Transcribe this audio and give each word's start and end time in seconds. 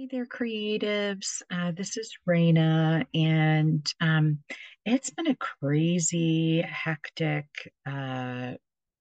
Hey 0.00 0.08
there, 0.10 0.24
creatives. 0.24 1.42
Uh, 1.50 1.72
this 1.72 1.98
is 1.98 2.10
Reina, 2.24 3.04
and 3.12 3.86
um, 4.00 4.38
it's 4.86 5.10
been 5.10 5.26
a 5.26 5.36
crazy, 5.36 6.62
hectic 6.62 7.44
uh, 7.84 8.52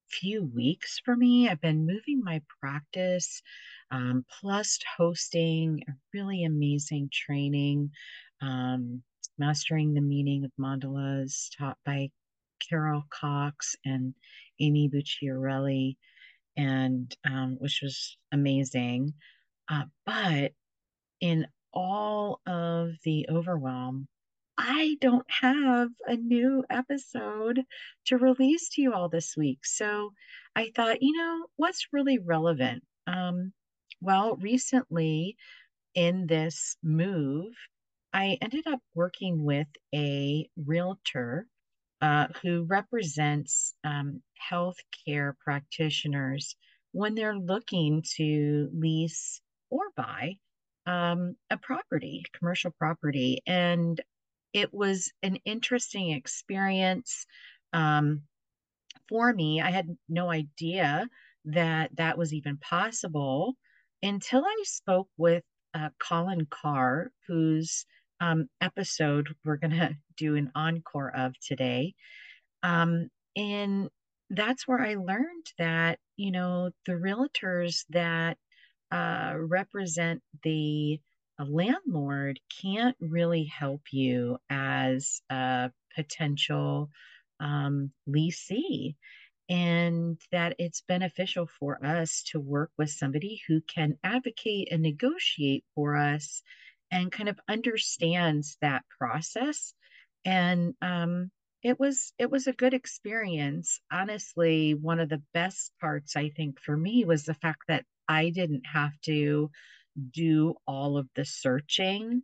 few 0.10 0.44
weeks 0.54 1.00
for 1.06 1.16
me. 1.16 1.48
I've 1.48 1.62
been 1.62 1.86
moving 1.86 2.22
my 2.22 2.42
practice, 2.60 3.42
um, 3.92 4.26
plus 4.42 4.78
hosting 4.98 5.82
a 5.88 5.94
really 6.14 6.44
amazing 6.44 7.10
training, 7.14 7.92
um, 8.42 9.02
Mastering 9.38 9.94
the 9.94 10.02
Meaning 10.02 10.44
of 10.44 10.52
Mandalas, 10.60 11.48
taught 11.58 11.78
by 11.86 12.10
Carol 12.70 13.04
Cox 13.10 13.74
and 13.86 14.14
Amy 14.60 14.90
Bucciarelli, 14.90 15.96
and 16.58 17.16
um, 17.26 17.56
which 17.58 17.80
was 17.82 18.18
amazing. 18.34 19.14
Uh, 19.72 19.84
but 20.06 20.52
in 21.22 21.48
all 21.74 22.42
of 22.46 22.92
the 23.04 23.28
overwhelm, 23.30 24.08
I 24.58 24.98
don't 25.00 25.26
have 25.30 25.90
a 26.06 26.18
new 26.18 26.66
episode 26.70 27.64
to 28.08 28.18
release 28.18 28.70
to 28.72 28.82
you 28.82 28.94
all 28.94 29.08
this 29.08 29.38
week. 29.38 29.66
So 29.66 30.12
I 30.56 30.72
thought, 30.76 31.02
you 31.02 31.16
know, 31.16 31.46
what's 31.56 31.88
really 31.94 32.20
relevant? 32.20 32.84
Um, 33.08 33.54
well, 34.02 34.36
recently 34.36 35.38
in 35.96 36.28
this 36.28 36.76
move, 36.84 37.54
I 38.12 38.38
ended 38.42 38.68
up 38.68 38.82
working 38.94 39.44
with 39.44 39.68
a 39.96 40.50
realtor 40.58 41.48
uh, 42.02 42.28
who 42.42 42.64
represents 42.64 43.76
um, 43.84 44.22
healthcare 44.52 45.34
practitioners 45.40 46.56
when 46.92 47.16
they're 47.16 47.38
looking 47.38 48.04
to 48.18 48.70
lease 48.74 49.42
or 49.70 49.84
buy 49.96 50.38
um, 50.90 51.36
a 51.52 51.58
property, 51.58 52.26
commercial 52.38 52.72
property. 52.72 53.42
And 53.46 54.02
it 54.54 54.74
was 54.74 55.12
an 55.22 55.38
interesting 55.46 56.10
experience 56.10 57.28
um, 57.74 58.24
for 59.08 59.32
me. 59.32 59.62
I 59.62 59.70
had 59.70 59.96
no 60.10 60.32
idea 60.32 61.08
that 61.46 61.92
that 61.98 62.18
was 62.18 62.34
even 62.34 62.58
possible 62.58 63.54
until 64.02 64.44
I 64.44 64.64
spoke 64.64 65.10
with 65.16 65.44
uh, 65.76 65.90
Colin 66.00 66.48
Carr, 66.50 67.12
whose 67.28 67.86
um, 68.20 68.50
episode 68.60 69.28
we're 69.46 69.58
going 69.58 69.72
to 69.80 69.96
do 70.18 70.38
an 70.38 70.52
encore 70.56 71.16
of 71.16 71.36
today. 71.40 71.94
Um, 72.64 73.10
and 73.36 73.90
that's 74.32 74.68
where 74.68 74.82
I 74.82 74.96
learned 74.96 75.46
that, 75.60 76.00
you 76.18 76.32
know, 76.32 76.72
the 76.88 76.94
realtors 76.94 77.86
that 77.90 78.38
uh, 78.92 79.34
represent 79.38 80.22
the 80.44 81.00
landlord 81.40 82.40
can't 82.62 82.98
really 83.00 83.46
help 83.46 83.82
you 83.92 84.38
as 84.50 85.22
a 85.30 85.72
potential 85.96 86.90
um, 87.40 87.92
lessee 88.06 88.96
and 89.50 90.20
that 90.32 90.56
it's 90.60 90.82
beneficial 90.82 91.48
for 91.48 91.84
us 91.84 92.24
to 92.24 92.40
work 92.40 92.72
with 92.78 92.90
somebody 92.90 93.42
who 93.48 93.62
can 93.62 93.98
advocate 94.04 94.68
and 94.72 94.84
negotiate 94.84 95.64
for 95.74 95.96
us 95.96 96.44
and 96.92 97.12
kind 97.12 97.30
of 97.30 97.40
understands 97.48 98.58
that 98.62 98.84
process. 98.98 99.74
And 100.26 100.76
um, 100.82 101.32
it 101.64 101.80
was 101.80 102.14
it 102.20 102.30
was 102.30 102.48
a 102.48 102.54
good 102.54 102.74
experience. 102.74 103.80
Honestly 103.92 104.76
one 104.76 105.00
of 105.00 105.10
the 105.10 105.22
best 105.34 105.72
parts 105.82 106.16
i 106.16 106.30
think 106.30 106.60
for 106.60 106.76
me 106.78 107.06
was 107.06 107.26
the 107.26 107.34
fact 107.34 107.64
that 107.68 107.86
i 108.10 108.30
didn't 108.32 108.66
have 108.66 108.92
to 109.04 109.50
do 110.14 110.56
all 110.68 110.98
of 110.98 111.10
the 111.16 111.26
searching. 111.26 112.22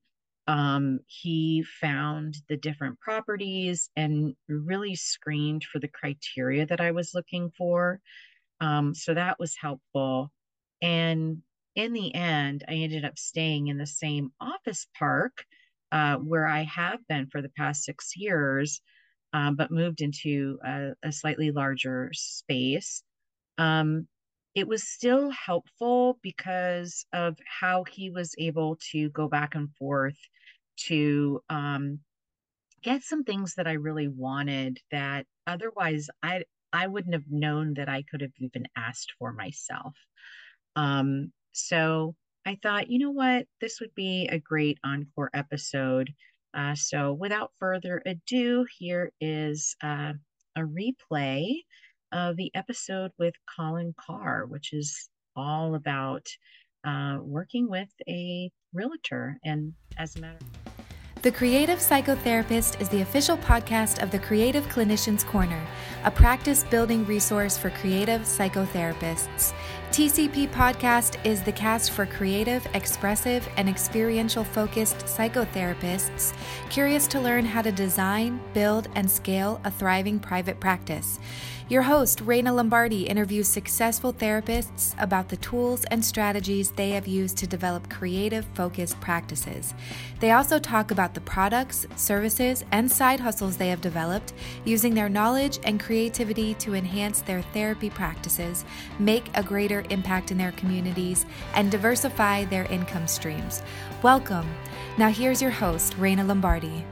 Um, 0.47 0.99
he 1.07 1.65
found 1.81 2.37
the 2.47 2.57
different 2.57 2.99
properties 3.01 3.89
and 3.95 4.35
really 4.47 4.95
screened 4.95 5.63
for 5.63 5.79
the 5.79 5.87
criteria 5.87 6.65
that 6.67 6.81
i 6.81 6.91
was 6.91 7.13
looking 7.13 7.51
for. 7.57 7.99
Um, 8.61 8.93
so 8.93 9.13
that 9.13 9.39
was 9.39 9.55
helpful. 9.59 10.31
And 10.81 11.41
in 11.75 11.93
the 11.93 12.13
end 12.15 12.63
i 12.69 12.73
ended 12.73 13.03
up 13.03 13.17
staying 13.17 13.67
in 13.67 13.77
the 13.77 13.85
same 13.85 14.31
office 14.39 14.87
park 14.97 15.43
uh, 15.91 16.15
where 16.15 16.47
i 16.47 16.63
have 16.63 16.99
been 17.09 17.27
for 17.27 17.41
the 17.41 17.51
past 17.57 17.83
six 17.83 18.13
years 18.15 18.81
um, 19.35 19.57
but 19.57 19.69
moved 19.69 20.01
into 20.01 20.57
a, 20.65 20.91
a 21.03 21.11
slightly 21.11 21.51
larger 21.51 22.09
space. 22.13 23.03
Um, 23.57 24.07
it 24.55 24.67
was 24.67 24.87
still 24.87 25.29
helpful 25.29 26.17
because 26.23 27.05
of 27.13 27.37
how 27.45 27.83
he 27.83 28.09
was 28.09 28.33
able 28.37 28.77
to 28.91 29.09
go 29.09 29.27
back 29.27 29.53
and 29.53 29.69
forth 29.75 30.17
to 30.77 31.41
um, 31.49 31.99
get 32.81 33.03
some 33.03 33.23
things 33.23 33.55
that 33.55 33.67
I 33.67 33.73
really 33.73 34.07
wanted 34.07 34.79
that 34.91 35.25
otherwise 35.45 36.07
I 36.23 36.43
I 36.71 36.87
wouldn't 36.87 37.13
have 37.13 37.29
known 37.29 37.75
that 37.75 37.87
I 37.87 38.03
could 38.03 38.21
have 38.21 38.33
even 38.39 38.65
asked 38.75 39.13
for 39.17 39.31
myself. 39.31 39.95
Um, 40.75 41.31
so 41.53 42.15
I 42.45 42.59
thought, 42.61 42.89
you 42.89 42.99
know 42.99 43.11
what, 43.11 43.45
this 43.61 43.79
would 43.79 43.95
be 43.95 44.27
a 44.27 44.39
great 44.39 44.77
encore 44.83 45.29
episode. 45.33 46.13
Uh, 46.53 46.75
so 46.75 47.13
without 47.13 47.51
further 47.59 48.01
ado, 48.05 48.65
here 48.77 49.11
is 49.21 49.75
uh, 49.81 50.13
a 50.57 50.61
replay 50.61 51.61
of 52.11 52.37
the 52.37 52.51
episode 52.55 53.11
with 53.17 53.33
Colin 53.55 53.93
Carr, 53.99 54.45
which 54.47 54.73
is 54.73 55.09
all 55.35 55.75
about 55.75 56.27
uh, 56.85 57.17
working 57.21 57.69
with 57.69 57.89
a 58.07 58.51
realtor. 58.73 59.37
And 59.43 59.73
as 59.97 60.15
a 60.15 60.21
matter 60.21 60.39
the 61.25 61.31
Creative 61.31 61.79
Psychotherapist 61.79 62.79
is 62.79 62.87
the 62.89 63.01
official 63.01 63.35
podcast 63.35 64.03
of 64.03 64.11
the 64.11 64.19
Creative 64.19 64.63
Clinicians 64.67 65.25
Corner, 65.25 65.59
a 66.03 66.11
practice 66.11 66.63
building 66.63 67.03
resource 67.07 67.57
for 67.57 67.71
creative 67.71 68.21
psychotherapists. 68.21 69.51
TCP 69.95 70.49
Podcast 70.49 71.25
is 71.25 71.41
the 71.41 71.53
cast 71.53 71.91
for 71.91 72.05
creative, 72.05 72.67
expressive, 72.73 73.47
and 73.55 73.69
experiential 73.69 74.43
focused 74.43 74.97
psychotherapists 75.05 76.33
curious 76.69 77.07
to 77.07 77.21
learn 77.21 77.45
how 77.45 77.61
to 77.61 77.71
design, 77.71 78.41
build, 78.53 78.89
and 78.95 79.09
scale 79.09 79.61
a 79.63 79.71
thriving 79.71 80.19
private 80.19 80.59
practice. 80.59 81.17
Your 81.67 81.81
host, 81.81 82.21
Reina 82.21 82.53
Lombardi, 82.53 83.07
interviews 83.07 83.47
successful 83.47 84.13
therapists 84.13 84.93
about 85.01 85.29
the 85.29 85.37
tools 85.37 85.83
and 85.85 86.05
strategies 86.05 86.69
they 86.69 86.91
have 86.91 87.07
used 87.07 87.37
to 87.37 87.47
develop 87.47 87.89
creative, 87.89 88.45
focused 88.53 88.99
practices. 89.01 89.73
They 90.19 90.29
also 90.29 90.59
talk 90.59 90.91
about 90.91 91.15
the 91.15 91.21
products, 91.21 91.87
services, 91.95 92.63
and 92.71 92.91
side 92.91 93.19
hustles 93.19 93.57
they 93.57 93.69
have 93.69 93.81
developed 93.81 94.33
using 94.63 94.93
their 94.93 95.09
knowledge 95.09 95.57
and 95.63 95.79
creativity 95.79 96.53
to 96.55 96.75
enhance 96.75 97.21
their 97.21 97.41
therapy 97.41 97.89
practices, 97.89 98.63
make 98.99 99.25
a 99.33 99.41
greater 99.41 99.84
impact 99.91 100.31
in 100.31 100.37
their 100.37 100.51
communities, 100.53 101.25
and 101.53 101.71
diversify 101.71 102.45
their 102.45 102.65
income 102.65 103.07
streams. 103.07 103.61
Welcome. 104.01 104.47
Now, 104.97 105.09
here's 105.09 105.41
your 105.41 105.51
host, 105.51 105.95
Reina 105.97 106.23
Lombardi. 106.23 106.85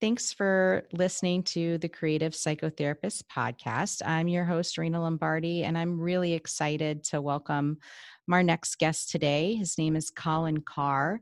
Thanks 0.00 0.32
for 0.32 0.86
listening 0.92 1.42
to 1.42 1.76
the 1.78 1.88
Creative 1.88 2.32
Psychotherapist 2.32 3.24
podcast. 3.24 4.00
I'm 4.06 4.28
your 4.28 4.44
host, 4.44 4.78
Reina 4.78 5.00
Lombardi, 5.00 5.64
and 5.64 5.76
I'm 5.76 6.00
really 6.00 6.34
excited 6.34 7.02
to 7.04 7.20
welcome 7.20 7.78
our 8.30 8.44
next 8.44 8.78
guest 8.78 9.10
today. 9.10 9.56
His 9.56 9.76
name 9.76 9.96
is 9.96 10.10
Colin 10.10 10.60
Carr. 10.60 11.20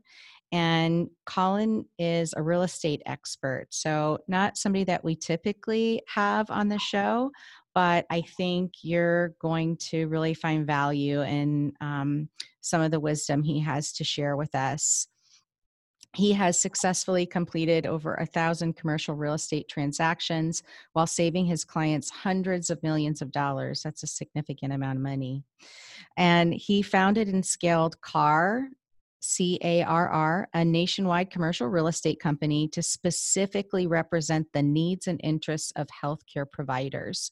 And 0.51 1.09
Colin 1.25 1.85
is 1.97 2.33
a 2.37 2.43
real 2.43 2.61
estate 2.61 3.01
expert. 3.05 3.65
So, 3.71 4.19
not 4.27 4.57
somebody 4.57 4.83
that 4.85 5.03
we 5.03 5.15
typically 5.15 6.03
have 6.07 6.49
on 6.51 6.69
the 6.69 6.79
show, 6.79 7.31
but 7.77 8.07
I 8.09 8.21
think 8.21 8.71
you're 8.81 9.35
going 9.39 9.77
to 9.91 10.07
really 10.07 10.33
find 10.33 10.65
value 10.65 11.21
in 11.21 11.73
um, 11.79 12.27
some 12.59 12.81
of 12.81 12.89
the 12.89 12.99
wisdom 12.99 13.43
he 13.43 13.59
has 13.59 13.93
to 13.93 14.03
share 14.03 14.35
with 14.35 14.55
us. 14.55 15.07
He 16.15 16.33
has 16.33 16.59
successfully 16.59 17.27
completed 17.27 17.85
over 17.85 18.15
a 18.15 18.25
thousand 18.25 18.77
commercial 18.77 19.13
real 19.13 19.35
estate 19.35 19.67
transactions 19.69 20.63
while 20.93 21.05
saving 21.05 21.45
his 21.45 21.63
clients 21.63 22.09
hundreds 22.09 22.71
of 22.71 22.81
millions 22.81 23.21
of 23.21 23.31
dollars. 23.31 23.83
That's 23.83 24.01
a 24.01 24.07
significant 24.07 24.73
amount 24.73 24.97
of 24.97 25.03
money. 25.03 25.43
And 26.17 26.55
he 26.55 26.81
founded 26.81 27.27
and 27.27 27.45
scaled 27.45 28.01
CARR, 29.21 30.47
A 30.53 30.65
nationwide 30.65 31.31
commercial 31.31 31.67
real 31.67 31.87
estate 31.87 32.19
company 32.19 32.67
to 32.69 32.81
specifically 32.81 33.87
represent 33.87 34.47
the 34.53 34.61
needs 34.61 35.07
and 35.07 35.19
interests 35.23 35.71
of 35.75 35.87
healthcare 36.03 36.49
providers. 36.49 37.31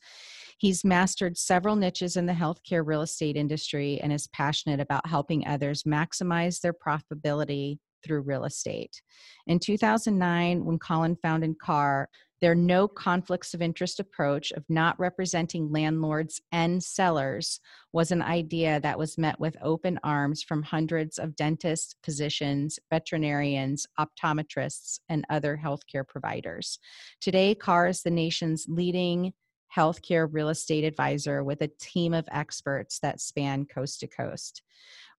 He's 0.58 0.84
mastered 0.84 1.38
several 1.38 1.76
niches 1.76 2.18
in 2.18 2.26
the 2.26 2.34
healthcare 2.34 2.86
real 2.86 3.02
estate 3.02 3.36
industry 3.36 4.00
and 4.02 4.12
is 4.12 4.28
passionate 4.28 4.80
about 4.80 5.08
helping 5.08 5.46
others 5.48 5.84
maximize 5.84 6.62
their 6.62 6.74
profitability 6.74 7.78
through 8.04 8.22
real 8.22 8.46
estate. 8.46 9.02
In 9.48 9.60
2009, 9.60 10.64
when 10.64 10.80
Colin 10.80 11.18
founded 11.22 11.56
CARR, 11.60 12.10
Their 12.46 12.54
no 12.54 12.88
conflicts 12.88 13.56
of 13.56 13.62
interest 13.64 14.00
approach 14.00 14.52
of 14.52 14.64
not 14.70 15.00
representing 15.00 15.72
landlords 15.72 16.44
and 16.52 16.84
sellers 16.84 17.60
was 17.92 18.12
an 18.12 18.22
idea 18.22 18.80
that 18.82 19.00
was 19.00 19.18
met 19.18 19.40
with 19.40 19.58
open 19.64 20.00
arms 20.04 20.44
from 20.44 20.62
hundreds 20.62 21.18
of 21.18 21.36
dentists, 21.36 21.96
physicians, 22.04 22.78
veterinarians, 22.92 23.88
optometrists, 24.00 25.00
and 25.10 25.26
other 25.28 25.60
healthcare 25.60 26.08
providers. 26.08 26.78
Today, 27.20 27.56
Carr 27.56 27.88
is 27.88 28.04
the 28.04 28.12
nation's 28.12 28.68
leading 28.70 29.34
healthcare 29.76 30.30
real 30.32 30.50
estate 30.50 30.84
advisor 30.84 31.44
with 31.44 31.64
a 31.64 31.72
team 31.80 32.14
of 32.14 32.30
experts 32.32 33.00
that 33.00 33.20
span 33.20 33.66
coast 33.66 34.02
to 34.02 34.08
coast. 34.08 34.62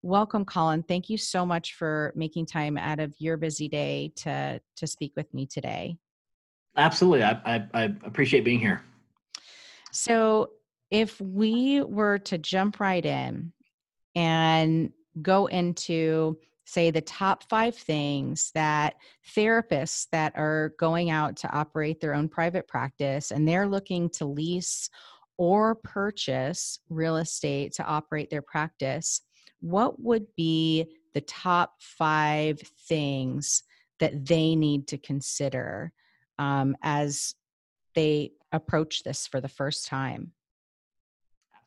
Welcome, 0.00 0.44
Colin. 0.44 0.84
Thank 0.84 1.10
you 1.10 1.18
so 1.18 1.44
much 1.44 1.74
for 1.74 2.12
making 2.14 2.46
time 2.46 2.78
out 2.78 3.00
of 3.00 3.16
your 3.18 3.36
busy 3.36 3.68
day 3.68 4.12
to, 4.18 4.60
to 4.76 4.86
speak 4.86 5.12
with 5.16 5.34
me 5.34 5.44
today. 5.46 5.98
Absolutely. 6.76 7.24
I, 7.24 7.40
I, 7.44 7.66
I 7.74 7.82
appreciate 8.04 8.44
being 8.44 8.60
here. 8.60 8.82
So, 9.92 10.50
if 10.90 11.20
we 11.20 11.82
were 11.82 12.18
to 12.18 12.38
jump 12.38 12.78
right 12.78 13.04
in 13.04 13.52
and 14.14 14.92
go 15.20 15.46
into 15.46 16.38
say 16.66 16.90
the 16.90 17.00
top 17.00 17.44
five 17.48 17.74
things 17.74 18.50
that 18.54 18.96
therapists 19.36 20.08
that 20.10 20.32
are 20.36 20.74
going 20.78 21.10
out 21.10 21.36
to 21.36 21.50
operate 21.52 22.00
their 22.00 22.14
own 22.14 22.28
private 22.28 22.66
practice 22.66 23.30
and 23.30 23.46
they're 23.46 23.68
looking 23.68 24.10
to 24.10 24.24
lease 24.26 24.90
or 25.38 25.76
purchase 25.76 26.80
real 26.88 27.16
estate 27.18 27.72
to 27.72 27.84
operate 27.84 28.30
their 28.30 28.42
practice, 28.42 29.20
what 29.60 30.00
would 30.00 30.26
be 30.36 30.86
the 31.14 31.20
top 31.22 31.74
five 31.78 32.60
things 32.88 33.62
that 34.00 34.26
they 34.26 34.56
need 34.56 34.88
to 34.88 34.98
consider 34.98 35.92
um, 36.38 36.76
as 36.82 37.34
they 37.94 38.32
approach 38.52 39.02
this 39.02 39.26
for 39.26 39.40
the 39.40 39.48
first 39.48 39.86
time? 39.86 40.32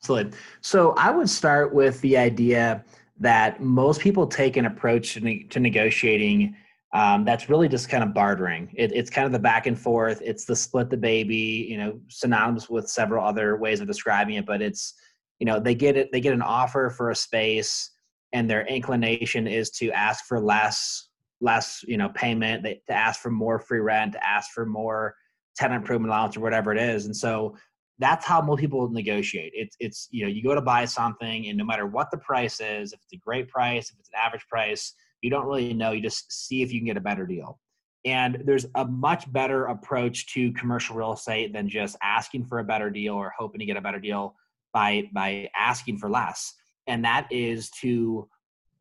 Absolutely. 0.01 0.37
So 0.61 0.93
I 0.97 1.11
would 1.11 1.29
start 1.29 1.73
with 1.73 1.99
the 2.01 2.17
idea 2.17 2.83
that 3.19 3.61
most 3.61 3.99
people 3.99 4.27
take 4.27 4.55
an 4.55 4.65
approach 4.65 5.13
to, 5.13 5.19
ne- 5.19 5.43
to 5.43 5.59
negotiating 5.59 6.55
um, 6.91 7.23
that's 7.23 7.49
really 7.49 7.67
just 7.67 7.87
kind 7.87 8.03
of 8.03 8.13
bartering. 8.13 8.73
It, 8.75 8.91
it's 8.93 9.09
kind 9.09 9.25
of 9.25 9.31
the 9.31 9.39
back 9.39 9.67
and 9.67 9.79
forth. 9.79 10.21
It's 10.23 10.45
the 10.45 10.55
split 10.55 10.89
the 10.89 10.97
baby, 10.97 11.67
you 11.69 11.77
know, 11.77 11.99
synonymous 12.07 12.69
with 12.69 12.89
several 12.89 13.23
other 13.23 13.57
ways 13.57 13.79
of 13.79 13.87
describing 13.87 14.35
it. 14.35 14.45
But 14.45 14.61
it's, 14.61 14.95
you 15.37 15.45
know, 15.45 15.59
they 15.59 15.75
get 15.75 15.97
it. 15.97 16.11
They 16.11 16.19
get 16.19 16.33
an 16.33 16.41
offer 16.41 16.89
for 16.89 17.11
a 17.11 17.15
space, 17.15 17.91
and 18.33 18.49
their 18.49 18.65
inclination 18.65 19.47
is 19.47 19.69
to 19.71 19.91
ask 19.91 20.25
for 20.25 20.39
less, 20.39 21.08
less, 21.41 21.83
you 21.87 21.97
know, 21.97 22.09
payment. 22.09 22.63
They, 22.63 22.81
to 22.87 22.93
ask 22.93 23.21
for 23.21 23.31
more 23.31 23.59
free 23.59 23.79
rent, 23.79 24.13
to 24.13 24.27
ask 24.27 24.51
for 24.51 24.65
more 24.65 25.15
tenant 25.55 25.81
improvement 25.81 26.11
allowance 26.11 26.37
or 26.37 26.41
whatever 26.41 26.71
it 26.71 26.79
is. 26.79 27.05
And 27.05 27.15
so 27.15 27.55
that's 27.99 28.25
how 28.25 28.41
most 28.41 28.61
people 28.61 28.89
negotiate. 28.89 29.51
It's 29.53 29.75
it's 29.79 30.07
you 30.09 30.23
know 30.23 30.31
you 30.31 30.41
go 30.41 30.55
to 30.55 30.61
buy 30.61 30.85
something 30.85 31.47
and 31.47 31.57
no 31.57 31.65
matter 31.65 31.85
what 31.85 32.09
the 32.11 32.17
price 32.17 32.61
is, 32.61 32.93
if 32.93 32.99
it's 33.03 33.13
a 33.13 33.17
great 33.17 33.49
price, 33.49 33.91
if 33.91 33.99
it's 33.99 34.09
an 34.09 34.19
average 34.25 34.47
price, 34.47 34.93
you 35.21 35.29
don't 35.29 35.45
really 35.45 35.73
know. 35.73 35.91
You 35.91 36.01
just 36.01 36.31
see 36.31 36.61
if 36.61 36.71
you 36.71 36.79
can 36.79 36.87
get 36.87 36.97
a 36.97 37.01
better 37.01 37.25
deal. 37.25 37.59
And 38.05 38.41
there's 38.45 38.65
a 38.75 38.85
much 38.85 39.31
better 39.33 39.65
approach 39.65 40.33
to 40.33 40.53
commercial 40.53 40.95
real 40.95 41.11
estate 41.11 41.51
than 41.51 41.67
just 41.67 41.97
asking 42.01 42.45
for 42.45 42.59
a 42.59 42.63
better 42.63 42.89
deal 42.89 43.15
or 43.15 43.33
hoping 43.37 43.59
to 43.59 43.65
get 43.65 43.75
a 43.75 43.81
better 43.81 43.99
deal 43.99 44.35
by 44.73 45.09
by 45.13 45.49
asking 45.57 45.97
for 45.97 46.09
less. 46.09 46.53
And 46.87 47.03
that 47.03 47.27
is 47.29 47.69
to 47.81 48.29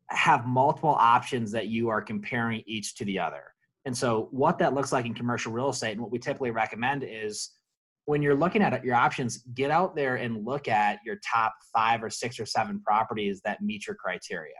have 0.09 0.45
multiple 0.45 0.95
options 0.97 1.51
that 1.51 1.67
you 1.67 1.89
are 1.89 2.01
comparing 2.01 2.63
each 2.65 2.95
to 2.95 3.05
the 3.05 3.19
other. 3.19 3.43
And 3.85 3.95
so 3.95 4.27
what 4.31 4.59
that 4.59 4.73
looks 4.73 4.91
like 4.91 5.05
in 5.05 5.13
commercial 5.13 5.51
real 5.51 5.69
estate 5.69 5.93
and 5.93 6.01
what 6.01 6.11
we 6.11 6.19
typically 6.19 6.51
recommend 6.51 7.03
is 7.03 7.51
when 8.05 8.23
you're 8.23 8.35
looking 8.35 8.63
at 8.63 8.83
your 8.83 8.95
options, 8.95 9.43
get 9.53 9.69
out 9.69 9.95
there 9.95 10.15
and 10.15 10.43
look 10.43 10.67
at 10.67 10.99
your 11.05 11.17
top 11.17 11.53
five 11.71 12.03
or 12.03 12.09
six 12.09 12.39
or 12.39 12.45
seven 12.45 12.81
properties 12.81 13.39
that 13.45 13.61
meet 13.61 13.85
your 13.85 13.95
criteria, 13.95 14.55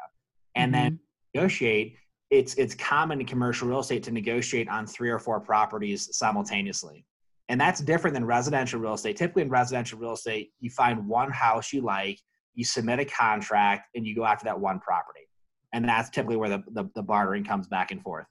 and 0.56 0.72
mm-hmm. 0.72 0.84
then 0.84 1.00
negotiate. 1.34 1.96
It's 2.30 2.54
it's 2.56 2.76
common 2.76 3.20
in 3.22 3.26
commercial 3.26 3.68
real 3.68 3.80
estate 3.80 4.04
to 4.04 4.12
negotiate 4.12 4.70
on 4.70 4.86
three 4.86 5.10
or 5.10 5.18
four 5.18 5.40
properties 5.40 6.16
simultaneously, 6.16 7.06
and 7.50 7.60
that's 7.60 7.82
different 7.82 8.14
than 8.14 8.24
residential 8.24 8.80
real 8.80 8.94
estate. 8.94 9.18
Typically, 9.18 9.42
in 9.42 9.50
residential 9.50 9.98
real 9.98 10.14
estate, 10.14 10.52
you 10.60 10.70
find 10.70 11.08
one 11.08 11.32
house 11.32 11.74
you 11.74 11.82
like, 11.82 12.20
you 12.54 12.64
submit 12.64 13.00
a 13.00 13.06
contract, 13.06 13.88
and 13.96 14.06
you 14.06 14.16
go 14.16 14.26
after 14.26 14.46
that 14.46 14.60
one 14.60 14.80
property, 14.80 15.28
and 15.74 15.88
that's 15.88 16.10
typically 16.10 16.38
where 16.38 16.50
the, 16.50 16.64
the, 16.72 16.90
the 16.96 17.02
bartering 17.04 17.44
comes 17.44 17.68
back 17.68 17.92
and 17.92 18.02
forth 18.02 18.26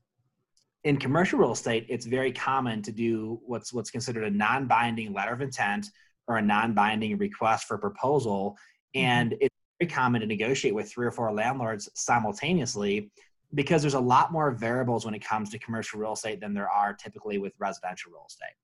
in 0.84 0.96
commercial 0.96 1.38
real 1.38 1.52
estate, 1.52 1.86
it's 1.88 2.06
very 2.06 2.32
common 2.32 2.82
to 2.82 2.92
do 2.92 3.40
what's 3.44 3.72
what's 3.72 3.90
considered 3.90 4.24
a 4.24 4.30
non-binding 4.30 5.12
letter 5.12 5.32
of 5.32 5.40
intent 5.40 5.88
or 6.26 6.36
a 6.38 6.42
non-binding 6.42 7.18
request 7.18 7.66
for 7.66 7.78
proposal, 7.78 8.56
mm-hmm. 8.94 9.06
and 9.06 9.34
it's 9.40 9.54
very 9.80 9.90
common 9.90 10.20
to 10.20 10.26
negotiate 10.26 10.74
with 10.74 10.90
three 10.90 11.06
or 11.06 11.10
four 11.10 11.32
landlords 11.32 11.88
simultaneously 11.94 13.10
because 13.54 13.80
there's 13.82 13.94
a 13.94 14.00
lot 14.00 14.30
more 14.30 14.50
variables 14.50 15.04
when 15.04 15.14
it 15.14 15.24
comes 15.24 15.50
to 15.50 15.58
commercial 15.58 15.98
real 15.98 16.12
estate 16.12 16.38
than 16.40 16.52
there 16.52 16.70
are 16.70 16.92
typically 16.92 17.38
with 17.38 17.54
residential 17.58 18.12
real 18.12 18.26
estate. 18.28 18.54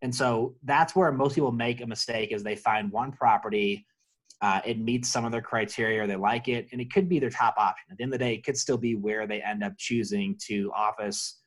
And 0.00 0.14
so 0.14 0.54
that's 0.62 0.94
where 0.94 1.10
most 1.10 1.34
people 1.34 1.50
make 1.50 1.80
a 1.80 1.86
mistake 1.86 2.30
is 2.30 2.44
they 2.44 2.54
find 2.54 2.92
one 2.92 3.10
property, 3.10 3.84
uh, 4.40 4.60
it 4.64 4.78
meets 4.78 5.08
some 5.08 5.24
of 5.24 5.32
their 5.32 5.42
criteria, 5.42 6.02
or 6.02 6.06
they 6.06 6.16
like 6.16 6.48
it, 6.48 6.68
and 6.72 6.80
it 6.80 6.92
could 6.92 7.08
be 7.08 7.18
their 7.18 7.30
top 7.30 7.54
option. 7.58 7.86
At 7.90 7.98
the 7.98 8.04
end 8.04 8.12
of 8.12 8.18
the 8.18 8.24
day, 8.24 8.34
it 8.34 8.44
could 8.44 8.56
still 8.56 8.78
be 8.78 8.94
where 8.94 9.26
they 9.26 9.42
end 9.42 9.64
up 9.64 9.72
choosing 9.76 10.36
to 10.46 10.72
office 10.74 11.38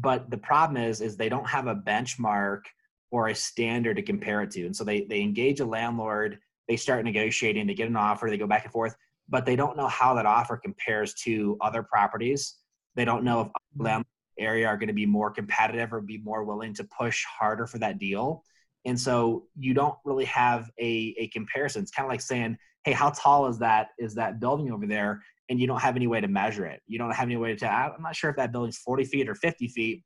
but 0.00 0.30
the 0.30 0.38
problem 0.38 0.82
is 0.82 1.00
is 1.00 1.16
they 1.16 1.28
don't 1.28 1.48
have 1.48 1.66
a 1.66 1.74
benchmark 1.74 2.62
or 3.10 3.28
a 3.28 3.34
standard 3.34 3.96
to 3.96 4.02
compare 4.02 4.42
it 4.42 4.50
to 4.52 4.64
and 4.64 4.74
so 4.74 4.84
they 4.84 5.02
they 5.04 5.20
engage 5.20 5.60
a 5.60 5.64
landlord 5.64 6.38
they 6.68 6.76
start 6.76 7.04
negotiating 7.04 7.66
they 7.66 7.74
get 7.74 7.88
an 7.88 7.96
offer 7.96 8.28
they 8.30 8.38
go 8.38 8.46
back 8.46 8.64
and 8.64 8.72
forth 8.72 8.94
but 9.28 9.44
they 9.44 9.56
don't 9.56 9.76
know 9.76 9.88
how 9.88 10.14
that 10.14 10.26
offer 10.26 10.56
compares 10.56 11.14
to 11.14 11.56
other 11.60 11.82
properties 11.82 12.56
they 12.94 13.04
don't 13.04 13.24
know 13.24 13.40
if 13.40 13.48
mm-hmm. 13.48 13.84
land 13.84 14.04
area 14.38 14.68
are 14.68 14.76
going 14.76 14.88
to 14.88 14.94
be 14.94 15.06
more 15.06 15.30
competitive 15.30 15.92
or 15.92 16.00
be 16.00 16.18
more 16.18 16.44
willing 16.44 16.72
to 16.72 16.84
push 16.84 17.24
harder 17.24 17.66
for 17.66 17.78
that 17.78 17.98
deal 17.98 18.44
and 18.84 18.98
so 18.98 19.44
you 19.58 19.74
don't 19.74 19.96
really 20.04 20.24
have 20.24 20.70
a, 20.80 21.14
a 21.18 21.28
comparison 21.28 21.82
it's 21.82 21.90
kind 21.90 22.06
of 22.06 22.10
like 22.10 22.20
saying 22.20 22.56
hey 22.84 22.92
how 22.92 23.10
tall 23.10 23.46
is 23.46 23.58
that 23.58 23.88
is 23.98 24.14
that 24.14 24.40
building 24.40 24.70
over 24.70 24.86
there 24.86 25.22
and 25.48 25.58
you 25.58 25.66
don't 25.66 25.80
have 25.80 25.96
any 25.96 26.06
way 26.06 26.20
to 26.20 26.28
measure 26.28 26.66
it. 26.66 26.82
You 26.86 26.98
don't 26.98 27.10
have 27.10 27.26
any 27.26 27.36
way 27.36 27.54
to, 27.56 27.70
I'm 27.70 28.02
not 28.02 28.16
sure 28.16 28.30
if 28.30 28.36
that 28.36 28.52
building's 28.52 28.78
40 28.78 29.04
feet 29.04 29.28
or 29.28 29.34
50 29.34 29.68
feet. 29.68 30.04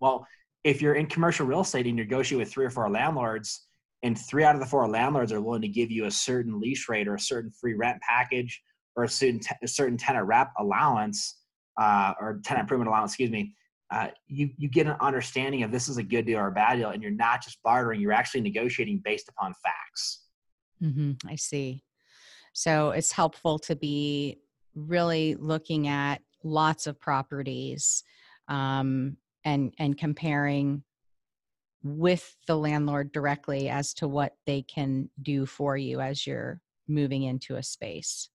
Well, 0.00 0.26
if 0.64 0.80
you're 0.80 0.94
in 0.94 1.06
commercial 1.06 1.46
real 1.46 1.60
estate 1.60 1.86
and 1.86 1.98
you 1.98 2.04
negotiate 2.04 2.38
with 2.38 2.50
three 2.50 2.64
or 2.64 2.70
four 2.70 2.88
landlords, 2.90 3.66
and 4.02 4.16
three 4.16 4.44
out 4.44 4.54
of 4.54 4.60
the 4.60 4.66
four 4.66 4.86
landlords 4.86 5.32
are 5.32 5.40
willing 5.40 5.62
to 5.62 5.68
give 5.68 5.90
you 5.90 6.04
a 6.04 6.10
certain 6.10 6.60
lease 6.60 6.88
rate 6.88 7.08
or 7.08 7.14
a 7.14 7.20
certain 7.20 7.50
free 7.50 7.74
rent 7.74 8.00
package 8.02 8.62
or 8.94 9.04
a 9.04 9.08
certain, 9.08 9.40
a 9.62 9.66
certain 9.66 9.96
tenant 9.96 10.26
rep 10.26 10.52
allowance 10.58 11.40
uh, 11.80 12.12
or 12.20 12.40
tenant 12.44 12.64
improvement 12.64 12.88
allowance, 12.88 13.12
excuse 13.12 13.30
me, 13.30 13.54
uh, 13.90 14.08
you, 14.26 14.50
you 14.56 14.68
get 14.68 14.86
an 14.86 14.96
understanding 15.00 15.62
of 15.62 15.70
this 15.70 15.88
is 15.88 15.96
a 15.96 16.02
good 16.02 16.26
deal 16.26 16.38
or 16.38 16.48
a 16.48 16.52
bad 16.52 16.76
deal, 16.76 16.90
and 16.90 17.02
you're 17.02 17.12
not 17.12 17.42
just 17.42 17.62
bartering, 17.62 18.00
you're 18.00 18.12
actually 18.12 18.40
negotiating 18.40 19.00
based 19.04 19.28
upon 19.28 19.54
facts. 19.62 20.22
Mm-hmm, 20.82 21.12
I 21.28 21.36
see. 21.36 21.82
So 22.52 22.90
it's 22.90 23.12
helpful 23.12 23.58
to 23.60 23.76
be 23.76 24.38
really 24.74 25.34
looking 25.36 25.88
at 25.88 26.20
lots 26.42 26.86
of 26.86 27.00
properties 27.00 28.02
um, 28.48 29.16
and 29.44 29.74
and 29.78 29.96
comparing 29.96 30.82
with 31.82 32.36
the 32.46 32.56
landlord 32.56 33.12
directly 33.12 33.68
as 33.68 33.94
to 33.94 34.08
what 34.08 34.34
they 34.46 34.62
can 34.62 35.08
do 35.22 35.46
for 35.46 35.76
you 35.76 36.00
as 36.00 36.26
you're 36.26 36.60
moving 36.88 37.22
into 37.22 37.56
a 37.56 37.62
space. 37.62 38.28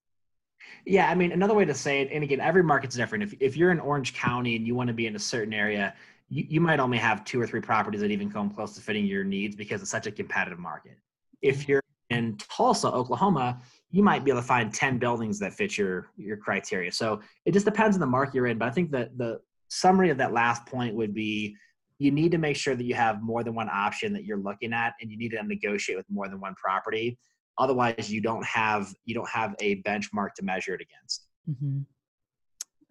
Yeah, 0.86 1.10
I 1.10 1.15
mean, 1.15 1.32
another 1.32 1.53
way 1.53 1.65
to 1.65 1.74
say 1.74 2.01
it, 2.01 2.10
and 2.12 2.24
again, 2.24 2.39
every 2.39 2.63
market's 2.63 2.96
different. 2.96 3.24
If, 3.24 3.34
if 3.39 3.58
you're 3.58 3.72
in 3.72 3.80
Orange 3.80 4.13
County 4.13 4.56
and 4.56 4.65
you 4.65 4.75
want 4.75 4.88
to 4.88 4.94
be 4.94 5.08
in 5.08 5.15
a 5.15 5.20
certain 5.20 5.53
area, 5.53 5.94
you, 6.30 6.46
you 6.48 6.62
might 6.62 6.80
only 6.80 6.98
have 6.98 7.24
two 7.24 7.39
or 7.39 7.46
three 7.46 7.62
properties 7.62 8.01
that 8.01 8.12
even 8.12 8.32
come 8.32 8.50
close 8.50 8.74
to 8.75 8.82
fitting 8.82 9.06
your 9.06 9.24
needs 9.24 9.56
because 9.56 9.82
it's 9.82 9.91
such 9.91 10.08
a 10.08 10.12
competitive 10.12 10.60
market. 10.60 10.98
If 11.41 11.62
mm-hmm. 11.62 11.72
you're 11.72 11.84
in 12.10 12.38
Tulsa, 12.38 12.91
Oklahoma, 12.91 13.62
you 13.91 14.03
might 14.03 14.24
be 14.24 14.32
able 14.32 14.41
to 14.41 14.48
find 14.48 14.74
10 14.74 14.98
buildings 14.98 15.38
that 15.39 15.53
fit 15.53 15.77
your 15.77 16.10
your 16.18 16.38
criteria 16.38 16.91
so 16.91 17.20
it 17.46 17.51
just 17.51 17.65
depends 17.65 17.96
on 17.96 18.00
the 18.00 18.06
market 18.06 18.34
you're 18.34 18.48
in 18.48 18.58
but 18.58 18.68
i 18.68 18.72
think 18.72 18.89
that 18.91 19.18
the 19.18 19.39
summary 19.68 20.10
of 20.10 20.18
that 20.18 20.34
last 20.34 20.65
point 20.65 20.96
would 20.96 21.13
be 21.13 21.56
you 22.00 22.10
need 22.10 22.32
to 22.32 22.38
make 22.38 22.56
sure 22.56 22.75
that 22.75 22.84
you 22.84 22.96
have 22.96 23.22
more 23.22 23.44
than 23.44 23.53
one 23.53 23.70
option 23.70 24.12
that 24.12 24.25
you're 24.25 24.38
looking 24.38 24.74
at 24.74 24.94
and 25.01 25.12
you 25.12 25.18
need 25.18 25.30
to 25.30 25.44
negotiate 25.44 25.98
with 25.98 26.10
more 26.10 26.27
than 26.27 26.39
one 26.39 26.56
property 26.56 27.18
otherwise 27.58 28.12
you 28.12 28.22
don't 28.22 28.46
have 28.46 28.93
you 29.05 29.13
don't 29.13 29.29
have 29.29 29.55
a 29.60 29.81
benchmark 29.84 30.34
to 30.36 30.43
measure 30.43 30.74
it 30.74 30.81
against 30.81 31.27
mm-hmm. 31.50 31.79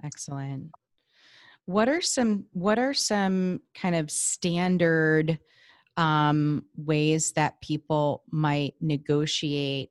excellent 0.04 0.70
what 1.66 1.88
are 1.88 2.00
some 2.00 2.44
what 2.52 2.78
are 2.78 2.94
some 2.94 3.60
kind 3.74 3.94
of 3.94 4.10
standard 4.10 5.38
um, 5.96 6.64
ways 6.76 7.32
that 7.32 7.60
people 7.60 8.22
might 8.30 8.74
negotiate 8.80 9.90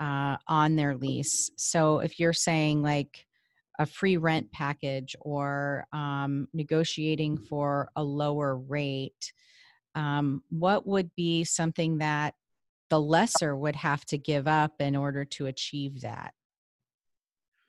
uh, 0.00 0.36
on 0.48 0.76
their 0.76 0.96
lease. 0.96 1.50
So 1.56 2.00
if 2.00 2.18
you're 2.18 2.32
saying 2.32 2.82
like 2.82 3.26
a 3.78 3.86
free 3.86 4.16
rent 4.16 4.50
package 4.52 5.16
or 5.20 5.86
um, 5.92 6.48
negotiating 6.52 7.38
for 7.38 7.88
a 7.96 8.02
lower 8.02 8.56
rate, 8.56 9.32
um, 9.94 10.42
what 10.50 10.86
would 10.86 11.10
be 11.16 11.44
something 11.44 11.98
that 11.98 12.34
the 12.90 13.00
lesser 13.00 13.56
would 13.56 13.76
have 13.76 14.04
to 14.06 14.18
give 14.18 14.46
up 14.46 14.72
in 14.80 14.96
order 14.96 15.24
to 15.24 15.46
achieve 15.46 16.02
that? 16.02 16.34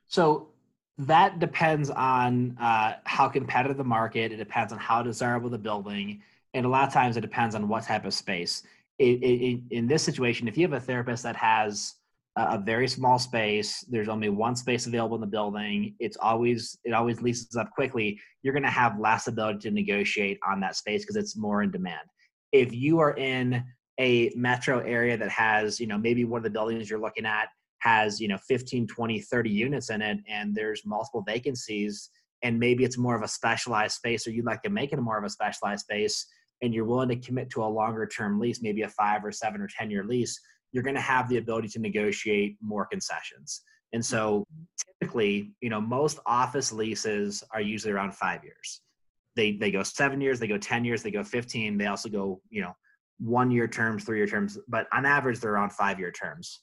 So 0.08 0.50
that 0.98 1.40
depends 1.40 1.90
on 1.90 2.58
uh, 2.60 2.94
how 3.04 3.28
competitive 3.28 3.78
the 3.78 3.84
market. 3.84 4.32
It 4.32 4.38
depends 4.38 4.72
on 4.72 4.80
how 4.80 5.02
desirable 5.02 5.50
the 5.50 5.58
building, 5.58 6.22
and 6.54 6.66
a 6.66 6.70
lot 6.70 6.88
of 6.88 6.94
times 6.94 7.18
it 7.18 7.22
depends 7.22 7.56
on 7.56 7.68
what 7.68 7.84
type 7.84 8.06
of 8.06 8.14
space. 8.14 8.64
It, 8.98 9.22
it, 9.22 9.62
in 9.72 9.88
this 9.88 10.04
situation, 10.04 10.48
if 10.48 10.58
you 10.58 10.64
have 10.64 10.74
a 10.74 10.80
therapist 10.80 11.24
that 11.24 11.36
has 11.36 11.96
a 12.38 12.58
very 12.58 12.88
small 12.88 13.18
space, 13.18 13.82
there's 13.90 14.10
only 14.10 14.30
one 14.30 14.56
space 14.56 14.88
available 14.88 15.16
in 15.16 15.22
the 15.22 15.28
building. 15.28 15.96
It's 16.00 16.18
always 16.18 16.78
it 16.84 16.94
always 16.94 17.22
leases 17.22 17.56
up 17.56 17.72
quickly. 17.72 18.20
You're 18.44 18.54
going 18.54 18.64
to 18.64 18.70
have 18.70 19.00
less 19.00 19.28
ability 19.28 19.60
to 19.60 19.72
negotiate 19.72 20.40
on 20.48 20.60
that 20.62 20.76
space 20.76 21.04
because 21.04 21.16
it's 21.16 21.38
more 21.38 21.64
in 21.64 21.72
demand. 21.72 22.08
If 22.52 22.74
you 22.74 23.00
are 23.00 23.16
in 23.16 23.64
a 24.00 24.32
metro 24.36 24.80
area 24.80 25.18
that 25.18 25.30
has, 25.30 25.80
you 25.80 25.88
know, 25.88 25.98
maybe 25.98 26.26
one 26.26 26.40
of 26.40 26.44
the 26.44 26.50
buildings 26.50 26.90
you're 26.90 27.00
looking 27.00 27.26
at 27.26 27.48
has 27.80 28.20
you 28.20 28.28
know 28.28 28.38
15 28.38 28.88
20 28.88 29.20
30 29.20 29.50
units 29.50 29.92
in 29.92 30.02
it 30.02 30.18
and 30.28 30.56
there's 30.56 30.82
multiple 30.86 31.22
vacancies 31.22 32.10
and 32.42 32.58
maybe 32.58 32.84
it's 32.84 32.98
more 32.98 33.16
of 33.16 33.22
a 33.22 33.28
specialized 33.28 33.96
space 33.96 34.26
or 34.26 34.32
you'd 34.32 34.46
like 34.46 34.64
to 34.64 34.70
make 34.70 34.92
it 34.92 35.00
more 35.00 35.20
of 35.20 35.24
a 35.24 35.30
specialized 35.30 35.82
space 35.82 36.26
and 36.64 36.74
you're 36.74 36.86
willing 36.86 37.10
to 37.10 37.16
commit 37.18 37.48
to 37.52 37.64
a 37.64 37.66
longer 37.66 38.08
term 38.08 38.40
lease 38.40 38.62
maybe 38.62 38.82
a 38.82 38.90
five 38.90 39.24
or 39.24 39.32
seven 39.32 39.62
or 39.62 39.68
ten 39.68 39.92
year 39.92 40.04
lease 40.04 40.40
you're 40.76 40.84
going 40.84 40.96
to 40.96 41.02
have 41.02 41.30
the 41.30 41.38
ability 41.38 41.70
to 41.70 41.80
negotiate 41.80 42.58
more 42.62 42.86
concessions. 42.86 43.62
And 43.94 44.06
so 44.06 44.42
mm-hmm. 44.42 44.64
typically 45.00 45.54
you 45.62 45.70
know 45.70 45.80
most 45.80 46.20
office 46.26 46.74
leases 46.74 47.44
are 47.52 47.62
usually 47.62 47.94
around 47.94 48.14
five 48.14 48.44
years. 48.44 48.82
They 49.38 49.54
they 49.54 49.72
go 49.72 49.84
seven 49.84 50.20
years 50.20 50.40
they 50.40 50.48
go 50.48 50.58
10 50.58 50.84
years 50.86 51.02
they 51.02 51.12
go 51.12 51.24
15 51.24 51.78
they 51.78 51.88
also 51.88 52.10
go 52.10 52.42
you 52.50 52.62
know 52.62 52.74
one 53.20 53.50
year 53.50 53.68
terms 53.68 54.04
three 54.04 54.18
year 54.18 54.28
terms 54.28 54.58
but 54.68 54.88
on 54.92 55.06
average 55.06 55.40
they're 55.40 55.54
around 55.54 55.72
five 55.72 56.00
year 56.00 56.12
terms 56.12 56.62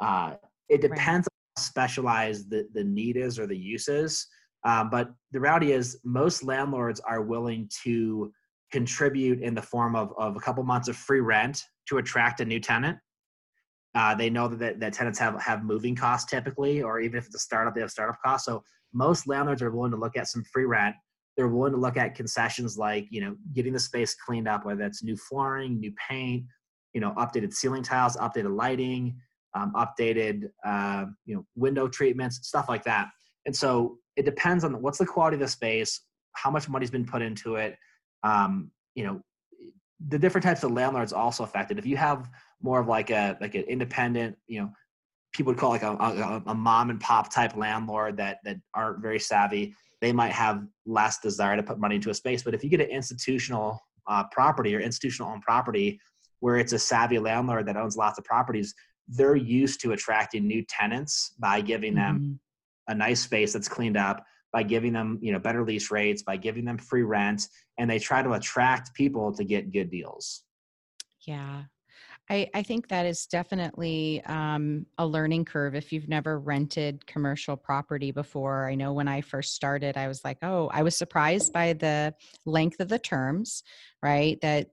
uh, 0.00 0.34
it 0.68 0.80
depends 0.80 1.26
right. 1.26 1.56
on 1.56 1.56
how 1.56 1.62
specialized 1.62 2.50
the, 2.50 2.66
the 2.74 2.84
need 2.84 3.16
is 3.16 3.38
or 3.38 3.46
the 3.46 3.56
use 3.56 3.88
is. 3.88 4.26
Um, 4.64 4.88
but 4.90 5.10
the 5.32 5.40
reality 5.40 5.72
is, 5.72 5.98
most 6.04 6.42
landlords 6.42 7.00
are 7.00 7.22
willing 7.22 7.68
to 7.84 8.32
contribute 8.72 9.40
in 9.42 9.54
the 9.54 9.62
form 9.62 9.94
of, 9.94 10.12
of 10.18 10.36
a 10.36 10.40
couple 10.40 10.62
months 10.64 10.88
of 10.88 10.96
free 10.96 11.20
rent 11.20 11.62
to 11.88 11.98
attract 11.98 12.40
a 12.40 12.44
new 12.44 12.58
tenant. 12.58 12.98
Uh, 13.94 14.14
they 14.14 14.28
know 14.28 14.48
that, 14.48 14.80
that 14.80 14.92
tenants 14.92 15.18
have, 15.18 15.40
have 15.40 15.62
moving 15.62 15.94
costs 15.94 16.28
typically, 16.28 16.82
or 16.82 16.98
even 16.98 17.18
if 17.18 17.26
it's 17.26 17.36
a 17.36 17.38
startup, 17.38 17.74
they 17.74 17.80
have 17.80 17.90
startup 17.90 18.16
costs. 18.24 18.46
So 18.46 18.64
most 18.92 19.28
landlords 19.28 19.62
are 19.62 19.70
willing 19.70 19.92
to 19.92 19.96
look 19.96 20.16
at 20.16 20.26
some 20.26 20.42
free 20.52 20.64
rent. 20.64 20.96
They're 21.36 21.48
willing 21.48 21.72
to 21.72 21.78
look 21.78 21.96
at 21.96 22.14
concessions 22.14 22.78
like, 22.78 23.06
you 23.10 23.20
know, 23.20 23.36
getting 23.52 23.72
the 23.72 23.80
space 23.80 24.14
cleaned 24.14 24.48
up, 24.48 24.64
whether 24.64 24.80
that's 24.80 25.02
new 25.02 25.16
flooring, 25.16 25.80
new 25.80 25.92
paint, 26.08 26.44
you 26.92 27.00
know, 27.00 27.12
updated 27.12 27.52
ceiling 27.52 27.82
tiles, 27.82 28.16
updated 28.16 28.56
lighting, 28.56 29.16
um, 29.54 29.72
updated 29.74 30.50
uh, 30.64 31.06
you 31.26 31.34
know 31.36 31.46
window 31.56 31.88
treatments 31.88 32.46
stuff 32.46 32.68
like 32.68 32.84
that. 32.84 33.08
And 33.46 33.54
so 33.54 33.98
it 34.16 34.24
depends 34.24 34.64
on 34.64 34.80
what's 34.80 34.98
the 34.98 35.06
quality 35.06 35.36
of 35.36 35.40
the 35.40 35.48
space 35.48 36.00
how 36.32 36.50
much 36.50 36.68
money's 36.68 36.90
been 36.90 37.06
put 37.06 37.22
into 37.22 37.56
it 37.56 37.76
um, 38.22 38.70
you 38.94 39.04
know 39.04 39.20
the 40.08 40.18
different 40.18 40.44
types 40.44 40.62
of 40.62 40.72
landlords 40.72 41.12
also 41.12 41.44
affected 41.44 41.78
if 41.78 41.86
you 41.86 41.96
have 41.96 42.28
more 42.60 42.80
of 42.80 42.88
like 42.88 43.10
a 43.10 43.36
like 43.40 43.54
an 43.54 43.62
independent 43.62 44.36
you 44.46 44.60
know 44.60 44.70
people 45.32 45.50
would 45.50 45.58
call 45.58 45.70
like 45.70 45.82
a, 45.82 45.92
a, 45.92 46.42
a 46.46 46.54
mom 46.54 46.90
and 46.90 47.00
pop 47.00 47.32
type 47.32 47.56
landlord 47.56 48.16
that 48.16 48.38
that 48.44 48.56
aren't 48.74 49.00
very 49.00 49.18
savvy 49.18 49.74
they 50.04 50.12
might 50.12 50.32
have 50.32 50.62
less 50.84 51.18
desire 51.18 51.56
to 51.56 51.62
put 51.62 51.78
money 51.78 51.96
into 51.96 52.10
a 52.10 52.14
space 52.14 52.42
but 52.42 52.52
if 52.52 52.62
you 52.62 52.68
get 52.68 52.80
an 52.80 52.90
institutional 52.90 53.80
uh, 54.06 54.22
property 54.30 54.74
or 54.76 54.80
institutional 54.80 55.32
owned 55.32 55.40
property 55.40 55.98
where 56.40 56.58
it's 56.58 56.74
a 56.74 56.78
savvy 56.78 57.18
landlord 57.18 57.66
that 57.66 57.76
owns 57.76 57.96
lots 57.96 58.18
of 58.18 58.24
properties 58.24 58.74
they're 59.08 59.36
used 59.36 59.80
to 59.80 59.92
attracting 59.92 60.46
new 60.46 60.62
tenants 60.68 61.32
by 61.38 61.60
giving 61.60 61.94
them 61.94 62.18
mm-hmm. 62.18 62.92
a 62.92 62.94
nice 62.94 63.20
space 63.20 63.54
that's 63.54 63.68
cleaned 63.68 63.96
up 63.96 64.22
by 64.52 64.62
giving 64.62 64.92
them 64.92 65.18
you 65.22 65.32
know 65.32 65.38
better 65.38 65.64
lease 65.64 65.90
rates 65.90 66.22
by 66.22 66.36
giving 66.36 66.66
them 66.66 66.76
free 66.76 67.02
rent 67.02 67.48
and 67.78 67.90
they 67.90 67.98
try 67.98 68.22
to 68.22 68.32
attract 68.34 68.92
people 68.92 69.32
to 69.32 69.42
get 69.42 69.72
good 69.72 69.90
deals 69.90 70.42
yeah 71.26 71.62
I, 72.30 72.48
I 72.54 72.62
think 72.62 72.88
that 72.88 73.04
is 73.04 73.26
definitely 73.26 74.22
um, 74.24 74.86
a 74.96 75.06
learning 75.06 75.44
curve 75.44 75.74
if 75.74 75.92
you've 75.92 76.08
never 76.08 76.38
rented 76.38 77.06
commercial 77.06 77.56
property 77.56 78.12
before. 78.12 78.66
I 78.68 78.74
know 78.74 78.94
when 78.94 79.08
I 79.08 79.20
first 79.20 79.54
started, 79.54 79.98
I 79.98 80.08
was 80.08 80.24
like, 80.24 80.38
oh, 80.42 80.70
I 80.72 80.82
was 80.82 80.96
surprised 80.96 81.52
by 81.52 81.74
the 81.74 82.14
length 82.46 82.80
of 82.80 82.88
the 82.88 82.98
terms, 82.98 83.62
right? 84.02 84.40
That 84.40 84.68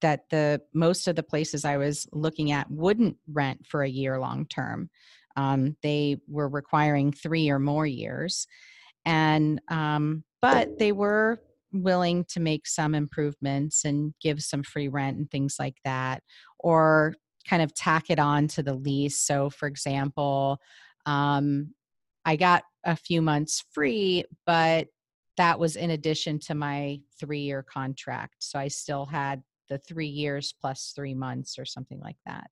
that 0.00 0.30
the 0.30 0.62
most 0.72 1.08
of 1.08 1.16
the 1.16 1.22
places 1.22 1.64
I 1.64 1.76
was 1.76 2.06
looking 2.12 2.52
at 2.52 2.70
wouldn't 2.70 3.16
rent 3.26 3.66
for 3.66 3.82
a 3.82 3.88
year 3.88 4.20
long 4.20 4.46
term. 4.46 4.88
Um, 5.36 5.76
they 5.82 6.18
were 6.28 6.48
requiring 6.48 7.12
three 7.12 7.50
or 7.50 7.58
more 7.58 7.86
years, 7.86 8.46
and 9.04 9.60
um, 9.68 10.22
but 10.40 10.78
they 10.78 10.92
were 10.92 11.40
willing 11.72 12.24
to 12.24 12.40
make 12.40 12.66
some 12.66 12.94
improvements 12.94 13.84
and 13.84 14.14
give 14.20 14.42
some 14.42 14.62
free 14.62 14.88
rent 14.88 15.16
and 15.16 15.30
things 15.30 15.56
like 15.58 15.76
that, 15.84 16.22
or 16.58 17.14
kind 17.48 17.62
of 17.62 17.74
tack 17.74 18.10
it 18.10 18.18
on 18.18 18.48
to 18.48 18.62
the 18.62 18.74
lease. 18.74 19.20
So, 19.20 19.50
for 19.50 19.66
example, 19.66 20.58
um, 21.06 21.74
I 22.24 22.36
got 22.36 22.64
a 22.84 22.96
few 22.96 23.22
months 23.22 23.64
free, 23.72 24.24
but 24.46 24.88
that 25.36 25.58
was 25.58 25.76
in 25.76 25.90
addition 25.90 26.38
to 26.38 26.54
my 26.54 27.00
three 27.18 27.40
year 27.40 27.62
contract. 27.62 28.36
So 28.40 28.58
I 28.58 28.68
still 28.68 29.06
had 29.06 29.42
the 29.68 29.78
three 29.78 30.06
years 30.08 30.52
plus 30.60 30.92
three 30.94 31.14
months 31.14 31.58
or 31.58 31.64
something 31.64 32.00
like 32.00 32.18
that. 32.26 32.50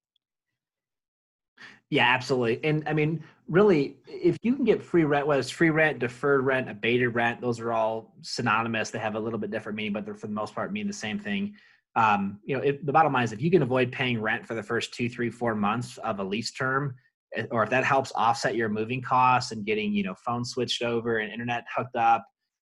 Yeah, 1.89 2.07
absolutely. 2.07 2.63
And 2.63 2.83
I 2.87 2.93
mean, 2.93 3.23
really, 3.47 3.97
if 4.07 4.37
you 4.43 4.55
can 4.55 4.63
get 4.63 4.83
free 4.83 5.05
rent, 5.05 5.25
whether 5.25 5.39
it's 5.39 5.49
free 5.49 5.71
rent, 5.71 5.99
deferred 5.99 6.45
rent, 6.45 6.69
abated 6.69 7.15
rent, 7.15 7.41
those 7.41 7.59
are 7.59 7.73
all 7.73 8.13
synonymous. 8.21 8.91
They 8.91 8.99
have 8.99 9.15
a 9.15 9.19
little 9.19 9.39
bit 9.39 9.49
different 9.49 9.75
meaning, 9.75 9.93
but 9.93 10.05
they're 10.05 10.13
for 10.13 10.27
the 10.27 10.33
most 10.33 10.53
part 10.53 10.71
mean 10.71 10.87
the 10.87 10.93
same 10.93 11.17
thing. 11.17 11.55
Um, 11.95 12.39
you 12.45 12.55
know, 12.55 12.61
if, 12.61 12.85
the 12.85 12.91
bottom 12.91 13.11
line 13.11 13.23
is 13.23 13.33
if 13.33 13.41
you 13.41 13.49
can 13.49 13.63
avoid 13.63 13.91
paying 13.91 14.21
rent 14.21 14.45
for 14.45 14.53
the 14.53 14.61
first 14.61 14.93
two, 14.93 15.09
three, 15.09 15.31
four 15.31 15.55
months 15.55 15.97
of 15.99 16.19
a 16.19 16.23
lease 16.23 16.51
term, 16.51 16.95
eh, 17.35 17.45
or 17.49 17.63
if 17.63 17.71
that 17.71 17.83
helps 17.83 18.11
offset 18.15 18.55
your 18.55 18.69
moving 18.69 19.01
costs 19.01 19.51
and 19.51 19.65
getting, 19.65 19.91
you 19.91 20.03
know, 20.03 20.13
phone 20.13 20.45
switched 20.45 20.83
over 20.83 21.17
and 21.17 21.33
internet 21.33 21.63
hooked 21.75 21.95
up 21.95 22.23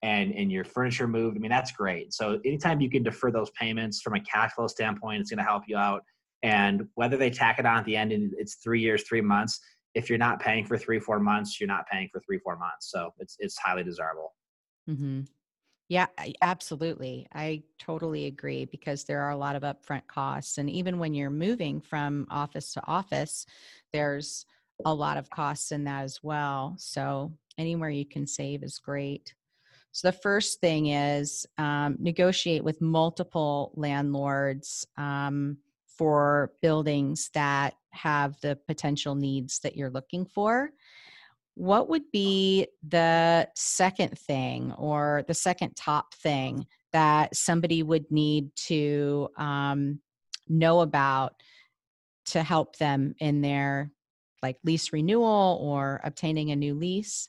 and 0.03 0.33
and 0.35 0.53
your 0.53 0.65
furniture 0.65 1.09
moved 1.09 1.37
i 1.37 1.41
mean 1.41 1.51
that's 1.51 1.73
great 1.73 2.13
so 2.13 2.39
anytime 2.45 2.81
you 2.81 2.91
can 2.91 3.03
defer 3.03 3.31
those 3.31 3.51
payments 3.59 4.03
from 4.03 4.15
a 4.15 4.21
cash 4.21 4.53
flow 4.53 4.67
standpoint 4.67 5.21
it's 5.21 5.31
going 5.31 5.39
to 5.39 5.45
help 5.45 5.63
you 5.67 5.77
out 5.77 6.03
and 6.47 6.87
whether 6.95 7.17
they 7.17 7.29
tack 7.29 7.59
it 7.59 7.67
on 7.67 7.79
at 7.79 7.85
the 7.85 7.97
end 7.97 8.13
and 8.13 8.33
it's 8.39 8.55
three 8.55 8.81
years 8.81 9.03
three 9.03 9.21
months 9.21 9.61
if 9.95 10.09
you're 10.09 10.17
not 10.17 10.39
paying 10.39 10.65
for 10.65 10.79
three 10.79 11.01
four 11.01 11.19
months 11.19 11.61
you're 11.61 11.67
not 11.67 11.87
paying 11.91 12.09
for 12.13 12.21
three 12.21 12.39
four 12.39 12.57
months. 12.57 12.91
So 12.91 13.13
it's 13.19 13.37
it's 13.41 13.59
highly 13.59 13.83
desirable. 13.83 14.35
Mm-hmm. 14.89 15.23
yeah 15.89 16.07
absolutely. 16.41 17.27
I 17.35 17.65
totally 17.81 18.27
agree 18.27 18.65
because 18.67 19.03
there 19.03 19.23
are 19.23 19.31
a 19.31 19.37
lot 19.37 19.57
of 19.57 19.65
upfront 19.65 20.07
costs. 20.07 20.59
And 20.59 20.71
even 20.71 21.01
when 21.01 21.13
you're 21.15 21.31
moving 21.31 21.81
from 21.81 22.29
office 22.31 22.73
to 22.75 22.87
office 22.87 23.45
there's 23.93 24.47
a 24.85 24.95
lot 24.95 25.17
of 25.17 25.31
costs 25.31 25.73
in 25.73 25.85
that 25.85 26.05
as 26.05 26.21
well. 26.23 26.77
So 26.79 27.33
anywhere 27.59 27.91
you 27.91 28.07
can 28.07 28.27
save 28.27 28.63
is 28.63 28.79
great. 28.79 29.35
So 29.91 30.09
the 30.09 30.13
first 30.13 30.61
thing 30.61 30.89
is 30.89 31.47
um, 31.57 31.97
negotiate 31.99 32.63
with 32.63 32.83
multiple 32.83 33.73
landlords. 33.75 34.87
Um, 34.99 35.57
for 35.97 36.53
buildings 36.63 37.31
that 37.35 37.75
have 37.91 38.39
the 38.41 38.59
potential 38.67 39.15
needs 39.15 39.61
that 39.61 39.77
you're 39.77 39.91
looking 39.91 40.27
for. 40.27 40.71
What 41.55 41.89
would 41.89 42.11
be 42.13 42.67
the 42.87 43.49
second 43.55 44.19
thing 44.19 44.73
or 44.77 45.25
the 45.27 45.35
second 45.35 45.75
top 45.75 46.15
thing 46.15 46.67
that 46.93 47.35
somebody 47.35 47.83
would 47.83 48.11
need 48.11 48.51
to 48.67 49.29
um, 49.39 50.01
know 50.49 50.81
about 50.81 51.35
to 52.27 52.43
help 52.43 52.77
them 52.77 53.15
in 53.19 53.41
their 53.41 53.91
like 54.43 54.57
lease 54.65 54.93
renewal 54.93 55.59
or 55.63 56.01
obtaining 56.05 56.51
a 56.51 56.57
new 56.57 56.75
lease? 56.75 57.29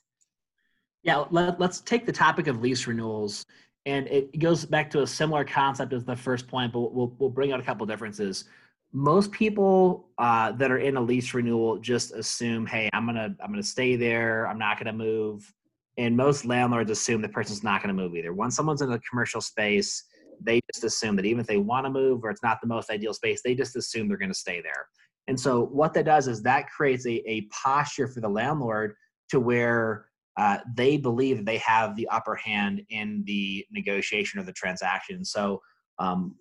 Yeah, 1.02 1.24
let, 1.30 1.60
us 1.60 1.80
take 1.80 2.04
the 2.04 2.12
topic 2.12 2.48
of 2.48 2.60
lease 2.60 2.86
renewals, 2.86 3.46
and 3.88 4.06
it 4.08 4.38
goes 4.38 4.66
back 4.66 4.90
to 4.90 5.00
a 5.00 5.06
similar 5.06 5.44
concept 5.44 5.94
as 5.94 6.04
the 6.04 6.14
first 6.14 6.46
point, 6.46 6.74
but 6.74 6.92
we'll 6.92 7.14
we'll 7.18 7.30
bring 7.30 7.52
out 7.52 7.60
a 7.60 7.62
couple 7.62 7.86
differences. 7.86 8.44
Most 8.92 9.32
people 9.32 10.08
uh, 10.18 10.52
that 10.52 10.70
are 10.70 10.78
in 10.78 10.96
a 10.96 11.00
lease 11.00 11.32
renewal 11.32 11.78
just 11.78 12.12
assume, 12.12 12.66
"Hey, 12.66 12.90
I'm 12.92 13.06
gonna 13.06 13.34
I'm 13.42 13.50
gonna 13.50 13.62
stay 13.62 13.96
there. 13.96 14.46
I'm 14.46 14.58
not 14.58 14.78
gonna 14.78 14.92
move." 14.92 15.50
And 15.96 16.14
most 16.16 16.44
landlords 16.44 16.90
assume 16.90 17.22
the 17.22 17.28
person's 17.30 17.64
not 17.64 17.82
to 17.82 18.02
move 18.02 18.14
either. 18.14 18.32
Once 18.34 18.54
someone's 18.54 18.82
in 18.82 18.92
a 18.92 19.00
commercial 19.00 19.40
space, 19.40 20.04
they 20.40 20.60
just 20.72 20.84
assume 20.84 21.16
that 21.16 21.24
even 21.24 21.40
if 21.40 21.46
they 21.46 21.56
want 21.56 21.86
to 21.86 21.90
move 21.90 22.22
or 22.22 22.30
it's 22.30 22.42
not 22.42 22.60
the 22.60 22.68
most 22.68 22.90
ideal 22.90 23.14
space, 23.14 23.40
they 23.42 23.54
just 23.54 23.74
assume 23.74 24.06
they're 24.06 24.18
to 24.30 24.34
stay 24.34 24.60
there. 24.60 24.86
And 25.26 25.40
so 25.40 25.64
what 25.64 25.94
that 25.94 26.04
does 26.04 26.28
is 26.28 26.42
that 26.42 26.70
creates 26.70 27.04
a, 27.06 27.28
a 27.28 27.48
posture 27.50 28.06
for 28.06 28.20
the 28.20 28.28
landlord 28.28 28.94
to 29.30 29.40
where 29.40 30.07
uh, 30.38 30.58
they 30.76 30.96
believe 30.96 31.44
they 31.44 31.58
have 31.58 31.96
the 31.96 32.08
upper 32.08 32.36
hand 32.36 32.80
in 32.90 33.24
the 33.26 33.66
negotiation 33.72 34.38
of 34.38 34.46
the 34.46 34.52
transaction. 34.52 35.24
So, 35.24 35.60
um, 35.98 36.36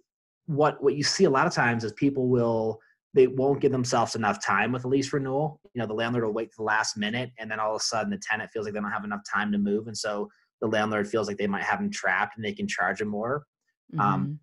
what 0.45 0.81
what 0.81 0.95
you 0.95 1.03
see 1.03 1.25
a 1.25 1.29
lot 1.29 1.47
of 1.47 1.53
times 1.53 1.83
is 1.83 1.91
people 1.93 2.29
will 2.29 2.79
they 3.15 3.25
won't 3.25 3.59
give 3.59 3.71
themselves 3.71 4.15
enough 4.15 4.45
time 4.45 4.71
with 4.71 4.85
a 4.85 4.87
lease 4.87 5.11
renewal. 5.11 5.59
You 5.73 5.81
know, 5.81 5.87
the 5.87 5.95
landlord 5.95 6.25
will 6.25 6.33
wait 6.33 6.51
to 6.51 6.57
the 6.57 6.63
last 6.63 6.95
minute, 6.95 7.31
and 7.39 7.49
then 7.49 7.59
all 7.59 7.75
of 7.75 7.81
a 7.81 7.83
sudden 7.83 8.11
the 8.11 8.21
tenant 8.21 8.51
feels 8.51 8.65
like 8.65 8.75
they 8.75 8.79
don't 8.79 8.91
have 8.91 9.03
enough 9.03 9.23
time 9.29 9.51
to 9.51 9.57
move, 9.57 9.87
and 9.87 9.97
so 9.97 10.29
the 10.61 10.67
landlord 10.67 11.07
feels 11.07 11.27
like 11.27 11.37
they 11.37 11.47
might 11.47 11.63
have 11.63 11.79
them 11.79 11.91
trapped 11.91 12.35
and 12.35 12.45
they 12.45 12.53
can 12.53 12.67
charge 12.67 12.99
them 12.99 13.09
more. 13.09 13.45
Um, 13.93 13.99
mm-hmm. 13.99 14.13
Um, 14.13 14.39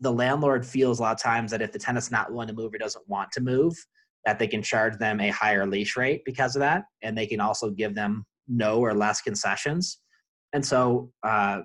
the 0.00 0.12
landlord 0.12 0.66
feels 0.66 0.98
a 0.98 1.02
lot 1.02 1.12
of 1.12 1.22
times 1.22 1.50
that 1.50 1.62
if 1.62 1.72
the 1.72 1.78
tenant's 1.78 2.10
not 2.10 2.30
willing 2.30 2.48
to 2.48 2.54
move 2.54 2.72
or 2.72 2.78
doesn't 2.78 3.08
want 3.08 3.32
to 3.32 3.40
move, 3.40 3.74
that 4.24 4.38
they 4.38 4.46
can 4.46 4.62
charge 4.62 4.96
them 4.98 5.20
a 5.20 5.30
higher 5.30 5.66
lease 5.66 5.96
rate 5.96 6.22
because 6.24 6.54
of 6.54 6.60
that, 6.60 6.84
and 7.02 7.16
they 7.16 7.26
can 7.26 7.40
also 7.40 7.70
give 7.70 7.94
them 7.94 8.24
no 8.48 8.80
or 8.80 8.94
less 8.94 9.20
concessions. 9.20 9.98
And 10.52 10.64
so, 10.64 11.12
uh, 11.22 11.60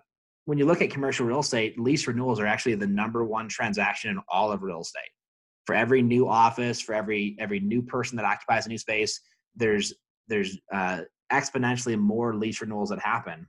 when 0.46 0.58
you 0.58 0.66
look 0.66 0.82
at 0.82 0.90
commercial 0.90 1.26
real 1.26 1.40
estate, 1.40 1.80
lease 1.80 2.06
renewals 2.06 2.40
are 2.40 2.46
actually 2.46 2.76
the 2.76 2.88
number 2.88 3.24
one 3.24 3.48
transaction 3.48 4.10
in 4.10 4.20
all 4.28 4.52
of 4.52 4.62
real 4.62 4.82
estate. 4.82 5.10
For 5.66 5.74
every 5.74 6.02
new 6.02 6.28
office, 6.28 6.82
for 6.82 6.94
every 6.94 7.38
every 7.40 7.62
new 7.62 7.82
person 7.82 8.18
that 8.18 8.26
occupies 8.26 8.66
a 8.66 8.70
new 8.70 8.78
space, 8.78 9.22
there's 9.56 9.94
there's 10.28 10.58
uh, 10.74 11.02
exponentially 11.32 11.98
more 11.98 12.36
lease 12.36 12.60
renewals 12.60 12.90
that 12.90 13.00
happen. 13.00 13.48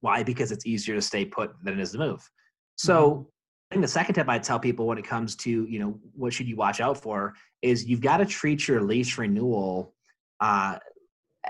Why? 0.00 0.22
Because 0.22 0.52
it's 0.52 0.66
easier 0.66 0.94
to 0.94 1.02
stay 1.02 1.24
put 1.24 1.52
than 1.62 1.78
it 1.78 1.82
is 1.82 1.92
to 1.92 1.98
move. 1.98 2.28
So 2.76 3.10
mm-hmm. 3.10 3.22
I 3.70 3.74
think 3.74 3.82
the 3.82 3.88
second 3.88 4.14
tip 4.14 4.28
I 4.28 4.38
tell 4.38 4.58
people 4.58 4.86
when 4.86 4.98
it 4.98 5.06
comes 5.06 5.36
to 5.36 5.50
you 5.50 5.78
know 5.78 5.98
what 6.14 6.34
should 6.34 6.48
you 6.48 6.56
watch 6.56 6.80
out 6.80 6.98
for 6.98 7.34
is 7.62 7.86
you've 7.86 8.00
got 8.00 8.18
to 8.18 8.26
treat 8.26 8.68
your 8.68 8.82
lease 8.82 9.16
renewal 9.16 9.94
uh, 10.40 10.78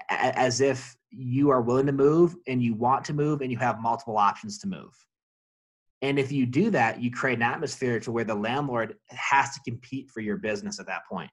as 0.08 0.60
if 0.60 0.96
you 1.10 1.50
are 1.50 1.60
willing 1.60 1.86
to 1.86 1.92
move 1.92 2.36
and 2.46 2.62
you 2.62 2.74
want 2.74 3.04
to 3.06 3.14
move 3.14 3.40
and 3.40 3.50
you 3.50 3.58
have 3.58 3.80
multiple 3.80 4.16
options 4.16 4.58
to 4.58 4.68
move. 4.68 4.94
And 6.02 6.18
if 6.18 6.32
you 6.32 6.46
do 6.46 6.70
that, 6.70 7.00
you 7.00 7.10
create 7.10 7.38
an 7.38 7.42
atmosphere 7.42 8.00
to 8.00 8.12
where 8.12 8.24
the 8.24 8.34
landlord 8.34 8.96
has 9.08 9.54
to 9.54 9.60
compete 9.66 10.10
for 10.10 10.20
your 10.20 10.38
business 10.38 10.80
at 10.80 10.86
that 10.86 11.02
point. 11.10 11.30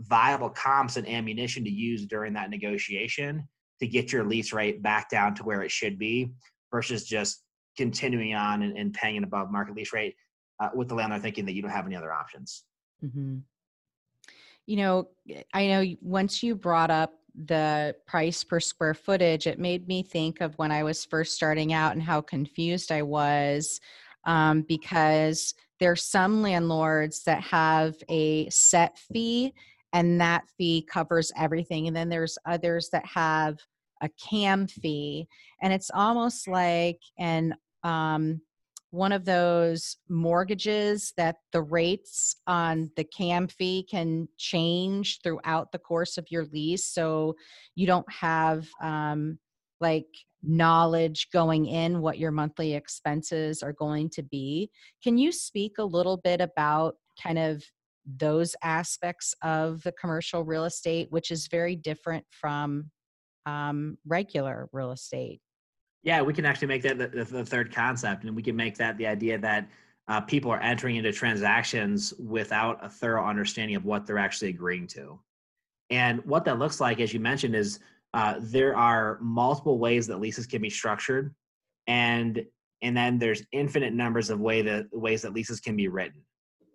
viable 0.00 0.50
comps 0.50 0.96
and 0.96 1.08
ammunition 1.08 1.64
to 1.64 1.70
use 1.70 2.06
during 2.06 2.32
that 2.32 2.50
negotiation 2.50 3.46
to 3.78 3.86
get 3.86 4.12
your 4.12 4.24
lease 4.24 4.52
rate 4.52 4.82
back 4.82 5.08
down 5.10 5.34
to 5.36 5.44
where 5.44 5.62
it 5.62 5.70
should 5.70 5.98
be 5.98 6.32
versus 6.72 7.04
just 7.04 7.42
continuing 7.76 8.34
on 8.34 8.62
and, 8.62 8.76
and 8.76 8.94
paying 8.94 9.18
an 9.18 9.24
above 9.24 9.50
market 9.50 9.76
lease 9.76 9.92
rate 9.92 10.16
uh, 10.60 10.70
with 10.74 10.88
the 10.88 10.94
landlord 10.94 11.22
thinking 11.22 11.44
that 11.44 11.52
you 11.52 11.62
don't 11.62 11.70
have 11.70 11.86
any 11.86 11.94
other 11.94 12.12
options. 12.12 12.64
Mm-hmm. 13.04 13.38
You 14.66 14.76
know, 14.76 15.08
I 15.54 15.66
know 15.66 15.84
once 16.00 16.42
you 16.42 16.54
brought 16.54 16.90
up 16.90 17.14
the 17.44 17.94
price 18.06 18.42
per 18.42 18.60
square 18.60 18.94
footage, 18.94 19.46
it 19.46 19.58
made 19.58 19.86
me 19.86 20.02
think 20.02 20.40
of 20.40 20.56
when 20.58 20.72
I 20.72 20.82
was 20.82 21.04
first 21.04 21.34
starting 21.34 21.72
out 21.72 21.92
and 21.92 22.02
how 22.02 22.20
confused 22.20 22.90
I 22.90 23.02
was 23.02 23.80
um, 24.24 24.62
because 24.62 25.54
there's 25.78 26.02
some 26.02 26.42
landlords 26.42 27.22
that 27.24 27.42
have 27.42 27.94
a 28.08 28.48
set 28.50 28.98
fee 28.98 29.52
and 29.92 30.20
that 30.20 30.44
fee 30.56 30.86
covers 30.90 31.30
everything. 31.36 31.86
And 31.86 31.96
then 31.96 32.08
there's 32.08 32.38
others 32.44 32.88
that 32.90 33.06
have 33.06 33.58
a 34.02 34.08
CAM 34.08 34.66
fee. 34.66 35.28
And 35.62 35.72
it's 35.72 35.90
almost 35.94 36.48
like 36.48 37.00
an 37.18 37.54
um, 37.82 38.40
one 38.96 39.12
of 39.12 39.26
those 39.26 39.98
mortgages 40.08 41.12
that 41.18 41.36
the 41.52 41.60
rates 41.60 42.36
on 42.46 42.90
the 42.96 43.04
CAM 43.04 43.46
fee 43.46 43.86
can 43.88 44.26
change 44.38 45.20
throughout 45.22 45.70
the 45.70 45.78
course 45.78 46.16
of 46.16 46.26
your 46.30 46.46
lease 46.46 46.86
so 46.86 47.36
you 47.74 47.86
don't 47.86 48.10
have 48.10 48.66
um, 48.80 49.38
like 49.80 50.06
knowledge 50.42 51.28
going 51.30 51.66
in 51.66 52.00
what 52.00 52.18
your 52.18 52.30
monthly 52.30 52.74
expenses 52.74 53.62
are 53.62 53.74
going 53.74 54.08
to 54.08 54.22
be. 54.22 54.70
Can 55.04 55.18
you 55.18 55.30
speak 55.30 55.72
a 55.78 55.84
little 55.84 56.16
bit 56.16 56.40
about 56.40 56.94
kind 57.22 57.38
of 57.38 57.62
those 58.06 58.56
aspects 58.62 59.34
of 59.42 59.82
the 59.82 59.92
commercial 59.92 60.44
real 60.44 60.64
estate 60.64 61.08
which 61.10 61.30
is 61.30 61.48
very 61.48 61.76
different 61.76 62.24
from 62.30 62.90
um, 63.44 63.98
regular 64.06 64.68
real 64.72 64.92
estate 64.92 65.40
yeah, 66.06 66.22
we 66.22 66.32
can 66.32 66.46
actually 66.46 66.68
make 66.68 66.82
that 66.82 66.98
the, 66.98 67.24
the 67.24 67.44
third 67.44 67.74
concept, 67.74 68.22
and 68.22 68.36
we 68.36 68.42
can 68.42 68.54
make 68.54 68.76
that 68.76 68.96
the 68.96 69.08
idea 69.08 69.38
that 69.38 69.68
uh, 70.06 70.20
people 70.20 70.52
are 70.52 70.60
entering 70.60 70.94
into 70.94 71.10
transactions 71.10 72.14
without 72.16 72.78
a 72.80 72.88
thorough 72.88 73.26
understanding 73.26 73.74
of 73.74 73.84
what 73.84 74.06
they're 74.06 74.16
actually 74.16 74.50
agreeing 74.50 74.86
to. 74.86 75.18
And 75.90 76.24
what 76.24 76.44
that 76.44 76.60
looks 76.60 76.80
like, 76.80 77.00
as 77.00 77.12
you 77.12 77.18
mentioned, 77.18 77.56
is 77.56 77.80
uh, 78.14 78.36
there 78.38 78.76
are 78.76 79.18
multiple 79.20 79.80
ways 79.80 80.06
that 80.06 80.20
leases 80.20 80.46
can 80.46 80.62
be 80.62 80.70
structured, 80.70 81.34
and 81.88 82.46
and 82.82 82.96
then 82.96 83.18
there's 83.18 83.42
infinite 83.50 83.92
numbers 83.92 84.30
of 84.30 84.38
way 84.38 84.62
that 84.62 84.86
ways 84.92 85.22
that 85.22 85.32
leases 85.32 85.58
can 85.58 85.74
be 85.74 85.88
written. 85.88 86.22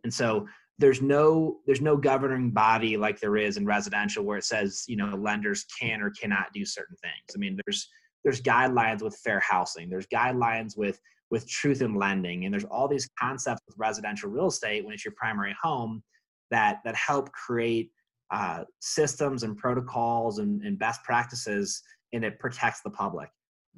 And 0.04 0.14
so 0.14 0.46
there's 0.78 1.02
no 1.02 1.60
there's 1.66 1.80
no 1.80 1.96
governing 1.96 2.52
body 2.52 2.98
like 2.98 3.22
there 3.22 3.38
is 3.38 3.56
in 3.56 3.66
residential 3.66 4.26
where 4.26 4.40
it 4.40 4.44
says 4.44 4.84
you 4.90 4.98
know 4.98 5.16
lenders 5.16 5.66
can 5.80 6.02
or 6.02 6.10
cannot 6.10 6.48
do 6.54 6.66
certain 6.66 6.98
things. 7.02 7.34
I 7.34 7.38
mean, 7.38 7.58
there's 7.66 7.88
there's 8.24 8.42
guidelines 8.42 9.02
with 9.02 9.16
fair 9.18 9.40
housing 9.40 9.90
there's 9.90 10.08
guidelines 10.08 10.78
with 10.78 11.00
with 11.30 11.48
truth 11.48 11.82
in 11.82 11.96
lending 11.96 12.46
and 12.46 12.54
there's 12.54 12.66
all 12.66 12.88
these 12.88 13.10
concepts 13.20 13.62
with 13.68 13.76
residential 13.78 14.30
real 14.30 14.48
estate 14.48 14.84
when 14.84 14.94
it's 14.94 15.06
your 15.06 15.14
primary 15.16 15.56
home 15.62 16.04
that 16.52 16.80
that 16.84 16.96
help 16.96 17.32
create 17.32 17.92
uh, 18.32 18.64
systems 18.80 19.44
and 19.44 19.58
protocols 19.58 20.40
and, 20.40 20.62
and, 20.62 20.80
best 20.80 21.04
practices 21.04 21.82
and 22.14 22.24
it 22.24 22.40
protects 22.40 22.82
the 22.82 22.90
public 22.90 23.30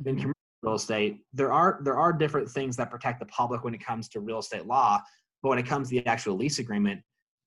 in 0.05 0.13
mm-hmm. 0.13 0.21
commercial 0.21 0.33
real 0.61 0.75
estate 0.75 1.19
there 1.33 1.51
are 1.51 1.79
there 1.83 1.97
are 1.97 2.13
different 2.13 2.49
things 2.49 2.75
that 2.75 2.91
protect 2.91 3.19
the 3.19 3.25
public 3.27 3.63
when 3.63 3.73
it 3.73 3.83
comes 3.83 4.07
to 4.07 4.19
real 4.19 4.39
estate 4.39 4.65
law 4.65 4.99
but 5.41 5.49
when 5.49 5.59
it 5.59 5.65
comes 5.65 5.89
to 5.89 5.95
the 5.95 6.07
actual 6.07 6.35
lease 6.35 6.59
agreement 6.59 7.01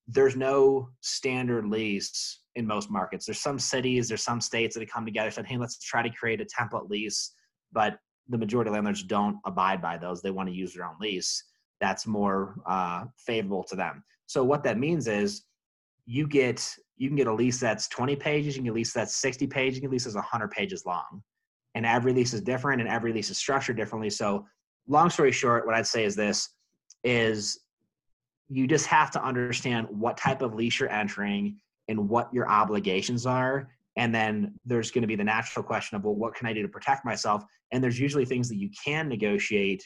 there's 0.09 0.37
no 0.37 0.89
standard 1.01 1.67
lease 1.67 2.41
in 2.57 2.67
most 2.67 2.91
markets. 2.91 3.27
There's 3.27 3.41
some 3.41 3.59
cities, 3.59 4.09
there's 4.09 4.25
some 4.25 4.41
states 4.41 4.75
that 4.75 4.81
have 4.81 4.91
come 4.91 5.05
together 5.05 5.27
and 5.27 5.35
said, 5.35 5.47
hey, 5.47 5.57
let's 5.57 5.79
try 5.79 6.03
to 6.03 6.11
create 6.11 6.41
a 6.41 6.45
template 6.45 6.91
lease, 6.91 7.33
but 7.73 7.99
the 8.29 8.39
majority 8.39 8.69
of 8.69 8.75
landlords 8.75 9.05
don't 9.05 9.39
abide 9.45 9.81
by 9.81 9.97
those. 9.97 10.21
They 10.21 10.31
want 10.31 10.49
to 10.49 10.55
use 10.55 10.75
their 10.75 10.85
own 10.85 10.97
lease. 11.01 11.45
that's 11.81 12.07
more 12.07 12.57
uh, 12.67 13.05
favorable 13.19 13.63
to 13.65 13.77
them. 13.77 14.03
So 14.27 14.43
what 14.43 14.65
that 14.65 14.79
means 14.79 15.07
is 15.07 15.43
you 16.07 16.27
get 16.27 16.67
you 16.97 17.09
can 17.09 17.17
get 17.17 17.27
a 17.27 17.33
lease 17.33 17.61
that's 17.61 17.89
20 17.89 18.17
pages, 18.17 18.57
you 18.57 18.61
can 18.61 18.65
get 18.65 18.71
a 18.71 18.75
lease 18.75 18.93
that's 18.95 19.17
60 19.17 19.47
pages, 19.47 19.77
you 19.77 19.83
can 19.83 19.91
get 19.91 19.93
a 19.93 19.97
lease 19.97 20.05
that's 20.05 20.15
100 20.15 20.51
pages 20.51 20.87
long. 20.87 21.23
And 21.75 21.85
every 21.85 22.15
lease 22.15 22.33
is 22.33 22.41
different 22.41 22.81
and 22.81 22.89
every 22.89 23.13
lease 23.13 23.29
is 23.29 23.37
structured 23.37 23.77
differently. 23.77 24.09
So 24.09 24.47
long 24.89 25.11
story 25.11 25.31
short, 25.31 25.67
what 25.67 25.75
I'd 25.75 25.87
say 25.87 26.05
is 26.05 26.17
this 26.17 26.49
is 27.05 27.61
you 28.49 28.67
just 28.67 28.87
have 28.87 29.11
to 29.11 29.23
understand 29.23 29.87
what 29.91 30.17
type 30.17 30.41
of 30.41 30.55
lease 30.55 30.81
you're 30.81 30.89
entering 30.89 31.59
and 31.89 32.09
what 32.09 32.33
your 32.33 32.49
obligations 32.49 33.27
are. 33.27 33.69
And 33.97 34.15
then 34.15 34.55
there's 34.65 34.91
going 34.91 35.03
to 35.03 35.09
be 35.09 35.17
the 35.17 35.25
natural 35.25 35.65
question 35.65 35.97
of, 35.97 36.05
well, 36.05 36.15
what 36.15 36.35
can 36.35 36.47
I 36.47 36.53
do 36.53 36.63
to 36.63 36.69
protect 36.69 37.05
myself? 37.05 37.45
And 37.73 37.83
there's 37.83 37.99
usually 37.99 38.25
things 38.25 38.49
that 38.49 38.57
you 38.57 38.71
can 38.85 39.09
negotiate 39.09 39.83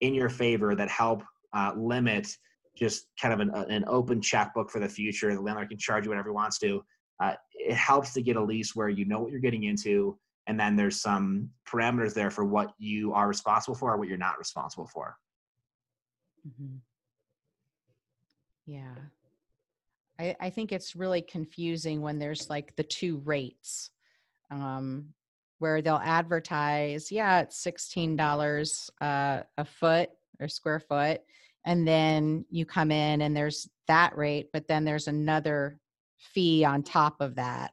in 0.00 0.14
your 0.14 0.28
favor 0.28 0.74
that 0.74 0.90
help 0.90 1.22
uh, 1.52 1.72
limit 1.76 2.28
just 2.76 3.06
kind 3.20 3.34
of 3.34 3.40
an, 3.40 3.50
an 3.70 3.84
open 3.86 4.20
checkbook 4.20 4.70
for 4.70 4.80
the 4.80 4.88
future. 4.88 5.32
The 5.34 5.40
landlord 5.40 5.68
can 5.68 5.78
charge 5.78 6.04
you 6.04 6.10
whatever 6.10 6.30
he 6.30 6.34
wants 6.34 6.58
to. 6.60 6.82
Uh, 7.22 7.34
it 7.54 7.74
helps 7.74 8.12
to 8.14 8.22
get 8.22 8.36
a 8.36 8.42
lease 8.42 8.74
where 8.74 8.88
you 8.88 9.04
know 9.04 9.20
what 9.20 9.30
you're 9.30 9.40
getting 9.40 9.64
into, 9.64 10.18
and 10.48 10.58
then 10.58 10.74
there's 10.74 11.00
some 11.00 11.48
parameters 11.68 12.14
there 12.14 12.30
for 12.30 12.44
what 12.44 12.72
you 12.78 13.12
are 13.12 13.28
responsible 13.28 13.76
for 13.76 13.92
or 13.92 13.96
what 13.96 14.08
you're 14.08 14.16
not 14.16 14.38
responsible 14.38 14.86
for. 14.86 15.16
Mm-hmm. 16.48 16.76
Yeah. 18.66 18.94
I, 20.18 20.36
I 20.40 20.50
think 20.50 20.72
it's 20.72 20.96
really 20.96 21.22
confusing 21.22 22.00
when 22.00 22.18
there's 22.18 22.48
like 22.50 22.74
the 22.76 22.82
two 22.82 23.18
rates 23.24 23.90
um, 24.50 25.08
where 25.58 25.80
they'll 25.80 26.00
advertise, 26.02 27.10
yeah, 27.12 27.40
it's 27.40 27.64
$16 27.64 28.90
uh, 29.00 29.42
a 29.56 29.64
foot 29.64 30.10
or 30.40 30.48
square 30.48 30.80
foot. 30.80 31.20
And 31.64 31.86
then 31.86 32.44
you 32.50 32.66
come 32.66 32.90
in 32.90 33.22
and 33.22 33.36
there's 33.36 33.68
that 33.86 34.16
rate, 34.16 34.48
but 34.52 34.66
then 34.66 34.84
there's 34.84 35.08
another 35.08 35.78
fee 36.16 36.64
on 36.64 36.82
top 36.82 37.20
of 37.20 37.36
that, 37.36 37.72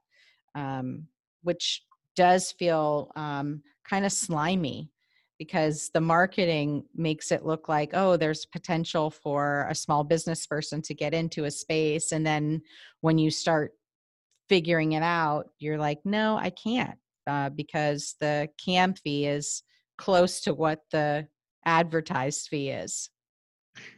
um, 0.56 1.08
which 1.44 1.84
does 2.16 2.52
feel 2.52 3.12
um, 3.16 3.64
kind 3.84 4.06
of 4.06 4.12
slimy 4.12 4.92
because 5.40 5.90
the 5.94 6.02
marketing 6.02 6.84
makes 6.94 7.32
it 7.32 7.46
look 7.46 7.68
like 7.68 7.90
oh 7.94 8.16
there's 8.16 8.46
potential 8.46 9.10
for 9.10 9.66
a 9.70 9.76
small 9.76 10.04
business 10.04 10.46
person 10.46 10.82
to 10.84 10.94
get 10.94 11.14
into 11.14 11.46
a 11.46 11.52
space 11.52 12.12
and 12.12 12.26
then 12.26 12.62
when 13.02 13.18
you 13.18 13.32
start 13.32 13.72
figuring 14.50 14.92
it 14.92 15.04
out 15.04 15.50
you're 15.58 15.78
like 15.78 16.00
no 16.06 16.38
i 16.38 16.52
can't 16.52 17.00
uh, 17.30 17.50
because 17.50 18.16
the 18.20 18.50
CAM 18.58 18.96
fee 18.96 19.28
is 19.28 19.62
close 19.98 20.42
to 20.42 20.54
what 20.54 20.82
the 20.92 21.28
advertised 21.66 22.48
fee 22.48 22.70
is. 22.70 23.10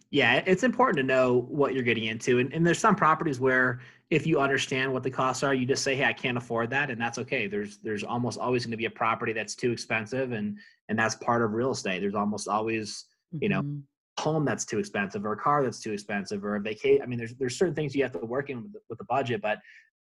Yeah 0.10 0.44
it's 0.46 0.64
important 0.64 0.98
to 0.98 1.04
know 1.04 1.46
what 1.48 1.74
you're 1.74 1.84
getting 1.84 2.06
into 2.06 2.40
and, 2.40 2.54
and 2.54 2.68
there's 2.68 2.80
some 2.80 2.96
properties 2.96 3.40
where 3.40 3.80
if 4.10 4.28
you 4.28 4.42
understand 4.42 4.92
what 4.92 5.04
the 5.04 5.10
costs 5.10 5.42
are 5.42 5.54
you 5.54 5.66
just 5.66 5.84
say 5.84 5.96
hey 5.96 6.04
i 6.04 6.12
can't 6.12 6.38
afford 6.38 6.70
that 6.70 6.92
and 6.92 7.00
that's 7.00 7.18
okay. 7.18 7.48
There's 7.48 7.78
there's 7.78 8.04
almost 8.04 8.38
always 8.38 8.66
going 8.66 8.72
to 8.72 8.78
be 8.78 8.86
a 8.86 8.92
property 8.92 9.32
that's 9.32 9.56
too 9.56 9.72
expensive 9.72 10.34
and 10.34 10.58
and 10.92 11.00
that's 11.00 11.16
part 11.16 11.42
of 11.42 11.54
real 11.54 11.72
estate. 11.72 12.02
There's 12.02 12.14
almost 12.14 12.48
always 12.48 13.06
you 13.40 13.50
know 13.50 13.62
mm-hmm. 13.62 13.80
home 14.20 14.46
that's 14.46 14.66
too 14.66 14.78
expensive 14.78 15.26
or 15.26 15.32
a 15.32 15.38
car 15.38 15.64
that's 15.64 15.80
too 15.80 15.94
expensive 15.94 16.44
or 16.44 16.58
a 16.58 16.60
vacation 16.60 17.02
i 17.02 17.06
mean 17.06 17.18
there's 17.18 17.34
there's 17.36 17.58
certain 17.58 17.74
things 17.74 17.96
you 17.96 18.04
have 18.04 18.12
to 18.12 18.20
work 18.20 18.50
in 18.50 18.62
with 18.62 18.74
the, 18.74 18.80
with 18.90 18.98
the 18.98 19.06
budget 19.06 19.42
but 19.42 19.60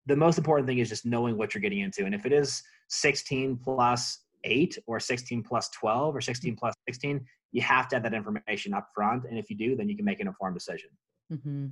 the 0.07 0.17
most 0.17 0.39
important 0.39 0.67
thing 0.67 0.79
is 0.79 0.89
just 0.89 1.07
knowing 1.07 1.37
what 1.39 1.55
you're 1.55 1.61
getting 1.61 1.81
into. 1.81 2.05
And 2.05 2.15
if 2.15 2.27
it 2.27 2.33
is 2.33 2.63
16 2.89 3.59
plus 3.63 4.21
8 4.45 4.79
or 4.87 4.99
16 4.99 5.43
plus 5.43 5.69
12 5.71 6.17
or 6.17 6.21
16 6.21 6.57
plus 6.57 6.75
16 6.89 7.25
you 7.55 7.61
have 7.61 7.87
to 7.89 7.97
have 7.97 8.03
that 8.03 8.15
information 8.15 8.73
up 8.73 8.89
front. 8.95 9.25
And 9.29 9.39
if 9.39 9.51
you 9.51 9.57
do 9.57 9.77
then 9.77 9.89
you 9.89 9.97
can 9.97 10.05
make 10.05 10.21
an 10.21 10.27
informed 10.27 10.57
decision. 10.57 10.91
Mm-hmm. 11.33 11.67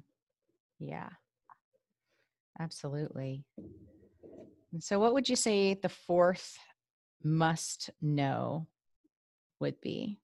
yeah. 0.78 1.08
Absolutely. 2.60 3.42
And 4.72 4.82
so 4.82 5.00
what 5.00 5.14
would 5.14 5.28
you 5.28 5.36
say 5.36 5.74
the 5.74 5.88
fourth 5.88 6.56
must 7.24 7.90
know 8.00 8.66
would 9.60 9.80
be? 9.80 10.18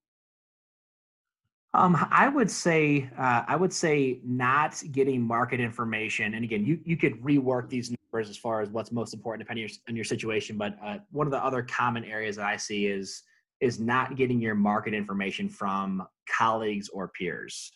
Um, 1.75 1.95
I 2.11 2.29
would 2.29 2.51
say 2.51 3.11
uh, 3.19 3.43
I 3.47 3.55
would 3.55 3.73
say 3.73 4.21
not 4.25 4.83
getting 4.93 5.21
market 5.21 5.61
information. 5.61 6.35
And 6.35 6.43
again, 6.43 6.65
you 6.65 6.81
you 6.85 6.97
could 6.97 7.21
rework 7.23 7.69
these 7.69 7.91
numbers 7.91 8.31
as 8.31 8.37
far 8.39 8.63
as 8.63 8.71
what's 8.71 8.91
most 8.93 9.13
important 9.13 9.47
depending 9.47 9.65
on 9.65 9.69
your, 9.69 9.79
on 9.91 9.97
your 9.97 10.05
situation. 10.05 10.57
But 10.57 10.79
uh, 10.83 10.99
one 11.11 11.27
of 11.27 11.33
the 11.33 11.45
other 11.45 11.63
common 11.63 12.05
areas 12.05 12.37
that 12.37 12.47
I 12.47 12.57
see 12.57 12.87
is 12.87 13.23
is 13.61 13.79
not 13.79 14.17
getting 14.17 14.41
your 14.41 14.55
market 14.55 14.95
information 14.95 15.49
from 15.49 16.07
colleagues 16.39 16.89
or 16.89 17.09
peers. 17.09 17.73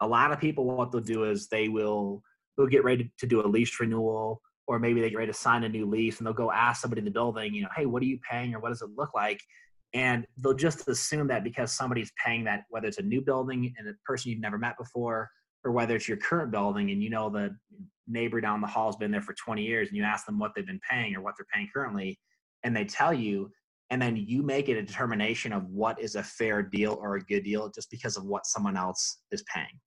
A 0.00 0.06
lot 0.06 0.32
of 0.32 0.40
people, 0.40 0.64
what 0.64 0.92
they'll 0.92 1.00
do 1.00 1.24
is 1.24 1.48
they 1.48 1.68
will 1.68 2.22
they'll 2.56 2.66
get 2.68 2.84
ready 2.84 3.10
to 3.18 3.26
do 3.26 3.44
a 3.44 3.48
lease 3.48 3.80
renewal, 3.80 4.42
or 4.68 4.78
maybe 4.78 5.00
they 5.00 5.10
get 5.10 5.18
ready 5.18 5.32
to 5.32 5.38
sign 5.38 5.64
a 5.64 5.68
new 5.68 5.86
lease, 5.86 6.18
and 6.18 6.26
they'll 6.26 6.34
go 6.34 6.52
ask 6.52 6.82
somebody 6.82 7.00
in 7.00 7.04
the 7.04 7.10
building, 7.10 7.52
you 7.52 7.62
know, 7.62 7.68
hey, 7.76 7.86
what 7.86 8.00
are 8.02 8.06
you 8.06 8.18
paying, 8.28 8.54
or 8.54 8.60
what 8.60 8.68
does 8.68 8.82
it 8.82 8.90
look 8.96 9.12
like? 9.14 9.40
And 9.94 10.26
they'll 10.38 10.52
just 10.52 10.86
assume 10.88 11.28
that 11.28 11.44
because 11.44 11.72
somebody's 11.72 12.12
paying 12.22 12.44
that 12.44 12.64
whether 12.68 12.88
it's 12.88 12.98
a 12.98 13.02
new 13.02 13.22
building 13.22 13.72
and 13.78 13.88
a 13.88 13.92
person 14.04 14.30
you've 14.30 14.40
never 14.40 14.58
met 14.58 14.76
before 14.76 15.30
or 15.64 15.72
whether 15.72 15.96
it's 15.96 16.08
your 16.08 16.18
current 16.18 16.50
building 16.50 16.90
and 16.90 17.02
you 17.02 17.08
know 17.08 17.30
the 17.30 17.56
neighbor 18.06 18.40
down 18.40 18.60
the 18.60 18.66
hall 18.66 18.86
has 18.86 18.96
been 18.96 19.10
there 19.10 19.22
for 19.22 19.34
20 19.34 19.62
years 19.62 19.88
and 19.88 19.96
you 19.96 20.02
ask 20.02 20.26
them 20.26 20.38
what 20.38 20.52
they've 20.54 20.66
been 20.66 20.80
paying 20.88 21.14
or 21.16 21.22
what 21.22 21.34
they're 21.38 21.46
paying 21.52 21.68
currently 21.72 22.18
and 22.64 22.76
they 22.76 22.84
tell 22.84 23.14
you 23.14 23.50
and 23.90 24.02
then 24.02 24.16
you 24.16 24.42
make 24.42 24.68
it 24.68 24.76
a 24.76 24.82
determination 24.82 25.52
of 25.52 25.64
what 25.66 26.00
is 26.00 26.16
a 26.16 26.22
fair 26.22 26.62
deal 26.62 26.98
or 27.00 27.16
a 27.16 27.20
good 27.20 27.44
deal 27.44 27.70
just 27.70 27.90
because 27.90 28.16
of 28.16 28.24
what 28.24 28.46
someone 28.46 28.76
else 28.76 29.20
is 29.30 29.44
paying 29.52 29.80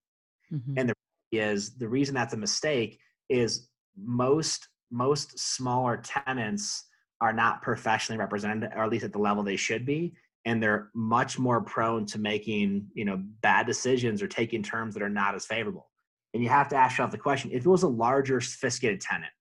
mm-hmm. 0.52 0.74
and 0.78 0.90
the 0.90 0.94
is 1.34 1.76
the 1.76 1.88
reason 1.88 2.16
that's 2.16 2.34
a 2.34 2.38
mistake 2.38 2.98
is 3.28 3.68
most 3.98 4.70
most 4.92 5.38
smaller 5.38 5.98
tenants 5.98 6.86
are 7.22 7.34
not 7.34 7.62
professionally 7.62 8.20
represented, 8.20 8.72
or 8.76 8.84
at 8.84 8.90
least 8.90 9.06
at 9.06 9.12
the 9.12 9.20
level 9.20 9.44
they 9.44 9.56
should 9.56 9.86
be. 9.86 10.14
And 10.46 10.62
they're 10.62 10.90
much 10.94 11.38
more 11.38 11.62
prone 11.62 12.06
to 12.08 12.20
making, 12.20 12.88
you 12.94 13.04
know, 13.04 13.22
bad 13.42 13.66
decisions 13.66 14.22
or 14.22 14.28
taking 14.28 14.64
terms 14.64 14.94
that 14.94 15.04
are 15.04 15.10
not 15.10 15.36
as 15.36 15.46
favorable. 15.46 15.90
And 16.34 16.42
you 16.44 16.50
have 16.50 16.70
to 16.70 16.76
ask 16.76 16.94
yourself 16.94 17.12
the 17.12 17.18
question: 17.18 17.52
if 17.52 17.66
it 17.66 17.70
was 17.70 17.84
a 17.84 17.88
larger, 17.88 18.40
sophisticated 18.40 19.02
tenant, 19.02 19.32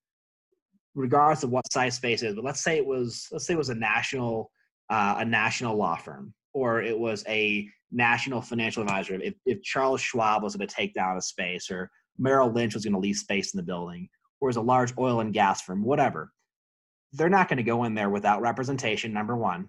regardless 0.94 1.44
of 1.44 1.50
what 1.50 1.70
size 1.70 1.94
space 1.94 2.22
is, 2.22 2.34
but 2.34 2.44
let's 2.44 2.62
say 2.62 2.76
it 2.76 2.86
was, 2.86 3.28
let's 3.30 3.46
say 3.46 3.54
it 3.54 3.58
was 3.58 3.68
a 3.68 3.74
national, 3.74 4.50
uh, 4.90 5.16
a 5.18 5.24
national 5.24 5.76
law 5.76 5.96
firm, 5.96 6.32
or 6.54 6.82
it 6.82 6.98
was 6.98 7.22
a 7.28 7.68
national 7.92 8.40
financial 8.40 8.82
advisor. 8.82 9.14
If, 9.14 9.34
if 9.44 9.62
Charles 9.62 10.00
Schwab 10.00 10.42
was 10.42 10.56
going 10.56 10.66
to 10.66 10.74
take 10.74 10.94
down 10.94 11.16
a 11.16 11.22
space, 11.22 11.70
or 11.70 11.90
Merrill 12.18 12.50
Lynch 12.50 12.74
was 12.74 12.84
going 12.84 12.94
to 12.94 12.98
lease 12.98 13.20
space 13.20 13.52
in 13.52 13.58
the 13.58 13.62
building, 13.62 14.08
or 14.40 14.48
as 14.48 14.56
a 14.56 14.62
large 14.62 14.92
oil 14.98 15.20
and 15.20 15.32
gas 15.34 15.62
firm, 15.62 15.84
whatever 15.84 16.32
they're 17.16 17.28
not 17.28 17.48
going 17.48 17.56
to 17.56 17.62
go 17.62 17.84
in 17.84 17.94
there 17.94 18.10
without 18.10 18.40
representation, 18.40 19.12
number 19.12 19.36
one. 19.36 19.68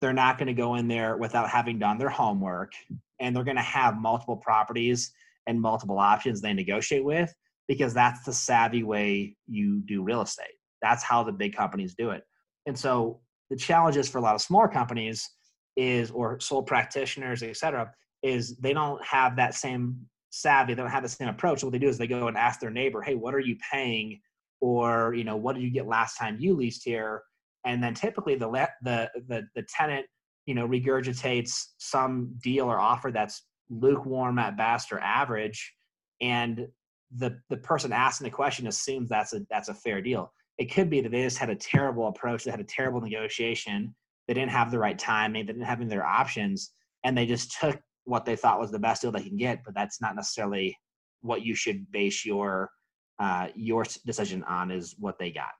They're 0.00 0.12
not 0.12 0.38
going 0.38 0.48
to 0.48 0.54
go 0.54 0.74
in 0.74 0.86
there 0.88 1.16
without 1.16 1.48
having 1.48 1.78
done 1.78 1.98
their 1.98 2.10
homework. 2.10 2.72
And 3.20 3.34
they're 3.34 3.44
going 3.44 3.56
to 3.56 3.62
have 3.62 3.96
multiple 3.96 4.36
properties 4.36 5.12
and 5.46 5.60
multiple 5.60 5.98
options 5.98 6.40
they 6.40 6.52
negotiate 6.52 7.04
with 7.04 7.34
because 7.68 7.94
that's 7.94 8.24
the 8.24 8.32
savvy 8.32 8.82
way 8.82 9.36
you 9.46 9.80
do 9.86 10.02
real 10.02 10.20
estate. 10.20 10.54
That's 10.82 11.02
how 11.02 11.22
the 11.22 11.32
big 11.32 11.56
companies 11.56 11.94
do 11.94 12.10
it. 12.10 12.24
And 12.66 12.78
so 12.78 13.20
the 13.50 13.56
challenges 13.56 14.08
for 14.08 14.18
a 14.18 14.20
lot 14.20 14.34
of 14.34 14.42
smaller 14.42 14.68
companies 14.68 15.30
is, 15.76 16.10
or 16.10 16.40
sole 16.40 16.62
practitioners, 16.62 17.42
et 17.42 17.56
cetera, 17.56 17.90
is 18.22 18.56
they 18.56 18.72
don't 18.72 19.02
have 19.04 19.36
that 19.36 19.54
same 19.54 19.96
savvy. 20.30 20.74
They 20.74 20.82
don't 20.82 20.90
have 20.90 21.02
the 21.02 21.08
same 21.08 21.28
approach. 21.28 21.62
What 21.62 21.72
they 21.72 21.78
do 21.78 21.88
is 21.88 21.98
they 21.98 22.06
go 22.06 22.28
and 22.28 22.36
ask 22.36 22.60
their 22.60 22.70
neighbor, 22.70 23.00
hey, 23.00 23.14
what 23.14 23.34
are 23.34 23.40
you 23.40 23.56
paying 23.72 24.20
or 24.64 25.12
you 25.12 25.24
know 25.24 25.36
what 25.36 25.54
did 25.54 25.62
you 25.62 25.70
get 25.70 25.86
last 25.86 26.16
time 26.16 26.38
you 26.40 26.54
leased 26.54 26.84
here? 26.86 27.22
And 27.66 27.82
then 27.82 27.92
typically 27.92 28.34
the 28.34 28.48
the 28.82 29.10
the, 29.28 29.42
the 29.54 29.62
tenant 29.68 30.06
you 30.46 30.54
know 30.54 30.66
regurgitates 30.66 31.52
some 31.76 32.34
deal 32.42 32.64
or 32.64 32.80
offer 32.80 33.10
that's 33.12 33.42
lukewarm 33.68 34.38
at 34.38 34.56
best 34.56 34.90
or 34.90 35.00
average. 35.00 35.74
And 36.22 36.66
the 37.14 37.38
the 37.50 37.58
person 37.58 37.92
asking 37.92 38.24
the 38.24 38.30
question 38.30 38.66
assumes 38.66 39.10
that's 39.10 39.34
a 39.34 39.42
that's 39.50 39.68
a 39.68 39.74
fair 39.74 40.00
deal. 40.00 40.32
It 40.56 40.72
could 40.72 40.88
be 40.88 41.02
that 41.02 41.12
they 41.12 41.22
just 41.24 41.36
had 41.36 41.50
a 41.50 41.56
terrible 41.56 42.08
approach 42.08 42.44
they 42.44 42.50
had 42.50 42.60
a 42.60 42.64
terrible 42.64 43.02
negotiation 43.02 43.94
they 44.26 44.32
didn't 44.32 44.52
have 44.52 44.70
the 44.70 44.78
right 44.78 44.98
time 44.98 45.34
they 45.34 45.42
didn't 45.42 45.62
have 45.62 45.86
their 45.90 46.06
options 46.06 46.72
and 47.04 47.18
they 47.18 47.26
just 47.26 47.58
took 47.60 47.78
what 48.04 48.24
they 48.24 48.36
thought 48.36 48.60
was 48.60 48.70
the 48.70 48.78
best 48.78 49.02
deal 49.02 49.10
they 49.10 49.20
can 49.20 49.36
get 49.36 49.62
but 49.64 49.74
that's 49.74 50.00
not 50.00 50.14
necessarily 50.14 50.74
what 51.22 51.42
you 51.42 51.56
should 51.56 51.90
base 51.90 52.24
your 52.24 52.70
uh, 53.18 53.48
your 53.54 53.84
decision 54.04 54.42
on 54.44 54.70
is 54.70 54.94
what 54.98 55.18
they 55.18 55.30
got. 55.30 55.52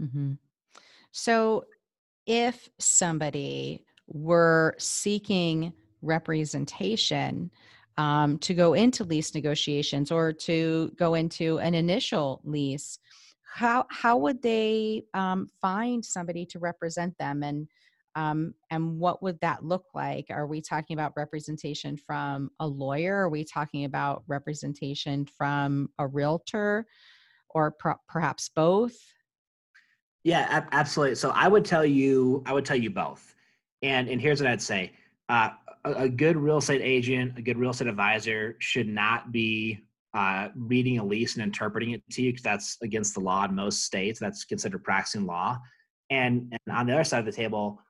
Mm-hmm. 0.00 0.32
So, 1.12 1.64
if 2.26 2.68
somebody 2.78 3.84
were 4.06 4.74
seeking 4.78 5.72
representation 6.02 7.50
um, 7.96 8.38
to 8.38 8.54
go 8.54 8.74
into 8.74 9.04
lease 9.04 9.34
negotiations 9.34 10.10
or 10.10 10.32
to 10.32 10.90
go 10.96 11.14
into 11.14 11.58
an 11.58 11.74
initial 11.74 12.40
lease, 12.44 12.98
how 13.42 13.86
how 13.88 14.16
would 14.16 14.42
they 14.42 15.04
um, 15.14 15.48
find 15.60 16.04
somebody 16.04 16.44
to 16.46 16.58
represent 16.58 17.16
them? 17.18 17.42
And 17.42 17.68
Um, 18.16 18.54
and 18.70 18.98
what 18.98 19.22
would 19.22 19.40
that 19.40 19.64
look 19.64 19.86
like? 19.94 20.26
Are 20.30 20.46
we 20.46 20.60
talking 20.60 20.94
about 20.94 21.12
representation 21.16 21.96
from 21.96 22.50
a 22.60 22.66
lawyer? 22.66 23.22
Are 23.22 23.28
we 23.28 23.44
talking 23.44 23.84
about 23.84 24.22
representation 24.28 25.26
from 25.26 25.88
a 25.98 26.06
realtor 26.06 26.86
or 27.50 27.72
per- 27.72 27.98
perhaps 28.08 28.50
both? 28.54 28.96
Yeah, 30.22 30.64
absolutely. 30.72 31.16
So 31.16 31.30
I 31.30 31.48
would 31.48 31.64
tell 31.64 31.84
you, 31.84 32.42
I 32.46 32.52
would 32.52 32.64
tell 32.64 32.76
you 32.76 32.90
both. 32.90 33.34
And 33.82 34.08
and 34.08 34.20
here's 34.20 34.40
what 34.40 34.50
I'd 34.50 34.62
say: 34.62 34.92
uh, 35.28 35.50
a, 35.84 35.92
a, 35.92 36.08
good 36.08 36.36
real 36.36 36.58
estate 36.58 36.80
agent, 36.82 37.36
a 37.36 37.42
good 37.42 37.58
real 37.58 37.70
estate 37.70 37.88
advisor, 37.88 38.56
should 38.60 38.88
not 38.88 39.32
be 39.32 39.84
uh, 40.14 40.48
reading 40.56 40.98
a 40.98 41.04
lease 41.04 41.34
and 41.34 41.44
interpreting 41.44 41.90
it 41.90 42.02
to 42.12 42.22
you 42.22 42.32
because 42.32 42.42
that's 42.42 42.78
against 42.82 43.14
the 43.14 43.20
law 43.20 43.44
in 43.44 43.54
most 43.54 43.82
states. 43.82 44.18
That's 44.18 44.44
considered 44.44 44.82
practicing 44.82 45.26
law. 45.26 45.58
And, 46.10 46.56
and 46.66 46.76
on 46.76 46.86
the 46.86 46.94
other 46.94 47.04
side 47.04 47.18
of 47.18 47.26
the 47.26 47.32
table, 47.32 47.80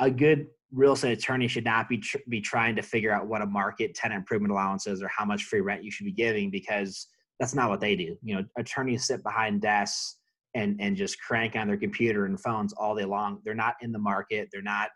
a 0.00 0.10
good 0.10 0.46
real 0.72 0.94
estate 0.94 1.18
attorney 1.18 1.46
should 1.48 1.64
not 1.64 1.88
be 1.88 1.98
tr- 1.98 2.18
be 2.28 2.40
trying 2.40 2.74
to 2.76 2.82
figure 2.82 3.12
out 3.12 3.26
what 3.26 3.42
a 3.42 3.46
market 3.46 3.94
tenant 3.94 4.20
improvement 4.20 4.52
allowance 4.52 4.86
is 4.86 5.02
or 5.02 5.08
how 5.08 5.24
much 5.24 5.44
free 5.44 5.60
rent 5.60 5.84
you 5.84 5.90
should 5.90 6.06
be 6.06 6.12
giving 6.12 6.50
because 6.50 7.08
that's 7.38 7.54
not 7.54 7.68
what 7.68 7.80
they 7.80 7.94
do. 7.96 8.16
You 8.22 8.36
know, 8.36 8.44
attorneys 8.56 9.06
sit 9.06 9.22
behind 9.22 9.60
desks 9.60 10.16
and 10.54 10.76
and 10.80 10.96
just 10.96 11.20
crank 11.20 11.56
on 11.56 11.66
their 11.66 11.76
computer 11.76 12.26
and 12.26 12.40
phones 12.40 12.72
all 12.72 12.94
day 12.94 13.04
long. 13.04 13.40
They're 13.44 13.54
not 13.54 13.74
in 13.82 13.92
the 13.92 13.98
market. 13.98 14.48
They're 14.52 14.62
not 14.62 14.90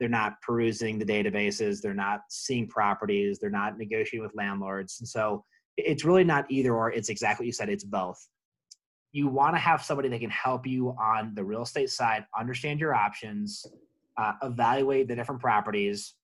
they're 0.00 0.08
not 0.08 0.40
perusing 0.42 0.98
the 0.98 1.04
databases. 1.04 1.80
They're 1.80 1.94
not 1.94 2.20
seeing 2.30 2.68
properties. 2.68 3.38
They're 3.38 3.50
not 3.50 3.78
negotiating 3.78 4.22
with 4.22 4.36
landlords. 4.36 4.98
And 5.00 5.08
so 5.08 5.44
it's 5.76 6.04
really 6.04 6.24
not 6.24 6.46
either 6.50 6.74
or. 6.74 6.92
It's 6.92 7.08
exactly 7.08 7.44
what 7.44 7.48
you 7.48 7.52
said. 7.52 7.68
It's 7.68 7.84
both. 7.84 8.18
You 9.12 9.28
want 9.28 9.56
to 9.56 9.60
have 9.60 9.82
somebody 9.82 10.08
that 10.10 10.20
can 10.20 10.30
help 10.30 10.66
you 10.66 10.94
on 11.00 11.34
the 11.34 11.44
real 11.44 11.62
estate 11.62 11.90
side, 11.90 12.24
understand 12.38 12.78
your 12.78 12.94
options, 12.94 13.64
uh, 14.18 14.32
evaluate 14.42 15.08
the 15.08 15.16
different 15.16 15.40
properties, 15.40 16.14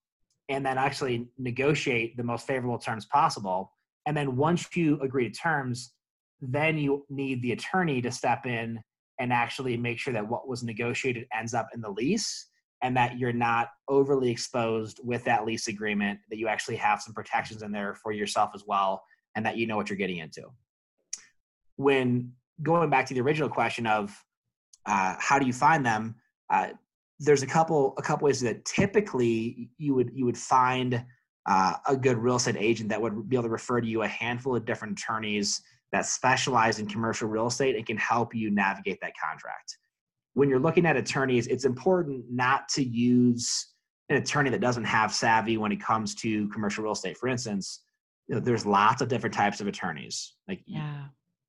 and 0.49 0.67
then 0.67 0.77
actually 0.77 1.29
negotiate 1.39 2.17
the 2.17 2.23
most 2.23 2.47
favorable 2.47 2.79
terms 2.79 3.07
possible. 3.07 3.73
And 4.07 4.17
then 4.17 4.37
once 4.37 4.69
you 4.77 5.01
agree 5.01 5.31
to 5.31 5.35
terms, 5.35 5.95
then 6.41 6.77
you 6.77 7.07
need 7.09 7.41
the 7.41 7.53
attorney 7.53 8.03
to 8.03 8.11
step 8.11 8.45
in 8.45 8.83
and 9.19 9.33
actually 9.33 9.77
make 9.77 9.99
sure 9.99 10.13
that 10.13 10.29
what 10.29 10.49
was 10.49 10.63
negotiated 10.63 11.27
ends 11.33 11.55
up 11.55 11.69
in 11.75 11.81
the 11.81 11.91
lease 11.91 12.49
and 12.83 12.97
that 12.97 13.19
you're 13.19 13.33
not 13.33 13.69
overly 13.89 14.31
exposed 14.31 15.01
with 15.03 15.25
that 15.25 15.47
lease 15.47 15.69
agreement, 15.69 16.19
that 16.29 16.39
you 16.39 16.49
actually 16.49 16.77
have 16.77 17.01
some 17.01 17.15
protections 17.15 17.63
in 17.63 17.73
there 17.73 17.95
for 17.95 18.13
yourself 18.13 18.51
as 18.55 18.65
well, 18.67 19.03
and 19.37 19.47
that 19.47 19.57
you 19.57 19.67
know 19.67 19.77
what 19.77 19.89
you're 19.89 19.97
getting 19.97 20.19
into. 20.19 20.43
When 21.77 22.33
going 22.63 22.91
back 22.91 23.07
to 23.07 23.15
the 23.15 23.21
original 23.21 23.49
question 23.49 23.87
of 23.87 24.15
uh, 24.85 25.15
how 25.19 25.39
do 25.39 25.47
you 25.47 25.53
find 25.53 25.87
them, 25.87 26.17
uh, 26.51 26.69
there's 27.21 27.43
a 27.43 27.47
couple 27.47 27.95
a 27.99 28.03
couple 28.03 28.27
ways 28.27 28.41
that 28.41 28.65
typically 28.65 29.71
you 29.79 29.95
would 29.95 30.11
you 30.15 30.25
would 30.25 30.39
find 30.39 31.05
uh, 31.47 31.75
a 31.87 31.97
good 31.97 32.17
real 32.17 32.37
estate 32.37 32.57
agent 32.59 32.89
that 32.89 33.01
would 33.01 33.29
be 33.29 33.37
able 33.37 33.45
to 33.45 33.51
refer 33.51 33.81
to 33.81 33.87
you 33.87 34.03
a 34.03 34.09
handful 34.09 34.57
of 34.57 34.65
different 34.65 34.99
attorneys 34.99 35.63
that 35.93 36.07
specialize 36.07 36.79
in 36.79 36.87
commercial 36.87 37.29
real 37.29 37.47
estate 37.47 37.77
and 37.77 37.87
can 37.87 37.97
help 37.99 38.35
you 38.35 38.51
navigate 38.51 38.99
that 39.01 39.13
contract. 39.23 39.77
When 40.33 40.49
you're 40.49 40.59
looking 40.59 40.87
at 40.87 40.97
attorneys, 40.97 41.47
it's 41.47 41.65
important 41.65 42.25
not 42.31 42.69
to 42.71 42.83
use 42.83 43.69
an 44.09 44.17
attorney 44.17 44.51
that 44.51 44.61
doesn't 44.61 44.85
have 44.85 45.15
savvy 45.15 45.57
when 45.57 45.71
it 45.71 45.81
comes 45.81 46.15
to 46.17 46.49
commercial 46.49 46.83
real 46.83 46.95
estate. 46.95 47.17
For 47.17 47.29
instance, 47.29 47.83
you 48.27 48.35
know, 48.35 48.41
there's 48.41 48.67
lots 48.67 49.03
of 49.03 49.09
different 49.09 49.35
types 49.35 49.61
of 49.61 49.67
attorneys. 49.67 50.35
Like 50.49 50.63
yeah 50.67 51.05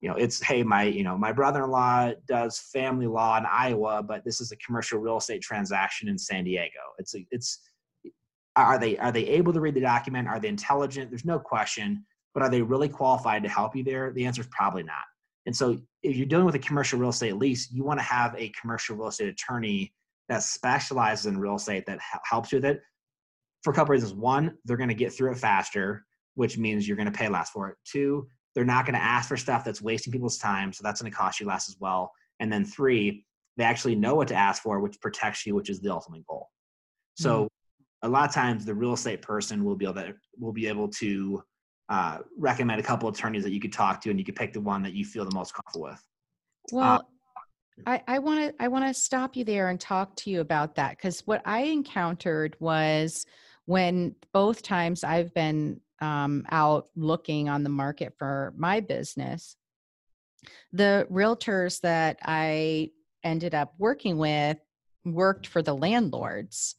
you 0.06 0.12
know 0.12 0.18
it's 0.18 0.40
hey 0.44 0.62
my 0.62 0.84
you 0.84 1.04
know 1.04 1.18
my 1.18 1.32
brother-in-law 1.32 2.12
does 2.28 2.60
family 2.60 3.08
law 3.08 3.40
in 3.40 3.46
iowa 3.52 4.04
but 4.04 4.24
this 4.24 4.40
is 4.40 4.52
a 4.52 4.56
commercial 4.58 5.00
real 5.00 5.18
estate 5.18 5.42
transaction 5.42 6.08
in 6.08 6.16
san 6.16 6.44
diego. 6.44 6.80
It's 7.00 7.16
a, 7.16 7.26
it's 7.32 7.60
are 8.56 8.78
they 8.78 9.00
are 9.00 9.12
they 9.12 9.26
able 9.26 9.52
to 9.52 9.60
read 9.60 9.74
the 9.74 9.82
document? 9.82 10.28
Are 10.28 10.40
they 10.40 10.48
intelligent? 10.48 11.10
There's 11.10 11.26
no 11.26 11.40
question 11.40 12.06
but 12.36 12.44
are 12.44 12.52
they 12.52 12.62
really 12.62 12.88
qualified 12.88 13.42
to 13.42 13.50
help 13.50 13.76
you 13.76 13.84
there? 13.84 14.12
The 14.12 14.28
answer 14.28 14.42
is 14.42 14.48
probably 14.52 14.84
not. 14.84 15.06
And 15.48 15.56
so 15.56 15.80
if 16.04 16.16
you're 16.16 16.28
dealing 16.28 16.46
with 16.46 16.54
a 16.54 16.60
commercial 16.60 17.00
real 17.00 17.10
estate 17.10 17.38
lease 17.38 17.72
you 17.72 17.84
want 17.84 18.00
to 18.00 18.06
have 18.06 18.36
a 18.38 18.52
commercial 18.62 18.96
real 18.96 19.08
estate 19.08 19.30
attorney 19.30 19.92
that 20.30 20.44
specializes 20.44 21.26
in 21.26 21.40
real 21.40 21.56
estate 21.56 21.88
that 21.88 21.98
helps 22.30 22.52
you 22.52 22.60
with 22.60 22.66
it. 22.66 22.82
For 23.64 23.72
a 23.72 23.74
couple 23.74 23.94
reasons. 23.94 24.14
One 24.14 24.56
they're 24.66 24.78
going 24.78 24.90
to 24.90 24.94
get 24.94 25.14
through 25.14 25.32
it 25.32 25.40
faster 25.40 26.06
which 26.36 26.60
means 26.60 26.88
you're 26.88 26.98
going 26.98 27.12
to 27.12 27.18
pay 27.18 27.28
less 27.28 27.50
for 27.50 27.70
it. 27.70 27.78
Two 27.86 28.28
they're 28.56 28.66
not 28.66 28.86
going 28.86 28.96
to 28.96 29.04
ask 29.04 29.28
for 29.28 29.38
stuff 29.38 29.64
that's 29.64 29.82
wasting 29.82 30.12
people's 30.12 30.38
time. 30.38 30.72
So 30.74 30.82
that's 30.82 31.02
going 31.02 31.12
to 31.12 31.18
cost 31.18 31.40
you 31.40 31.46
less 31.46 31.70
as 31.70 31.76
well. 31.80 32.12
And 32.40 32.52
then 32.52 32.66
three, 32.66 33.26
they 33.58 33.66
actually 33.66 33.96
know 33.96 34.16
what 34.16 34.30
to 34.30 34.36
ask 34.36 34.64
for, 34.64 34.80
which 34.80 35.00
protects 35.02 35.46
you, 35.46 35.54
which 35.54 35.70
is 35.70 35.82
the 35.82 35.92
ultimate 35.92 36.26
goal. 36.26 36.50
So 37.16 37.44
mm-hmm. 37.44 38.08
a 38.08 38.10
lot 38.10 38.28
of 38.28 38.34
times 38.34 38.66
the 38.66 38.74
real 38.74 38.94
estate 38.94 39.22
person 39.22 39.64
will 39.64 39.76
be 39.76 39.86
able 39.86 39.96
to 39.96 40.14
will 40.40 40.54
be 40.54 40.68
able 40.68 40.88
to 40.90 41.44
uh, 41.90 42.20
recommend 42.38 42.80
a 42.80 42.84
couple 42.84 43.08
attorneys 43.10 43.44
that 43.44 43.52
you 43.52 43.60
could 43.60 43.74
talk 43.74 44.02
to, 44.02 44.10
and 44.10 44.18
you 44.18 44.26
could 44.26 44.36
pick 44.36 44.54
the 44.54 44.62
one 44.62 44.82
that 44.84 44.94
you 44.94 45.06
feel 45.06 45.26
the 45.26 45.36
most 45.36 45.54
comfortable 45.54 45.84
with. 45.84 46.02
Well, 46.72 47.08
uh, 47.86 48.00
I 48.08 48.20
want 48.20 48.40
to 48.40 48.64
I 48.64 48.68
want 48.70 48.86
to 48.88 48.94
stop 48.94 49.36
you 49.36 49.44
there 49.44 49.70
and 49.70 49.80
talk 49.80 50.16
to 50.18 50.30
you 50.30 50.42
about 50.42 50.76
that 50.76 50.92
because 50.92 51.22
what 51.28 51.42
I 51.46 51.64
encountered 51.64 52.56
was 52.60 53.26
when 53.66 54.16
both 54.34 54.62
times 54.62 55.04
I've 55.04 55.34
been 55.34 55.82
um, 56.02 56.46
out 56.50 56.88
looking 56.96 57.50
on 57.50 57.64
the 57.64 57.70
market 57.70 58.14
for 58.18 58.54
my 58.58 58.80
business, 58.80 59.56
the 60.74 61.08
realtors 61.12 61.82
that 61.82 62.18
I 62.24 62.92
ended 63.24 63.56
up 63.56 63.74
working 63.78 64.18
with 64.18 64.58
worked 65.04 65.48
for 65.48 65.62
the 65.62 65.76
landlords. 65.76 66.76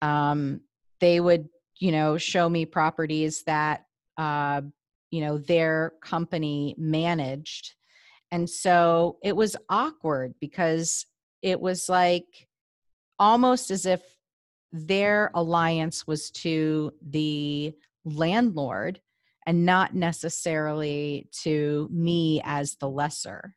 Um, 0.00 0.60
they 1.00 1.20
would, 1.20 1.48
you 1.78 1.92
know, 1.92 2.18
show 2.18 2.48
me 2.48 2.66
properties 2.66 3.42
that, 3.44 3.86
uh, 4.16 4.62
you 5.10 5.20
know, 5.20 5.38
their 5.38 5.94
company 6.02 6.74
managed. 6.78 7.74
And 8.30 8.48
so 8.48 9.18
it 9.22 9.36
was 9.36 9.56
awkward 9.68 10.34
because 10.40 11.06
it 11.42 11.60
was 11.60 11.88
like 11.88 12.48
almost 13.18 13.70
as 13.70 13.84
if 13.84 14.00
their 14.72 15.30
alliance 15.34 16.06
was 16.06 16.30
to 16.30 16.92
the 17.02 17.74
landlord 18.04 19.00
and 19.46 19.66
not 19.66 19.94
necessarily 19.94 21.28
to 21.42 21.88
me 21.90 22.40
as 22.44 22.76
the 22.76 22.88
lesser. 22.88 23.54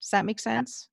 Does 0.00 0.10
that 0.10 0.24
make 0.24 0.40
sense? 0.40 0.88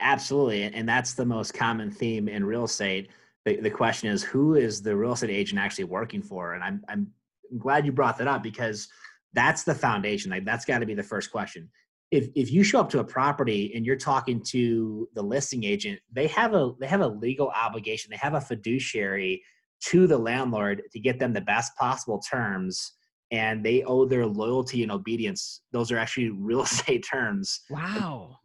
Absolutely. 0.00 0.64
And 0.64 0.88
that's 0.88 1.14
the 1.14 1.24
most 1.24 1.54
common 1.54 1.90
theme 1.90 2.28
in 2.28 2.44
real 2.44 2.64
estate. 2.64 3.08
The, 3.46 3.56
the 3.56 3.70
question 3.70 4.10
is 4.10 4.22
who 4.22 4.54
is 4.54 4.82
the 4.82 4.94
real 4.94 5.12
estate 5.12 5.30
agent 5.30 5.58
actually 5.58 5.84
working 5.84 6.22
for? 6.22 6.54
And 6.54 6.62
I'm, 6.62 6.84
I'm 6.88 7.10
glad 7.58 7.86
you 7.86 7.92
brought 7.92 8.18
that 8.18 8.28
up 8.28 8.42
because 8.42 8.88
that's 9.32 9.64
the 9.64 9.74
foundation. 9.74 10.30
Like 10.30 10.44
that's 10.44 10.64
got 10.64 10.80
to 10.80 10.86
be 10.86 10.94
the 10.94 11.02
first 11.02 11.30
question. 11.30 11.70
If, 12.10 12.28
if 12.34 12.50
you 12.50 12.62
show 12.64 12.80
up 12.80 12.90
to 12.90 12.98
a 12.98 13.04
property 13.04 13.72
and 13.74 13.86
you're 13.86 13.96
talking 13.96 14.42
to 14.48 15.08
the 15.14 15.22
listing 15.22 15.64
agent, 15.64 16.00
they 16.12 16.26
have 16.26 16.54
a 16.54 16.72
they 16.80 16.88
have 16.88 17.02
a 17.02 17.06
legal 17.06 17.48
obligation. 17.50 18.10
They 18.10 18.16
have 18.16 18.34
a 18.34 18.40
fiduciary 18.40 19.42
to 19.80 20.06
the 20.06 20.18
landlord 20.18 20.82
to 20.92 21.00
get 21.00 21.18
them 21.18 21.32
the 21.32 21.40
best 21.40 21.74
possible 21.76 22.20
terms 22.20 22.92
and 23.30 23.64
they 23.64 23.82
owe 23.84 24.04
their 24.04 24.26
loyalty 24.26 24.82
and 24.82 24.90
obedience. 24.90 25.62
Those 25.72 25.92
are 25.92 25.98
actually 25.98 26.30
real 26.38 26.62
estate 26.62 27.06
terms. 27.08 27.60
Wow. 27.70 28.36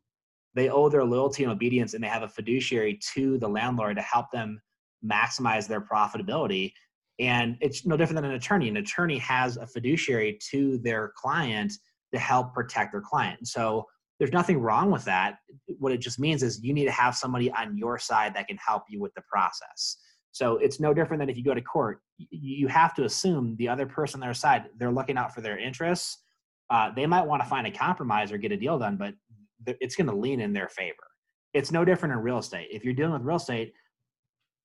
They 0.53 0.69
owe 0.69 0.89
their 0.89 1.03
loyalty 1.03 1.43
and 1.43 1.51
obedience 1.51 1.93
and 1.93 2.03
they 2.03 2.07
have 2.07 2.23
a 2.23 2.29
fiduciary 2.29 2.99
to 3.13 3.37
the 3.37 3.47
landlord 3.47 3.97
to 3.97 4.01
help 4.01 4.31
them 4.31 4.61
maximize 5.03 5.67
their 5.67 5.81
profitability. 5.81 6.71
And 7.19 7.57
it's 7.61 7.85
no 7.85 7.97
different 7.97 8.21
than 8.21 8.31
an 8.31 8.37
attorney. 8.37 8.69
An 8.69 8.77
attorney 8.77 9.17
has 9.19 9.57
a 9.57 9.67
fiduciary 9.67 10.39
to 10.51 10.77
their 10.79 11.11
client 11.15 11.73
to 12.13 12.19
help 12.19 12.53
protect 12.53 12.93
their 12.93 13.01
client. 13.01 13.47
So 13.47 13.85
there's 14.19 14.31
nothing 14.31 14.59
wrong 14.59 14.91
with 14.91 15.03
that. 15.05 15.39
What 15.79 15.91
it 15.91 15.97
just 15.97 16.19
means 16.19 16.41
is 16.41 16.63
you 16.63 16.73
need 16.73 16.85
to 16.85 16.91
have 16.91 17.15
somebody 17.15 17.51
on 17.51 17.77
your 17.77 17.99
side 17.99 18.33
that 18.35 18.47
can 18.47 18.57
help 18.57 18.83
you 18.89 19.01
with 19.01 19.13
the 19.13 19.23
process 19.29 19.97
so 20.35 20.57
it's 20.57 20.81
no 20.81 20.93
different 20.93 21.21
than 21.21 21.29
if 21.29 21.37
you 21.37 21.45
go 21.45 21.53
to 21.53 21.61
court. 21.61 22.01
You 22.29 22.67
have 22.67 22.93
to 22.95 23.05
assume 23.05 23.55
the 23.57 23.69
other 23.69 23.85
person 23.85 24.17
on 24.17 24.27
their 24.27 24.33
side, 24.33 24.65
they're 24.77 24.91
looking 24.91 25.17
out 25.17 25.33
for 25.33 25.39
their 25.39 25.57
interests. 25.57 26.23
Uh, 26.69 26.91
they 26.93 27.05
might 27.05 27.25
want 27.25 27.41
to 27.41 27.47
find 27.47 27.65
a 27.65 27.71
compromise 27.71 28.33
or 28.33 28.37
get 28.37 28.51
a 28.51 28.57
deal 28.57 28.77
done, 28.77 28.97
but 28.97 29.13
it's 29.65 29.95
going 29.95 30.07
to 30.07 30.15
lean 30.15 30.41
in 30.41 30.51
their 30.51 30.67
favor. 30.67 31.07
It's 31.53 31.71
no 31.71 31.85
different 31.85 32.15
in 32.15 32.19
real 32.19 32.39
estate. 32.39 32.67
If 32.69 32.83
you're 32.83 32.93
dealing 32.93 33.13
with 33.13 33.21
real 33.21 33.37
estate, 33.37 33.71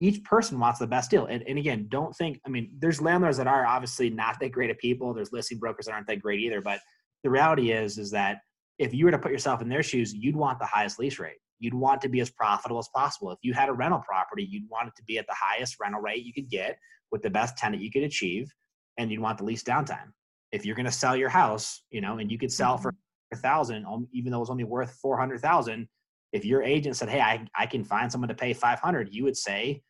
each 0.01 0.25
person 0.25 0.59
wants 0.59 0.81
the 0.81 0.89
best 0.89 1.09
deal. 1.09 1.27
And, 1.27 1.45
and 1.47 1.57
again, 1.57 1.87
don't 1.89 2.17
think, 2.17 2.41
I 2.45 2.49
mean, 2.49 2.73
there's 2.81 3.01
landlords 3.01 3.37
that 3.37 3.47
are 3.47 3.65
obviously 3.65 4.11
not 4.11 4.41
that 4.41 4.51
great 4.51 4.71
of 4.71 4.79
people. 4.79 5.15
There's 5.15 5.31
listing 5.31 5.61
brokers 5.61 5.87
that 5.87 5.93
aren't 5.93 6.09
that 6.09 6.21
great 6.21 6.41
either. 6.41 6.61
But 6.61 6.81
the 7.23 7.31
reality 7.31 7.71
is, 7.71 7.97
is 7.97 8.11
that 8.11 8.39
if 8.81 8.93
you 8.93 9.05
were 9.05 9.13
to 9.13 9.21
put 9.21 9.31
yourself 9.31 9.63
in 9.63 9.69
their 9.69 9.85
shoes, 9.85 10.13
you'd 10.13 10.35
want 10.35 10.59
the 10.59 10.67
highest 10.67 10.99
lease 10.99 11.21
rate 11.21 11.39
you'd 11.61 11.75
want 11.75 12.01
to 12.03 12.09
be 12.09 12.21
as 12.21 12.31
profitable 12.31 12.79
as 12.79 12.89
possible. 12.95 13.31
If 13.31 13.39
you 13.43 13.55
had 13.55 13.69
a 13.69 13.73
rental 13.73 14.01
property, 14.01 14.45
you'd 14.45 14.69
want 14.69 14.89
it 14.89 14.95
to 14.97 15.05
be 15.05 15.19
at 15.19 15.27
the 15.27 15.37
highest 15.37 15.77
rental 15.81 16.01
rate 16.01 16.25
you 16.25 16.33
could 16.33 16.51
get 16.51 16.79
with 17.13 17.23
the 17.23 17.31
best 17.31 17.57
tenant 17.57 17.83
you 17.83 17.91
could 17.91 18.03
achieve, 18.03 18.53
and 18.99 19.11
you'd 19.11 19.21
want 19.21 19.39
the 19.39 19.45
least 19.45 19.67
downtime. 19.67 20.13
If 20.53 20.67
you're 20.67 20.77
going 20.77 20.87
to 20.87 20.93
sell 20.93 21.17
your 21.17 21.29
house, 21.29 21.83
you 21.91 22.01
know, 22.01 22.19
and 22.19 22.31
you 22.31 22.39
could 22.39 22.53
sell 22.53 22.75
mm-hmm. 22.75 22.83
for 22.83 22.95
a 23.33 23.37
thousand, 23.37 23.87
um, 23.87 24.09
even 24.13 24.33
though 24.33 24.41
it's 24.41 24.51
only 24.51 24.65
worth 24.65 24.99
four 25.01 25.17
hundred 25.17 25.41
thousand. 25.41 25.89
If 26.33 26.45
your 26.45 26.63
agent 26.63 26.97
said, 26.97 27.09
"Hey, 27.09 27.21
I 27.21 27.47
I 27.57 27.67
can 27.67 27.85
find 27.85 28.11
someone 28.11 28.29
to 28.29 28.35
pay 28.35 28.53
five 28.53 28.81
hundred, 28.81 29.15
you 29.15 29.25
would 29.25 29.37
say, 29.37 29.83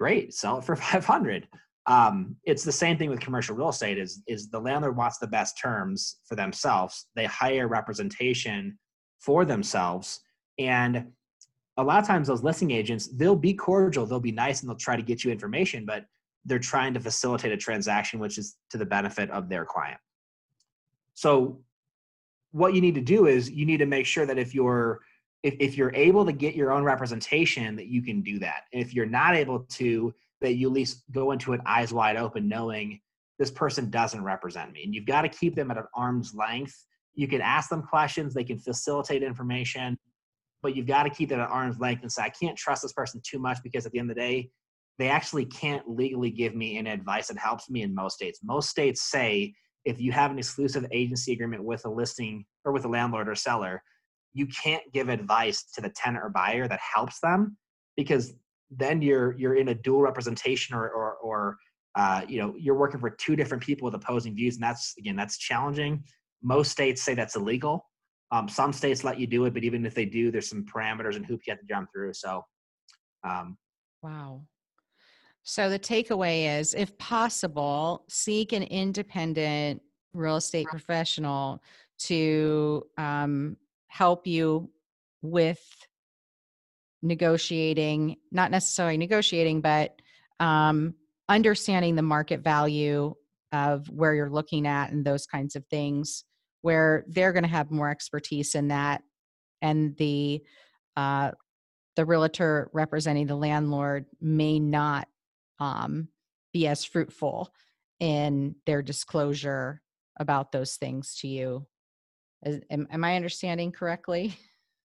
great, 0.00 0.32
sell 0.34 0.58
it 0.58 0.64
for 0.64 0.74
500. 0.90 1.46
Um, 1.86 2.36
it's 2.44 2.64
the 2.64 2.72
same 2.72 2.98
thing 2.98 3.10
with 3.10 3.20
commercial 3.20 3.54
real 3.54 3.68
estate 3.68 3.98
is, 3.98 4.22
is 4.26 4.50
the 4.50 4.60
landlord 4.60 4.96
wants 4.96 5.18
the 5.18 5.26
best 5.26 5.58
terms 5.58 6.16
for 6.26 6.34
themselves. 6.34 7.06
They 7.14 7.26
hire 7.26 7.68
representation 7.68 8.78
for 9.18 9.44
themselves. 9.44 10.20
And 10.60 11.06
a 11.78 11.82
lot 11.82 11.98
of 11.98 12.06
times 12.06 12.28
those 12.28 12.42
listing 12.42 12.70
agents, 12.70 13.08
they'll 13.08 13.34
be 13.34 13.54
cordial, 13.54 14.04
they'll 14.04 14.20
be 14.20 14.30
nice 14.30 14.60
and 14.60 14.68
they'll 14.68 14.76
try 14.76 14.94
to 14.94 15.02
get 15.02 15.24
you 15.24 15.32
information, 15.32 15.86
but 15.86 16.04
they're 16.44 16.58
trying 16.58 16.92
to 16.94 17.00
facilitate 17.00 17.52
a 17.52 17.56
transaction 17.56 18.20
which 18.20 18.36
is 18.38 18.56
to 18.70 18.78
the 18.78 18.84
benefit 18.84 19.30
of 19.30 19.48
their 19.48 19.64
client. 19.64 19.98
So 21.14 21.60
what 22.52 22.74
you 22.74 22.80
need 22.82 22.94
to 22.96 23.00
do 23.00 23.26
is 23.26 23.50
you 23.50 23.64
need 23.64 23.78
to 23.78 23.86
make 23.86 24.06
sure 24.06 24.26
that 24.26 24.38
if 24.38 24.54
you're 24.54 25.00
if, 25.42 25.54
if 25.58 25.76
you're 25.78 25.94
able 25.94 26.26
to 26.26 26.32
get 26.32 26.54
your 26.54 26.70
own 26.70 26.84
representation 26.84 27.74
that 27.76 27.86
you 27.86 28.02
can 28.02 28.20
do 28.20 28.38
that. 28.40 28.64
And 28.74 28.82
if 28.82 28.92
you're 28.92 29.06
not 29.06 29.34
able 29.34 29.60
to 29.60 30.14
that 30.42 30.56
you 30.56 30.68
at 30.68 30.74
least 30.74 31.04
go 31.12 31.32
into 31.32 31.54
it 31.54 31.60
eyes 31.64 31.94
wide 31.94 32.16
open 32.16 32.46
knowing 32.46 33.00
this 33.38 33.50
person 33.50 33.88
doesn't 33.88 34.22
represent 34.22 34.72
me. 34.72 34.84
And 34.84 34.94
you've 34.94 35.06
got 35.06 35.22
to 35.22 35.30
keep 35.30 35.54
them 35.54 35.70
at 35.70 35.78
an 35.78 35.86
arm's 35.94 36.34
length. 36.34 36.84
You 37.14 37.26
can 37.26 37.40
ask 37.40 37.70
them 37.70 37.82
questions 37.82 38.34
they 38.34 38.44
can 38.44 38.58
facilitate 38.58 39.22
information 39.22 39.98
but 40.62 40.76
you've 40.76 40.86
got 40.86 41.04
to 41.04 41.10
keep 41.10 41.28
them 41.28 41.40
at 41.40 41.48
arm's 41.48 41.78
length 41.78 42.02
and 42.02 42.12
say 42.12 42.22
i 42.22 42.28
can't 42.28 42.56
trust 42.56 42.82
this 42.82 42.92
person 42.92 43.20
too 43.24 43.38
much 43.38 43.58
because 43.62 43.86
at 43.86 43.92
the 43.92 43.98
end 43.98 44.10
of 44.10 44.16
the 44.16 44.20
day 44.20 44.50
they 44.98 45.08
actually 45.08 45.46
can't 45.46 45.88
legally 45.88 46.30
give 46.30 46.54
me 46.54 46.76
any 46.76 46.90
advice 46.90 47.28
that 47.28 47.38
helps 47.38 47.70
me 47.70 47.80
in 47.80 47.94
most 47.94 48.16
states. 48.16 48.40
Most 48.44 48.68
states 48.68 49.10
say 49.10 49.54
if 49.86 49.98
you 49.98 50.12
have 50.12 50.30
an 50.30 50.38
exclusive 50.38 50.84
agency 50.92 51.32
agreement 51.32 51.64
with 51.64 51.86
a 51.86 51.88
listing 51.88 52.44
or 52.66 52.72
with 52.72 52.84
a 52.84 52.88
landlord 52.88 53.26
or 53.26 53.34
seller 53.34 53.82
you 54.32 54.46
can't 54.46 54.82
give 54.92 55.08
advice 55.08 55.64
to 55.74 55.80
the 55.80 55.90
tenant 55.90 56.22
or 56.22 56.30
buyer 56.30 56.68
that 56.68 56.78
helps 56.80 57.18
them 57.20 57.56
because 57.96 58.34
then 58.70 59.02
you're 59.02 59.36
you're 59.38 59.56
in 59.56 59.68
a 59.68 59.74
dual 59.74 60.02
representation 60.02 60.76
or 60.76 60.88
or, 60.90 61.14
or 61.14 61.56
uh, 61.96 62.22
you 62.28 62.38
know 62.38 62.54
you're 62.56 62.76
working 62.76 63.00
for 63.00 63.10
two 63.10 63.34
different 63.34 63.62
people 63.62 63.86
with 63.86 63.94
opposing 63.94 64.34
views 64.34 64.54
and 64.54 64.62
that's 64.62 64.94
again 64.98 65.16
that's 65.16 65.38
challenging. 65.38 66.04
Most 66.42 66.70
states 66.70 67.02
say 67.02 67.14
that's 67.14 67.36
illegal 67.36 67.89
um, 68.32 68.48
some 68.48 68.72
states 68.72 69.04
let 69.04 69.18
you 69.18 69.26
do 69.26 69.44
it 69.44 69.54
but 69.54 69.64
even 69.64 69.84
if 69.84 69.94
they 69.94 70.04
do 70.04 70.30
there's 70.30 70.48
some 70.48 70.64
parameters 70.64 71.16
and 71.16 71.26
hoops 71.26 71.46
you 71.46 71.52
have 71.52 71.60
to 71.60 71.66
jump 71.66 71.88
through 71.92 72.12
so 72.12 72.44
um, 73.24 73.56
wow. 74.02 74.42
So 75.42 75.70
the 75.70 75.78
takeaway 75.78 76.58
is 76.58 76.74
if 76.74 76.96
possible 76.98 78.04
seek 78.08 78.52
an 78.52 78.62
independent 78.62 79.82
real 80.12 80.36
estate 80.36 80.66
professional 80.66 81.62
to 81.98 82.84
um, 82.98 83.56
help 83.88 84.26
you 84.26 84.70
with 85.22 85.60
negotiating, 87.02 88.16
not 88.30 88.50
necessarily 88.50 88.96
negotiating, 88.96 89.60
but 89.60 90.00
um, 90.40 90.94
understanding 91.28 91.94
the 91.94 92.02
market 92.02 92.40
value 92.40 93.14
of 93.52 93.88
where 93.88 94.14
you're 94.14 94.30
looking 94.30 94.66
at 94.66 94.92
and 94.92 95.04
those 95.04 95.26
kinds 95.26 95.56
of 95.56 95.64
things, 95.66 96.24
where 96.62 97.04
they're 97.08 97.32
going 97.32 97.44
to 97.44 97.48
have 97.48 97.70
more 97.70 97.90
expertise 97.90 98.54
in 98.54 98.68
that, 98.68 99.02
and 99.62 99.96
the 99.96 100.42
uh, 100.96 101.32
the 101.96 102.04
realtor 102.04 102.70
representing 102.72 103.26
the 103.26 103.36
landlord 103.36 104.06
may 104.20 104.58
not 104.58 105.08
um, 105.58 106.08
be 106.52 106.66
as 106.66 106.84
fruitful 106.84 107.52
in 107.98 108.54
their 108.66 108.82
disclosure 108.82 109.82
about 110.18 110.52
those 110.52 110.76
things 110.76 111.16
to 111.20 111.28
you. 111.28 111.66
Is, 112.44 112.60
am, 112.70 112.88
am 112.90 113.04
I 113.04 113.16
understanding 113.16 113.72
correctly? 113.72 114.34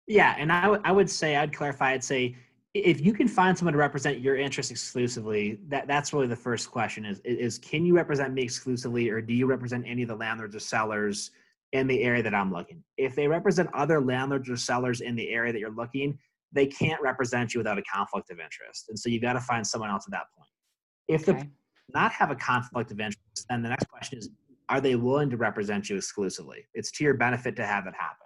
Yeah, 0.06 0.34
and 0.38 0.52
I, 0.52 0.62
w- 0.62 0.82
I 0.84 0.92
would 0.92 1.08
say 1.08 1.36
I'd 1.36 1.54
clarify. 1.54 1.92
I'd 1.92 2.04
say 2.04 2.36
if 2.74 3.00
you 3.00 3.12
can 3.12 3.28
find 3.28 3.56
someone 3.56 3.72
to 3.72 3.78
represent 3.78 4.20
your 4.20 4.36
interests 4.36 4.70
exclusively, 4.70 5.60
that 5.68 5.86
that's 5.86 6.12
really 6.12 6.26
the 6.26 6.36
first 6.36 6.70
question: 6.70 7.04
is 7.04 7.20
is 7.24 7.58
can 7.58 7.86
you 7.86 7.94
represent 7.94 8.34
me 8.34 8.42
exclusively, 8.42 9.08
or 9.08 9.20
do 9.20 9.32
you 9.32 9.46
represent 9.46 9.84
any 9.86 10.02
of 10.02 10.08
the 10.08 10.16
landlords 10.16 10.54
or 10.54 10.60
sellers 10.60 11.30
in 11.74 11.86
the 11.86 12.02
area 12.02 12.22
that 12.22 12.34
I'm 12.34 12.50
looking? 12.50 12.82
If 12.96 13.14
they 13.14 13.28
represent 13.28 13.68
other 13.74 14.00
landlords 14.00 14.48
or 14.48 14.56
sellers 14.56 15.02
in 15.02 15.14
the 15.14 15.28
area 15.28 15.52
that 15.52 15.58
you're 15.58 15.74
looking, 15.74 16.18
they 16.52 16.66
can't 16.66 17.00
represent 17.02 17.52
you 17.52 17.58
without 17.58 17.78
a 17.78 17.82
conflict 17.82 18.30
of 18.30 18.38
interest, 18.40 18.86
and 18.88 18.98
so 18.98 19.10
you've 19.10 19.22
got 19.22 19.34
to 19.34 19.40
find 19.40 19.66
someone 19.66 19.90
else 19.90 20.06
at 20.06 20.12
that 20.12 20.26
point. 20.36 20.48
If 21.08 21.28
okay. 21.28 21.40
the 21.42 21.48
not 21.92 22.12
have 22.12 22.30
a 22.30 22.36
conflict 22.36 22.90
of 22.90 23.00
interest, 23.00 23.46
then 23.50 23.62
the 23.62 23.68
next 23.68 23.88
question 23.88 24.18
is: 24.18 24.30
Are 24.68 24.80
they 24.80 24.94
willing 24.94 25.28
to 25.30 25.36
represent 25.36 25.90
you 25.90 25.96
exclusively? 25.96 26.64
It's 26.72 26.90
to 26.92 27.04
your 27.04 27.14
benefit 27.14 27.56
to 27.56 27.66
have 27.66 27.86
it 27.86 27.94
happen. 27.94 28.24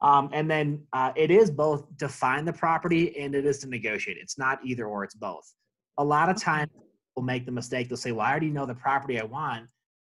Um, 0.00 0.30
and 0.32 0.48
then 0.48 0.86
uh, 0.92 1.12
it 1.16 1.30
is 1.30 1.50
both 1.50 1.84
to 1.98 2.08
find 2.08 2.46
the 2.46 2.52
property 2.52 3.18
and 3.18 3.34
it 3.34 3.44
is 3.44 3.58
to 3.58 3.68
negotiate. 3.68 4.16
It's 4.20 4.38
not 4.38 4.60
either 4.64 4.86
or, 4.86 5.02
it's 5.02 5.14
both. 5.14 5.52
A 5.98 6.04
lot 6.04 6.28
of 6.28 6.40
times 6.40 6.70
we'll 7.16 7.26
make 7.26 7.44
the 7.44 7.52
mistake, 7.52 7.88
they'll 7.88 7.96
say, 7.96 8.12
Well, 8.12 8.24
I 8.24 8.30
already 8.30 8.50
know 8.50 8.64
the 8.64 8.74
property 8.74 9.20
I 9.20 9.24
want, 9.24 9.68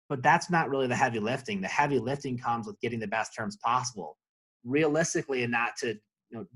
but 0.08 0.22
that's 0.22 0.50
not 0.50 0.70
really 0.70 0.86
the 0.86 0.96
heavy 0.96 1.18
lifting. 1.18 1.60
The 1.60 1.68
heavy 1.68 1.98
lifting 1.98 2.38
comes 2.38 2.66
with 2.66 2.80
getting 2.80 3.00
the 3.00 3.06
best 3.06 3.34
terms 3.34 3.56
possible. 3.64 4.16
Realistically, 4.64 5.42
and 5.42 5.52
not 5.52 5.76
to 5.78 5.88
you 5.88 6.38
know, 6.38 6.46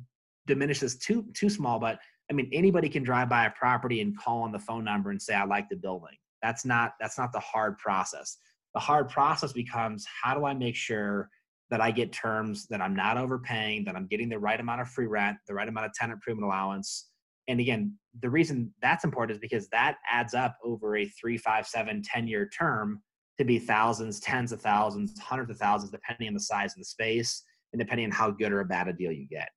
diminish 0.46 0.80
this 0.80 0.96
too 0.96 1.26
too 1.34 1.48
small, 1.48 1.78
but 1.78 1.98
I 2.30 2.34
mean 2.34 2.48
anybody 2.52 2.88
can 2.88 3.02
drive 3.02 3.28
by 3.28 3.46
a 3.46 3.50
property 3.50 4.00
and 4.00 4.16
call 4.18 4.42
on 4.42 4.52
the 4.52 4.58
phone 4.58 4.84
number 4.84 5.10
and 5.10 5.20
say, 5.20 5.34
I 5.34 5.44
like 5.44 5.68
the 5.68 5.76
building. 5.76 6.16
That's 6.42 6.64
not 6.64 6.92
that's 7.00 7.18
not 7.18 7.32
the 7.32 7.40
hard 7.40 7.78
process. 7.78 8.36
The 8.74 8.80
hard 8.80 9.08
process 9.08 9.52
becomes 9.52 10.06
how 10.22 10.34
do 10.34 10.44
I 10.44 10.54
make 10.54 10.74
sure 10.74 11.28
that 11.70 11.80
I 11.80 11.90
get 11.90 12.12
terms 12.12 12.66
that 12.68 12.80
I'm 12.80 12.94
not 12.94 13.16
overpaying, 13.16 13.84
that 13.84 13.96
I'm 13.96 14.06
getting 14.06 14.28
the 14.28 14.38
right 14.38 14.60
amount 14.60 14.80
of 14.82 14.88
free 14.88 15.06
rent, 15.06 15.38
the 15.46 15.54
right 15.54 15.68
amount 15.68 15.86
of 15.86 15.92
tenant 15.94 16.16
improvement 16.16 16.46
allowance. 16.46 17.08
And 17.48 17.60
again, 17.60 17.96
the 18.20 18.28
reason 18.30 18.72
that's 18.82 19.04
important 19.04 19.36
is 19.36 19.40
because 19.40 19.68
that 19.70 19.96
adds 20.10 20.34
up 20.34 20.56
over 20.64 20.96
a 20.96 21.06
three, 21.06 21.38
five, 21.38 21.66
seven, 21.66 22.02
10 22.02 22.28
year 22.28 22.48
term 22.48 23.00
to 23.38 23.44
be 23.44 23.58
thousands, 23.58 24.20
tens 24.20 24.52
of 24.52 24.60
thousands, 24.60 25.18
hundreds 25.18 25.50
of 25.50 25.58
thousands, 25.58 25.90
depending 25.90 26.28
on 26.28 26.34
the 26.34 26.40
size 26.40 26.72
of 26.72 26.78
the 26.78 26.84
space 26.84 27.42
and 27.72 27.80
depending 27.80 28.06
on 28.06 28.12
how 28.12 28.30
good 28.30 28.52
or 28.52 28.62
bad 28.64 28.88
a 28.88 28.92
deal 28.92 29.12
you 29.12 29.26
get. 29.26 29.48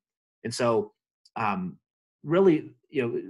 And 0.43 0.53
so, 0.53 0.93
um, 1.35 1.77
really, 2.23 2.75
you 2.89 3.01
know, 3.01 3.21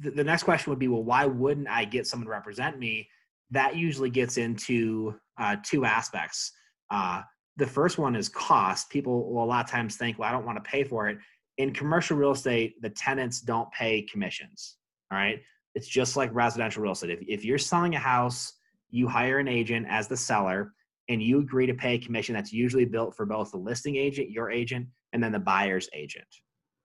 the, 0.00 0.10
the 0.10 0.24
next 0.24 0.44
question 0.44 0.70
would 0.70 0.78
be, 0.78 0.88
well, 0.88 1.04
why 1.04 1.26
wouldn't 1.26 1.68
I 1.68 1.84
get 1.84 2.06
someone 2.06 2.26
to 2.26 2.30
represent 2.30 2.78
me? 2.78 3.08
That 3.50 3.76
usually 3.76 4.10
gets 4.10 4.38
into 4.38 5.14
uh, 5.38 5.56
two 5.62 5.84
aspects. 5.84 6.52
Uh, 6.90 7.22
the 7.56 7.66
first 7.66 7.98
one 7.98 8.16
is 8.16 8.28
cost. 8.28 8.88
People 8.90 9.32
will 9.32 9.44
a 9.44 9.46
lot 9.46 9.64
of 9.64 9.70
times 9.70 9.96
think, 9.96 10.18
well, 10.18 10.28
I 10.28 10.32
don't 10.32 10.46
want 10.46 10.62
to 10.62 10.70
pay 10.70 10.84
for 10.84 11.08
it. 11.08 11.18
In 11.58 11.72
commercial 11.72 12.16
real 12.16 12.30
estate, 12.30 12.80
the 12.80 12.90
tenants 12.90 13.40
don't 13.40 13.70
pay 13.72 14.02
commissions. 14.02 14.76
All 15.12 15.18
right. 15.18 15.40
It's 15.74 15.88
just 15.88 16.16
like 16.16 16.30
residential 16.32 16.82
real 16.82 16.92
estate. 16.92 17.10
If, 17.10 17.20
if 17.28 17.44
you're 17.44 17.58
selling 17.58 17.94
a 17.94 17.98
house, 17.98 18.54
you 18.90 19.08
hire 19.08 19.38
an 19.38 19.48
agent 19.48 19.86
as 19.88 20.08
the 20.08 20.16
seller 20.16 20.72
and 21.08 21.22
you 21.22 21.40
agree 21.40 21.66
to 21.66 21.74
pay 21.74 21.94
a 21.94 21.98
commission 21.98 22.34
that's 22.34 22.52
usually 22.52 22.84
built 22.84 23.16
for 23.16 23.26
both 23.26 23.50
the 23.50 23.56
listing 23.56 23.96
agent, 23.96 24.30
your 24.30 24.50
agent, 24.50 24.86
and 25.12 25.22
then 25.22 25.32
the 25.32 25.38
buyer's 25.38 25.88
agent. 25.92 26.26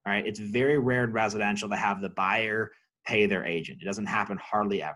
All 0.05 0.13
right. 0.13 0.25
It's 0.25 0.39
very 0.39 0.79
rare 0.79 1.03
in 1.03 1.11
residential 1.11 1.69
to 1.69 1.75
have 1.75 2.01
the 2.01 2.09
buyer 2.09 2.71
pay 3.05 3.25
their 3.25 3.45
agent. 3.45 3.79
It 3.81 3.85
doesn't 3.85 4.05
happen 4.05 4.39
hardly 4.41 4.81
ever. 4.81 4.95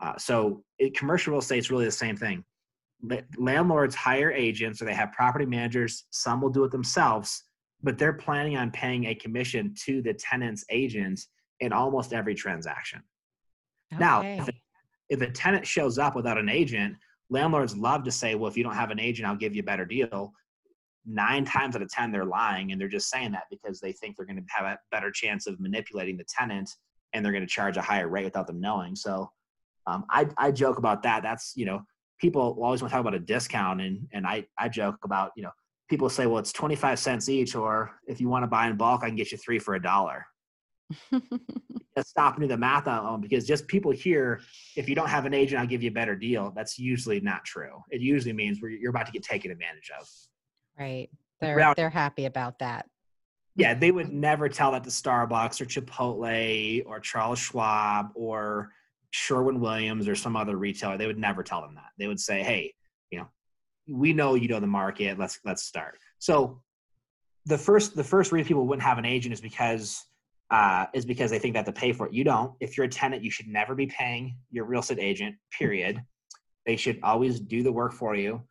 Uh, 0.00 0.16
so 0.16 0.64
it, 0.78 0.96
commercial 0.96 1.32
real 1.32 1.40
estate 1.40 1.58
is 1.58 1.70
really 1.70 1.84
the 1.84 1.90
same 1.90 2.16
thing 2.16 2.44
landlords 3.38 3.94
hire 3.94 4.30
agents 4.30 4.82
or 4.82 4.84
they 4.84 4.94
have 4.94 5.12
property 5.12 5.46
managers 5.46 6.04
some 6.10 6.40
will 6.40 6.50
do 6.50 6.64
it 6.64 6.70
themselves 6.70 7.44
but 7.82 7.96
they're 7.96 8.12
planning 8.12 8.56
on 8.56 8.70
paying 8.70 9.06
a 9.06 9.14
commission 9.14 9.74
to 9.74 10.02
the 10.02 10.12
tenant's 10.14 10.64
agent 10.70 11.20
in 11.60 11.72
almost 11.72 12.12
every 12.12 12.34
transaction 12.34 13.02
okay. 13.92 14.00
now 14.00 14.20
if 14.22 14.48
if 15.10 15.20
a 15.20 15.30
tenant 15.30 15.66
shows 15.66 15.98
up 15.98 16.16
without 16.16 16.38
an 16.38 16.48
agent 16.48 16.96
landlords 17.28 17.76
love 17.76 18.02
to 18.04 18.10
say 18.10 18.34
well 18.34 18.50
if 18.50 18.56
you 18.56 18.64
don't 18.64 18.74
have 18.74 18.90
an 18.90 19.00
agent 19.00 19.28
i'll 19.28 19.36
give 19.36 19.54
you 19.54 19.60
a 19.60 19.64
better 19.64 19.84
deal. 19.84 20.32
Nine 21.06 21.46
times 21.46 21.74
out 21.74 21.82
of 21.82 21.90
ten 21.90 22.12
they're 22.12 22.26
lying 22.26 22.72
and 22.72 22.80
they're 22.80 22.88
just 22.88 23.08
saying 23.08 23.32
that 23.32 23.44
because 23.50 23.80
they 23.80 23.92
think 23.92 24.16
they're 24.16 24.26
going 24.26 24.36
to 24.36 24.44
have 24.48 24.66
a 24.66 24.78
better 24.90 25.10
chance 25.10 25.46
of 25.46 25.58
manipulating 25.58 26.16
the 26.16 26.24
tenant 26.24 26.70
and 27.12 27.24
they're 27.24 27.32
going 27.32 27.46
to 27.46 27.50
charge 27.50 27.76
a 27.78 27.82
higher 27.82 28.08
rate 28.08 28.24
without 28.24 28.46
them 28.46 28.60
knowing. 28.60 28.94
So 28.94 29.30
um, 29.86 30.04
I, 30.10 30.28
I 30.36 30.52
joke 30.52 30.78
about 30.78 31.02
that. 31.04 31.22
That's 31.22 31.54
you 31.56 31.64
know 31.64 31.82
people 32.20 32.56
always 32.62 32.82
want 32.82 32.90
to 32.90 32.94
talk 32.94 33.00
about 33.00 33.14
a 33.14 33.18
discount 33.18 33.80
and 33.80 34.06
and 34.12 34.26
I 34.26 34.44
I 34.58 34.68
joke 34.68 34.96
about 35.04 35.32
you 35.36 35.42
know 35.42 35.50
people 35.88 36.08
say 36.08 36.26
well 36.26 36.38
it's 36.38 36.52
25 36.52 36.98
cents 36.98 37.28
each 37.28 37.54
or 37.54 37.92
if 38.06 38.20
you 38.20 38.28
want 38.28 38.42
to 38.42 38.46
buy 38.46 38.68
in 38.68 38.76
bulk 38.76 39.02
I 39.02 39.06
can 39.06 39.16
get 39.16 39.32
you 39.32 39.38
three 39.38 39.58
for 39.58 39.74
a 39.74 39.82
dollar. 39.82 40.26
stop 42.02 42.34
and 42.34 42.42
do 42.42 42.48
the 42.48 42.56
math 42.56 42.86
on 42.86 43.04
them 43.04 43.20
because 43.20 43.46
just 43.46 43.66
people 43.66 43.90
here 43.90 44.40
if 44.76 44.88
you 44.88 44.94
don't 44.94 45.08
have 45.08 45.26
an 45.26 45.34
agent 45.34 45.60
I'll 45.60 45.66
give 45.66 45.82
you 45.82 45.90
a 45.90 45.92
better 45.92 46.16
deal 46.16 46.52
that's 46.54 46.78
usually 46.78 47.20
not 47.20 47.44
true. 47.44 47.82
It 47.90 48.00
usually 48.00 48.32
means 48.32 48.58
you're 48.60 48.90
about 48.90 49.06
to 49.06 49.12
get 49.12 49.22
taken 49.22 49.50
advantage 49.50 49.90
of. 49.98 50.08
Right. 50.78 51.10
They're 51.40 51.74
they're 51.74 51.90
happy 51.90 52.26
about 52.26 52.58
that. 52.58 52.86
Yeah, 53.56 53.74
they 53.74 53.90
would 53.90 54.12
never 54.12 54.48
tell 54.48 54.72
that 54.72 54.84
to 54.84 54.90
Starbucks 54.90 55.60
or 55.60 55.66
Chipotle 55.66 56.82
or 56.86 57.00
Charles 57.00 57.38
Schwab 57.38 58.10
or 58.14 58.70
Sherwin 59.10 59.60
Williams 59.60 60.08
or 60.08 60.14
some 60.14 60.36
other 60.36 60.56
retailer, 60.56 60.96
they 60.96 61.06
would 61.06 61.18
never 61.18 61.42
tell 61.42 61.60
them 61.60 61.74
that. 61.74 61.90
They 61.98 62.06
would 62.06 62.20
say, 62.20 62.42
"Hey, 62.42 62.74
you 63.10 63.18
know, 63.18 63.28
we 63.88 64.12
know 64.12 64.34
you 64.34 64.48
know 64.48 64.60
the 64.60 64.66
market. 64.66 65.18
Let's 65.18 65.40
let's 65.44 65.64
start." 65.64 65.98
So 66.18 66.62
the 67.46 67.58
first 67.58 67.96
the 67.96 68.04
first 68.04 68.32
reason 68.32 68.46
people 68.46 68.66
wouldn't 68.66 68.86
have 68.86 68.98
an 68.98 69.04
agent 69.04 69.32
is 69.32 69.40
because 69.40 70.04
uh, 70.50 70.86
is 70.92 71.04
because 71.04 71.30
they 71.30 71.38
think 71.38 71.54
they 71.54 71.58
have 71.58 71.66
to 71.66 71.72
pay 71.72 71.92
for 71.92 72.06
it. 72.06 72.12
You 72.12 72.24
don't. 72.24 72.54
If 72.60 72.76
you're 72.76 72.86
a 72.86 72.90
tenant, 72.90 73.22
you 73.22 73.30
should 73.30 73.46
never 73.46 73.74
be 73.74 73.86
paying 73.86 74.36
your 74.50 74.64
real 74.64 74.80
estate 74.80 74.98
agent, 74.98 75.36
period. 75.56 76.02
They 76.66 76.76
should 76.76 76.98
always 77.02 77.40
do 77.40 77.62
the 77.62 77.72
work 77.72 77.92
for 77.92 78.14
you. 78.14 78.42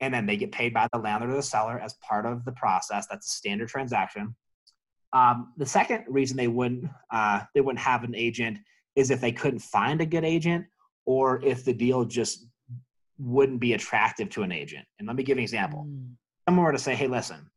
And 0.00 0.12
then 0.12 0.26
they 0.26 0.36
get 0.36 0.52
paid 0.52 0.74
by 0.74 0.88
the 0.92 0.98
landlord 0.98 1.32
or 1.32 1.36
the 1.36 1.42
seller 1.42 1.78
as 1.78 1.94
part 1.94 2.26
of 2.26 2.44
the 2.44 2.52
process. 2.52 3.06
That's 3.06 3.26
a 3.26 3.30
standard 3.30 3.68
transaction. 3.68 4.34
Um, 5.12 5.52
the 5.56 5.66
second 5.66 6.04
reason 6.08 6.36
they 6.36 6.48
wouldn't 6.48 6.90
uh, 7.12 7.42
they 7.54 7.60
wouldn't 7.60 7.78
have 7.80 8.02
an 8.02 8.14
agent 8.16 8.58
is 8.96 9.10
if 9.10 9.20
they 9.20 9.30
couldn't 9.30 9.60
find 9.60 10.00
a 10.00 10.06
good 10.06 10.24
agent 10.24 10.66
or 11.06 11.42
if 11.44 11.64
the 11.64 11.72
deal 11.72 12.04
just 12.04 12.46
wouldn't 13.18 13.60
be 13.60 13.74
attractive 13.74 14.28
to 14.30 14.42
an 14.42 14.50
agent. 14.50 14.84
And 14.98 15.06
let 15.06 15.16
me 15.16 15.22
give 15.22 15.38
an 15.38 15.42
example. 15.42 15.86
Mm. 15.88 16.14
Someone 16.48 16.64
were 16.64 16.72
to 16.72 16.78
say, 16.78 16.96
"Hey, 16.96 17.06
listen, 17.06 17.48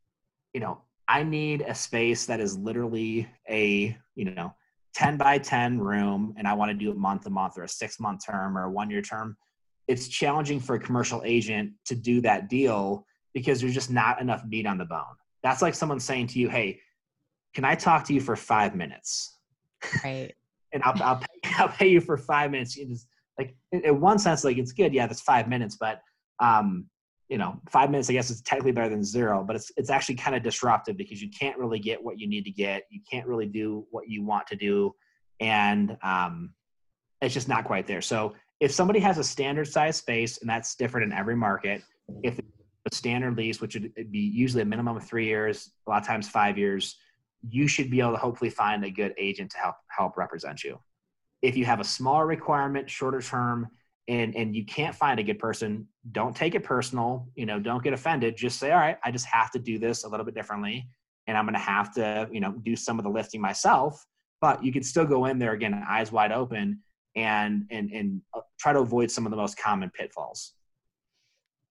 you 0.53 0.59
know, 0.59 0.81
I 1.07 1.23
need 1.23 1.61
a 1.61 1.73
space 1.73 2.25
that 2.25 2.39
is 2.39 2.57
literally 2.57 3.27
a, 3.49 3.97
you 4.15 4.25
know, 4.25 4.53
10 4.93 5.17
by 5.17 5.37
10 5.37 5.79
room 5.79 6.33
and 6.37 6.47
I 6.47 6.53
want 6.53 6.71
to 6.71 6.73
do 6.77 6.91
a 6.91 6.95
month 6.95 7.23
to 7.23 7.29
month 7.29 7.57
or 7.57 7.63
a 7.63 7.69
six 7.69 7.99
month 7.99 8.25
term 8.25 8.57
or 8.57 8.63
a 8.63 8.71
one 8.71 8.89
year 8.89 9.01
term. 9.01 9.37
It's 9.87 10.07
challenging 10.07 10.59
for 10.59 10.75
a 10.75 10.79
commercial 10.79 11.21
agent 11.23 11.71
to 11.85 11.95
do 11.95 12.19
that 12.21 12.49
deal 12.49 13.05
because 13.33 13.61
there's 13.61 13.73
just 13.73 13.91
not 13.91 14.19
enough 14.19 14.43
meat 14.45 14.65
on 14.65 14.77
the 14.77 14.85
bone. 14.85 15.15
That's 15.43 15.61
like 15.61 15.75
someone 15.75 15.99
saying 15.99 16.27
to 16.27 16.39
you, 16.39 16.49
Hey, 16.49 16.79
can 17.53 17.63
I 17.63 17.75
talk 17.75 18.03
to 18.05 18.13
you 18.13 18.19
for 18.19 18.35
five 18.35 18.75
minutes? 18.75 19.37
Right. 20.03 20.33
and 20.73 20.83
I'll, 20.83 21.01
I'll, 21.03 21.17
pay, 21.17 21.51
I'll 21.57 21.69
pay 21.69 21.87
you 21.87 22.01
for 22.01 22.17
five 22.17 22.51
minutes. 22.51 22.77
It's 22.77 23.07
like 23.37 23.55
in 23.71 24.01
one 24.01 24.19
sense, 24.19 24.43
like 24.43 24.57
it's 24.57 24.73
good. 24.73 24.93
Yeah, 24.93 25.07
that's 25.07 25.21
five 25.21 25.47
minutes, 25.47 25.77
but 25.79 26.01
um, 26.39 26.87
you 27.29 27.37
know, 27.37 27.59
five 27.69 27.91
minutes, 27.91 28.09
I 28.09 28.13
guess, 28.13 28.29
is 28.29 28.41
technically 28.41 28.71
better 28.71 28.89
than 28.89 29.03
zero, 29.03 29.43
but 29.45 29.55
it's 29.55 29.71
it's 29.75 29.89
actually 29.89 30.15
kind 30.15 30.35
of 30.35 30.43
disruptive 30.43 30.95
because 30.95 31.21
you 31.21 31.29
can't 31.29 31.57
really 31.57 31.79
get 31.79 32.01
what 32.01 32.19
you 32.19 32.27
need 32.27 32.45
to 32.45 32.51
get. 32.51 32.83
You 32.89 33.01
can't 33.09 33.27
really 33.27 33.47
do 33.47 33.85
what 33.91 34.07
you 34.07 34.23
want 34.23 34.47
to 34.47 34.55
do, 34.55 34.95
and 35.39 35.97
um, 36.03 36.53
it's 37.21 37.33
just 37.33 37.49
not 37.49 37.65
quite 37.65 37.85
there. 37.85 38.01
So 38.01 38.33
if 38.59 38.71
somebody 38.71 38.99
has 38.99 39.17
a 39.17 39.23
standard 39.23 39.67
size 39.67 39.97
space, 39.97 40.37
and 40.39 40.49
that's 40.49 40.75
different 40.75 41.11
in 41.11 41.17
every 41.17 41.35
market, 41.35 41.83
if 42.23 42.39
a 42.39 42.95
standard 42.95 43.35
lease, 43.35 43.59
which 43.59 43.75
would 43.75 44.11
be 44.11 44.19
usually 44.19 44.61
a 44.61 44.65
minimum 44.65 44.95
of 44.95 45.03
three 45.03 45.25
years, 45.25 45.71
a 45.85 45.89
lot 45.89 46.01
of 46.01 46.07
times 46.07 46.29
five 46.29 46.57
years, 46.57 46.95
you 47.49 47.67
should 47.67 47.91
be 47.91 47.99
able 47.99 48.13
to 48.13 48.17
hopefully 48.17 48.49
find 48.49 48.83
a 48.85 48.89
good 48.89 49.13
agent 49.17 49.51
to 49.51 49.57
help 49.57 49.75
help 49.89 50.17
represent 50.17 50.63
you. 50.63 50.79
If 51.41 51.55
you 51.57 51.65
have 51.65 51.79
a 51.79 51.83
smaller 51.83 52.25
requirement, 52.25 52.89
shorter 52.89 53.21
term, 53.21 53.67
and 54.07 54.35
and 54.35 54.55
you 54.55 54.65
can't 54.65 54.95
find 54.95 55.19
a 55.19 55.23
good 55.23 55.39
person 55.39 55.87
don't 56.11 56.35
take 56.35 56.55
it 56.55 56.63
personal 56.63 57.27
you 57.35 57.45
know 57.45 57.59
don't 57.59 57.83
get 57.83 57.93
offended. 57.93 58.35
Just 58.35 58.59
say 58.59 58.71
all 58.71 58.79
right 58.79 58.97
i 59.03 59.11
just 59.11 59.25
have 59.25 59.51
to 59.51 59.59
do 59.59 59.77
this 59.79 60.03
a 60.03 60.07
little 60.07 60.25
bit 60.25 60.35
differently 60.35 60.87
and 61.27 61.37
i'm 61.37 61.45
going 61.45 61.53
to 61.53 61.59
have 61.59 61.93
to 61.93 62.27
you 62.31 62.39
know 62.39 62.53
do 62.63 62.75
some 62.75 62.99
of 62.99 63.03
the 63.03 63.09
lifting 63.09 63.41
myself. 63.41 64.05
But 64.39 64.63
you 64.63 64.71
can 64.71 64.83
still 64.83 65.05
go 65.05 65.25
in 65.25 65.39
there 65.39 65.53
again 65.53 65.83
eyes 65.87 66.11
wide 66.11 66.31
open 66.31 66.81
and 67.15 67.65
and 67.71 67.91
and 67.91 68.21
uh, 68.35 68.41
try 68.59 68.73
to 68.73 68.79
avoid 68.79 69.09
some 69.11 69.25
of 69.25 69.31
the 69.31 69.37
most 69.37 69.57
common 69.57 69.89
pitfalls. 69.89 70.53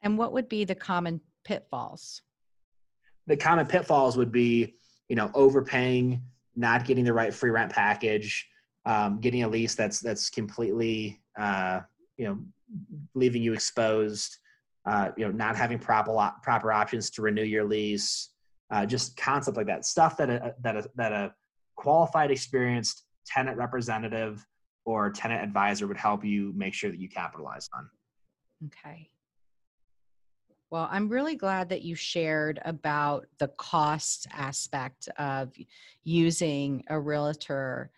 And 0.03 0.19
what 0.19 0.33
would 0.33 0.49
be 0.49 0.65
the 0.65 0.75
common 0.75 1.21
pitfalls? 1.45 2.23
The 3.27 3.37
common 3.37 3.67
pitfalls 3.67 4.17
would 4.17 4.33
be 4.33 4.75
you 5.09 5.17
know 5.17 5.31
overpaying 5.35 6.23
not 6.57 6.85
getting 6.85 7.05
the 7.05 7.13
right 7.13 7.33
free 7.33 7.51
rent 7.51 7.71
package 7.71 8.49
um, 8.87 9.21
getting 9.21 9.43
a 9.43 9.49
lease 9.49 9.75
that's 9.75 10.01
that's 10.01 10.31
completely 10.31 11.21
uh, 11.39 11.81
you 12.17 12.25
know 12.25 12.39
leaving 13.15 13.43
you 13.43 13.53
exposed 13.53 14.37
uh, 14.87 15.11
you 15.17 15.25
know 15.25 15.33
not 15.33 15.57
having 15.57 15.79
proper 15.79 16.33
proper 16.43 16.73
options 16.73 17.11
to 17.11 17.23
renew 17.23 17.43
your 17.43 17.65
lease 17.65 18.31
uh, 18.71 18.85
just 18.85 19.17
concept 19.17 19.57
like 19.57 19.67
that. 19.67 19.85
Stuff 19.85 20.17
that 20.17 20.31
a, 20.31 20.55
that 20.63 20.77
a, 20.77 20.91
that 20.97 21.13
a 21.13 21.35
qualified 21.77 22.31
experienced 22.31 23.05
tenant 23.27 23.57
representative 23.57 24.45
or 24.85 25.11
tenant 25.11 25.43
advisor 25.43 25.87
would 25.87 25.97
help 25.97 26.25
you 26.25 26.53
make 26.57 26.75
sure 26.75 26.91
that 26.91 26.99
you 26.99 27.09
capitalize 27.09 27.69
on. 27.75 27.89
Okay. 28.67 29.11
Well, 30.71 30.89
I'm 30.91 31.09
really 31.09 31.37
glad 31.37 31.69
that 31.69 31.83
you 31.83 31.95
shared 31.95 32.61
about 32.65 33.27
the 33.39 33.49
cost 33.49 34.27
aspect 34.33 35.09
of 35.17 35.53
using 36.03 36.83
a 36.89 36.99
realtor 36.99 37.91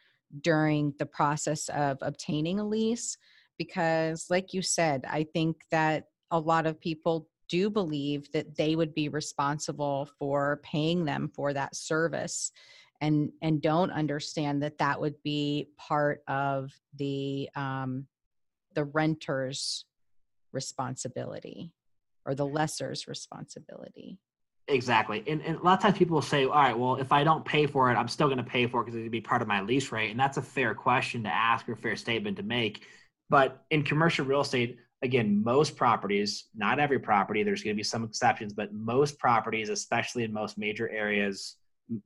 during 0.42 0.92
the 0.98 1.06
process 1.06 1.70
of 1.70 1.96
obtaining 2.02 2.60
a 2.60 2.64
lease 2.64 3.16
because 3.58 4.26
like 4.30 4.54
you 4.54 4.62
said 4.62 5.04
i 5.10 5.24
think 5.34 5.56
that 5.70 6.04
a 6.30 6.38
lot 6.38 6.66
of 6.66 6.80
people 6.80 7.28
do 7.48 7.70
believe 7.70 8.30
that 8.32 8.56
they 8.56 8.76
would 8.76 8.94
be 8.94 9.08
responsible 9.08 10.08
for 10.18 10.60
paying 10.62 11.04
them 11.04 11.30
for 11.34 11.52
that 11.52 11.74
service 11.74 12.52
and 13.00 13.30
and 13.42 13.62
don't 13.62 13.90
understand 13.90 14.62
that 14.62 14.78
that 14.78 15.00
would 15.00 15.14
be 15.22 15.68
part 15.76 16.22
of 16.28 16.72
the 16.96 17.48
um, 17.56 18.06
the 18.74 18.84
renter's 18.84 19.84
responsibility 20.52 21.72
or 22.24 22.34
the 22.34 22.46
lessor's 22.46 23.06
responsibility. 23.06 24.18
Exactly 24.70 25.24
and, 25.26 25.40
and 25.42 25.56
a 25.56 25.62
lot 25.62 25.78
of 25.78 25.82
times 25.82 25.96
people 25.96 26.14
will 26.14 26.20
say 26.20 26.44
all 26.44 26.50
right 26.50 26.78
well 26.78 26.96
if 26.96 27.10
i 27.10 27.24
don't 27.24 27.42
pay 27.42 27.66
for 27.66 27.90
it 27.90 27.94
i'm 27.94 28.06
still 28.06 28.26
going 28.26 28.36
to 28.36 28.44
pay 28.44 28.66
for 28.66 28.82
it 28.82 28.84
because 28.84 28.98
it 28.98 29.02
would 29.02 29.10
be 29.10 29.18
part 29.18 29.40
of 29.40 29.48
my 29.48 29.62
lease 29.62 29.90
rate 29.90 30.10
and 30.10 30.20
that's 30.20 30.36
a 30.36 30.42
fair 30.42 30.74
question 30.74 31.22
to 31.22 31.34
ask 31.34 31.66
or 31.70 31.74
fair 31.74 31.96
statement 31.96 32.36
to 32.36 32.42
make 32.42 32.82
but 33.30 33.64
in 33.70 33.82
commercial 33.82 34.24
real 34.24 34.40
estate, 34.40 34.78
again, 35.02 35.42
most 35.44 35.76
properties, 35.76 36.46
not 36.54 36.80
every 36.80 36.98
property, 36.98 37.42
there's 37.42 37.62
going 37.62 37.74
to 37.74 37.78
be 37.78 37.84
some 37.84 38.04
exceptions, 38.04 38.52
but 38.52 38.72
most 38.72 39.18
properties, 39.18 39.68
especially 39.68 40.24
in 40.24 40.32
most 40.32 40.58
major 40.58 40.88
areas, 40.90 41.56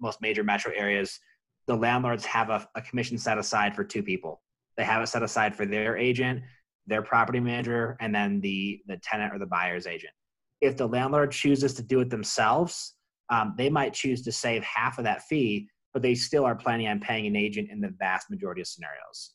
most 0.01 0.21
major 0.21 0.45
metro 0.45 0.73
areas, 0.75 1.19
the 1.67 1.75
landlords 1.75 2.25
have 2.27 2.51
a, 2.51 2.69
a 2.75 2.83
commission 2.83 3.17
set 3.17 3.39
aside 3.39 3.75
for 3.75 3.85
two 3.85 4.03
people. 4.03 4.43
They 4.77 4.85
have 4.85 5.03
it 5.03 5.07
set 5.07 5.23
aside 5.23 5.55
for 5.55 5.67
their 5.67 5.97
agent, 5.97 6.43
their 6.87 7.03
property 7.03 7.41
manager, 7.41 7.97
and 8.01 8.15
then 8.15 8.41
the, 8.41 8.81
the 8.87 8.97
tenant 8.99 9.33
or 9.33 9.39
the 9.39 9.47
buyer's 9.47 9.87
agent. 9.87 10.13
If 10.61 10.77
the 10.77 10.87
landlord 10.87 11.33
chooses 11.33 11.75
to 11.75 11.83
do 11.83 12.01
it 12.01 12.11
themselves, 12.11 12.95
um, 13.31 13.55
they 13.57 13.71
might 13.71 13.95
choose 13.95 14.23
to 14.23 14.33
save 14.33 14.63
half 14.65 14.99
of 14.99 15.05
that 15.05 15.23
fee, 15.23 15.69
but 15.93 16.03
they 16.03 16.15
still 16.15 16.45
are 16.45 16.55
planning 16.55 16.89
on 16.89 17.01
paying 17.01 17.27
an 17.27 17.37
agent 17.37 17.71
in 17.71 17.81
the 17.81 17.95
vast 17.99 18.31
majority 18.31 18.61
of 18.61 18.67
scenarios. 18.67 19.33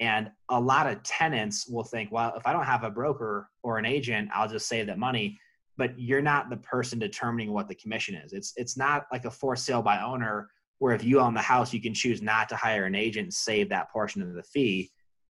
And 0.00 0.30
a 0.48 0.60
lot 0.60 0.86
of 0.86 1.02
tenants 1.02 1.66
will 1.68 1.84
think, 1.84 2.12
well, 2.12 2.34
if 2.36 2.46
I 2.46 2.52
don't 2.52 2.64
have 2.64 2.84
a 2.84 2.90
broker 2.90 3.50
or 3.62 3.78
an 3.78 3.86
agent, 3.86 4.30
I'll 4.32 4.48
just 4.48 4.68
save 4.68 4.86
that 4.86 4.98
money. 4.98 5.38
But 5.76 5.98
you're 5.98 6.22
not 6.22 6.50
the 6.50 6.56
person 6.56 6.98
determining 6.98 7.52
what 7.52 7.68
the 7.68 7.74
commission 7.74 8.14
is. 8.14 8.32
It's 8.32 8.52
it's 8.56 8.76
not 8.76 9.06
like 9.12 9.24
a 9.24 9.30
for 9.30 9.56
sale 9.56 9.82
by 9.82 10.00
owner 10.00 10.48
where 10.78 10.94
if 10.94 11.04
you 11.04 11.20
own 11.20 11.34
the 11.34 11.40
house, 11.40 11.72
you 11.72 11.80
can 11.80 11.94
choose 11.94 12.22
not 12.22 12.48
to 12.48 12.56
hire 12.56 12.84
an 12.84 12.94
agent 12.94 13.24
and 13.24 13.34
save 13.34 13.68
that 13.68 13.90
portion 13.90 14.22
of 14.22 14.34
the 14.34 14.42
fee. 14.42 14.90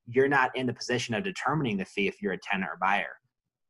You're 0.06 0.28
not 0.28 0.54
in 0.56 0.66
the 0.66 0.72
position 0.72 1.14
of 1.14 1.24
determining 1.24 1.76
the 1.76 1.84
fee 1.84 2.08
if 2.08 2.20
you're 2.22 2.32
a 2.32 2.38
tenant 2.38 2.70
or 2.70 2.78
buyer. 2.80 3.18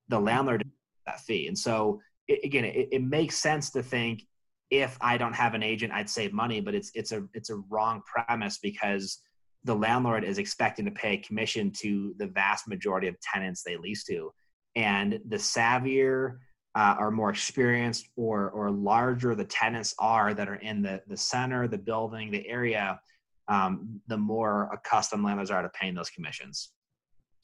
The 0.08 0.20
landlord 0.20 0.64
that 1.06 1.20
fee. 1.20 1.48
And 1.48 1.58
so 1.58 2.00
it, 2.28 2.40
again, 2.44 2.64
it, 2.64 2.88
it 2.92 3.02
makes 3.02 3.36
sense 3.36 3.70
to 3.70 3.82
think 3.82 4.26
if 4.70 4.96
I 5.00 5.18
don't 5.18 5.34
have 5.34 5.54
an 5.54 5.62
agent, 5.62 5.92
I'd 5.92 6.10
save 6.10 6.32
money, 6.32 6.60
but 6.60 6.74
it's 6.74 6.90
it's 6.94 7.12
a 7.12 7.24
it's 7.34 7.50
a 7.50 7.56
wrong 7.68 8.02
premise 8.06 8.58
because 8.58 9.20
the 9.64 9.74
landlord 9.74 10.24
is 10.24 10.38
expecting 10.38 10.84
to 10.84 10.90
pay 10.90 11.16
commission 11.16 11.70
to 11.70 12.14
the 12.18 12.26
vast 12.26 12.68
majority 12.68 13.08
of 13.08 13.16
tenants 13.20 13.62
they 13.62 13.76
lease 13.76 14.04
to. 14.04 14.30
And 14.76 15.20
the 15.28 15.36
savvier 15.36 16.38
uh, 16.74 16.96
or 16.98 17.10
more 17.10 17.30
experienced 17.30 18.08
or, 18.16 18.50
or 18.50 18.70
larger 18.70 19.34
the 19.34 19.44
tenants 19.44 19.94
are 19.98 20.34
that 20.34 20.48
are 20.48 20.56
in 20.56 20.82
the, 20.82 21.00
the 21.06 21.16
center, 21.16 21.68
the 21.68 21.78
building, 21.78 22.30
the 22.30 22.46
area, 22.48 23.00
um, 23.48 24.00
the 24.08 24.16
more 24.16 24.70
accustomed 24.72 25.24
landlords 25.24 25.50
are 25.50 25.62
to 25.62 25.68
paying 25.70 25.94
those 25.94 26.10
commissions. 26.10 26.70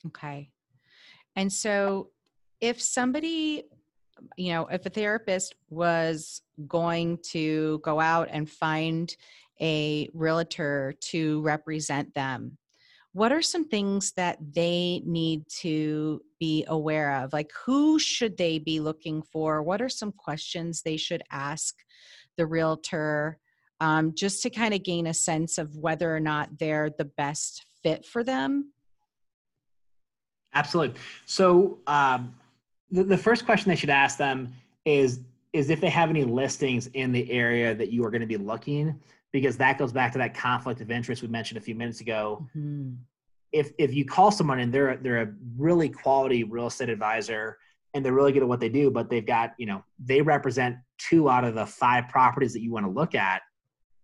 Okay. 0.06 0.50
And 1.36 1.52
so 1.52 2.10
if 2.60 2.80
somebody, 2.82 3.64
you 4.36 4.52
know, 4.52 4.66
if 4.66 4.84
a 4.84 4.90
therapist 4.90 5.54
was 5.68 6.42
going 6.66 7.18
to 7.30 7.80
go 7.84 8.00
out 8.00 8.28
and 8.30 8.50
find 8.50 9.14
a 9.60 10.08
realtor 10.14 10.94
to 11.00 11.40
represent 11.42 12.14
them 12.14 12.58
what 13.12 13.32
are 13.32 13.42
some 13.42 13.68
things 13.68 14.12
that 14.12 14.38
they 14.54 15.02
need 15.04 15.42
to 15.48 16.20
be 16.38 16.64
aware 16.68 17.22
of? 17.22 17.32
Like 17.32 17.50
who 17.64 17.98
should 17.98 18.36
they 18.36 18.58
be 18.58 18.78
looking 18.78 19.22
for? 19.22 19.62
What 19.62 19.82
are 19.82 19.88
some 19.88 20.12
questions 20.12 20.82
they 20.82 20.96
should 20.96 21.22
ask 21.30 21.74
the 22.36 22.46
realtor 22.46 23.38
um, 23.80 24.14
just 24.14 24.42
to 24.42 24.50
kind 24.50 24.74
of 24.74 24.84
gain 24.84 25.06
a 25.06 25.14
sense 25.14 25.58
of 25.58 25.76
whether 25.76 26.14
or 26.14 26.20
not 26.20 26.58
they're 26.58 26.90
the 26.90 27.04
best 27.04 27.64
fit 27.82 28.06
for 28.06 28.22
them? 28.22 28.72
Absolutely. 30.54 31.00
So 31.26 31.78
um, 31.86 32.34
the, 32.90 33.02
the 33.04 33.18
first 33.18 33.44
question 33.44 33.70
they 33.70 33.76
should 33.76 33.90
ask 33.90 34.18
them 34.18 34.52
is 34.84 35.20
is 35.52 35.68
if 35.68 35.80
they 35.80 35.90
have 35.90 36.10
any 36.10 36.22
listings 36.22 36.86
in 36.94 37.10
the 37.10 37.28
area 37.28 37.74
that 37.74 37.90
you 37.90 38.04
are 38.04 38.10
going 38.10 38.20
to 38.20 38.26
be 38.26 38.36
looking 38.36 38.94
because 39.32 39.56
that 39.58 39.78
goes 39.78 39.92
back 39.92 40.12
to 40.12 40.18
that 40.18 40.34
conflict 40.34 40.80
of 40.80 40.90
interest 40.90 41.22
we 41.22 41.28
mentioned 41.28 41.58
a 41.58 41.60
few 41.60 41.74
minutes 41.74 42.00
ago. 42.00 42.46
Mm-hmm. 42.56 42.92
If 43.52 43.72
if 43.78 43.94
you 43.94 44.04
call 44.04 44.30
someone 44.30 44.60
and 44.60 44.72
they're 44.72 44.96
they're 44.96 45.22
a 45.22 45.32
really 45.56 45.88
quality 45.88 46.44
real 46.44 46.68
estate 46.68 46.88
advisor 46.88 47.58
and 47.94 48.04
they're 48.04 48.12
really 48.12 48.32
good 48.32 48.42
at 48.42 48.48
what 48.48 48.60
they 48.60 48.68
do, 48.68 48.90
but 48.90 49.10
they've 49.10 49.26
got 49.26 49.54
you 49.58 49.66
know 49.66 49.84
they 49.98 50.22
represent 50.22 50.76
two 50.98 51.28
out 51.28 51.44
of 51.44 51.54
the 51.54 51.66
five 51.66 52.08
properties 52.08 52.52
that 52.52 52.60
you 52.60 52.70
want 52.70 52.86
to 52.86 52.92
look 52.92 53.14
at, 53.14 53.42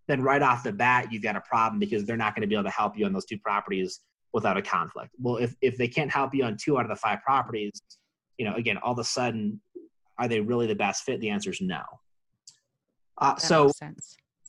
then 0.09 0.23
right 0.23 0.43
off 0.43 0.65
the 0.65 0.73
bat 0.73 1.13
you've 1.13 1.23
got 1.23 1.37
a 1.37 1.41
problem 1.43 1.79
because 1.79 2.05
they're 2.05 2.17
not 2.17 2.35
going 2.35 2.43
to 2.43 2.49
be 2.49 2.55
able 2.55 2.65
to 2.65 2.71
help 2.71 2.99
you 2.99 3.07
on 3.07 3.13
those 3.13 3.25
two 3.25 3.39
properties 3.39 4.01
without 4.33 4.57
a 4.57 4.63
conflict. 4.63 5.11
Well, 5.21 5.37
if 5.37 5.55
if 5.61 5.79
they 5.79 5.89
can't 5.89 6.11
help 6.11 6.35
you 6.35 6.45
on 6.45 6.57
two 6.61 6.79
out 6.79 6.85
of 6.85 6.89
the 6.89 6.97
five 6.97 7.23
properties, 7.23 7.81
you 8.39 8.45
know, 8.45 8.55
again, 8.55 8.79
all 8.79 8.93
of 8.93 8.99
a 8.99 9.05
sudden, 9.05 9.61
are 10.19 10.29
they 10.29 10.41
really 10.41 10.67
the 10.67 10.75
best 10.75 11.05
fit? 11.05 11.21
The 11.21 11.31
answer 11.31 11.51
is 11.51 11.61
no. 11.61 11.83
Uh, 13.19 13.37
so, 13.37 13.71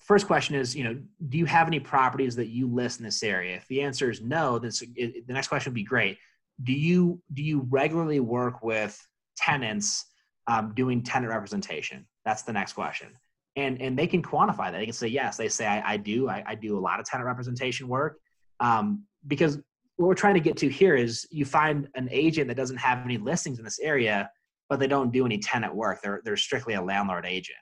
first 0.08 0.26
question 0.26 0.55
is, 0.55 0.76
you 0.76 0.86
know, 0.86 0.97
do 1.28 1.38
you 1.38 1.45
have 1.45 1.68
any 1.68 1.80
properties 1.80 2.36
that 2.38 2.47
you 2.47 2.66
list 2.66 2.99
in 2.99 3.05
this 3.05 3.22
area? 3.22 3.58
If 3.58 3.68
the 3.68 3.82
answer 3.82 4.10
is 4.10 4.22
no, 4.22 4.58
then 4.58 4.72
the 4.95 5.24
next 5.28 5.49
question 5.49 5.72
would 5.72 5.76
be 5.76 5.84
great. 5.84 6.18
Do 6.64 6.74
you 6.74 7.22
do 7.34 7.43
you 7.43 7.68
regularly 7.70 8.20
work 8.20 8.64
with 8.64 8.99
tenants 9.36 10.05
um, 10.47 10.74
doing 10.76 11.03
tenant 11.03 11.32
representation? 11.32 12.08
That's 12.26 12.43
the 12.43 12.53
next 12.53 12.74
question. 12.74 13.10
And 13.58 13.80
and 13.82 13.99
they 13.99 14.08
can 14.08 14.24
quantify 14.24 14.72
that. 14.72 14.80
They 14.80 14.86
can 14.86 14.93
say 14.93 15.08
yes. 15.08 15.38
They 15.38 15.49
say 15.49 15.68
I, 15.68 15.93
I 15.93 15.97
do. 15.97 16.30
I, 16.30 16.43
I, 16.47 16.55
do 16.55 16.78
a 16.78 16.80
lot 16.80 16.99
of 16.99 17.05
tenant 17.05 17.28
representation 17.28 17.88
work 17.88 18.18
um, 18.60 19.03
because 19.28 19.58
what 19.97 20.08
we're 20.08 20.16
trying 20.16 20.36
to 20.36 20.39
get 20.39 20.58
to 20.58 20.70
here 20.70 20.95
is 20.95 21.28
you 21.32 21.43
find 21.43 21.89
an 21.95 22.08
agent 22.12 22.47
that 22.47 22.55
doesn't 22.55 22.78
have 22.78 23.03
any 23.03 23.18
listings 23.18 23.60
in 23.60 23.66
this 23.66 23.80
area, 23.80 24.30
but 24.70 24.80
they 24.80 24.88
don't 24.88 25.12
do 25.12 25.26
any 25.26 25.38
tenant 25.38 25.76
work. 25.76 26.01
They're 26.01 26.22
they're 26.24 26.38
strictly 26.38 26.76
a 26.76 26.82
landlord 26.82 27.26
agent, 27.26 27.58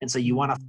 and 0.00 0.10
so 0.10 0.18
you 0.18 0.36
want 0.36 0.52
to 0.54 0.58
mm. 0.58 0.68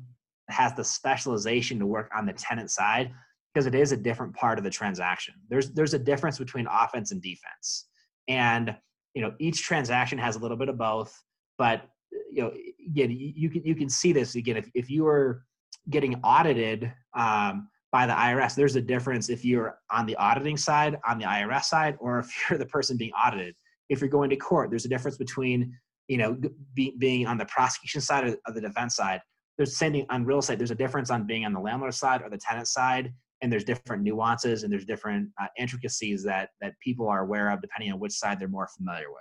Has 0.49 0.73
the 0.73 0.83
specialization 0.83 1.79
to 1.79 1.85
work 1.85 2.09
on 2.15 2.25
the 2.25 2.33
tenant 2.33 2.71
side 2.71 3.11
because 3.53 3.65
it 3.65 3.75
is 3.75 3.91
a 3.91 3.97
different 3.97 4.33
part 4.35 4.57
of 4.57 4.63
the 4.63 4.69
transaction. 4.69 5.35
There's 5.49 5.71
there's 5.71 5.93
a 5.93 5.99
difference 5.99 6.37
between 6.37 6.67
offense 6.69 7.11
and 7.11 7.21
defense, 7.21 7.87
and 8.27 8.75
you 9.13 9.21
know 9.21 9.33
each 9.39 9.63
transaction 9.63 10.17
has 10.17 10.35
a 10.35 10.39
little 10.39 10.57
bit 10.57 10.69
of 10.69 10.77
both. 10.77 11.13
But 11.57 11.83
you 12.31 12.43
know 12.43 12.51
again 12.87 13.11
you 13.11 13.49
can 13.49 13.63
you 13.63 13.75
can 13.75 13.89
see 13.89 14.11
this 14.11 14.35
again 14.35 14.57
if 14.57 14.69
if 14.73 14.89
you 14.89 15.07
are 15.07 15.43
getting 15.89 16.15
audited. 16.23 16.91
Um, 17.15 17.69
by 17.93 18.07
the 18.07 18.13
IRS. 18.13 18.55
There's 18.55 18.75
a 18.75 18.81
difference 18.81 19.29
if 19.29 19.45
you're 19.45 19.77
on 19.91 20.07
the 20.07 20.15
auditing 20.15 20.57
side, 20.57 20.97
on 21.07 21.19
the 21.19 21.25
IRS 21.25 21.65
side, 21.65 21.95
or 21.99 22.19
if 22.19 22.35
you're 22.49 22.59
the 22.59 22.65
person 22.65 22.97
being 22.97 23.13
audited. 23.13 23.55
If 23.87 24.01
you're 24.01 24.09
going 24.09 24.31
to 24.31 24.35
court, 24.35 24.71
there's 24.71 24.85
a 24.85 24.89
difference 24.89 25.15
between 25.15 25.71
you 26.09 26.17
know 26.17 26.35
be, 26.73 26.95
being 26.97 27.27
on 27.27 27.37
the 27.37 27.45
prosecution 27.45 28.01
side 28.01 28.25
or, 28.25 28.53
the 28.53 28.59
defense 28.59 28.95
side. 28.95 29.21
There's 29.58 29.70
the 29.70 29.76
same 29.76 29.91
thing 29.93 30.06
on 30.10 30.26
real 30.26 30.39
estate. 30.39 30.58
There's 30.58 30.72
a 30.72 30.76
difference 30.76 31.10
on 31.12 31.28
being 31.28 31.45
on 31.45 31.54
the 31.54 31.60
landlord 31.60 31.93
side 31.93 32.22
or 32.22 32.30
the 32.30 32.38
tenant 32.38 32.68
side, 32.68 33.14
and 33.41 33.51
there's 33.51 33.64
different 33.64 34.04
nuances 34.04 34.64
and 34.64 34.72
there's 34.72 34.86
different 34.86 35.30
uh, 35.41 35.47
intricacies 35.58 36.24
that 36.24 36.49
that 36.62 36.74
people 36.80 37.08
are 37.08 37.22
aware 37.22 37.49
of 37.49 37.62
depending 37.62 37.91
on 37.91 37.99
which 37.99 38.14
side 38.14 38.39
they're 38.39 38.47
more 38.47 38.68
familiar 38.76 39.10
with. 39.10 39.20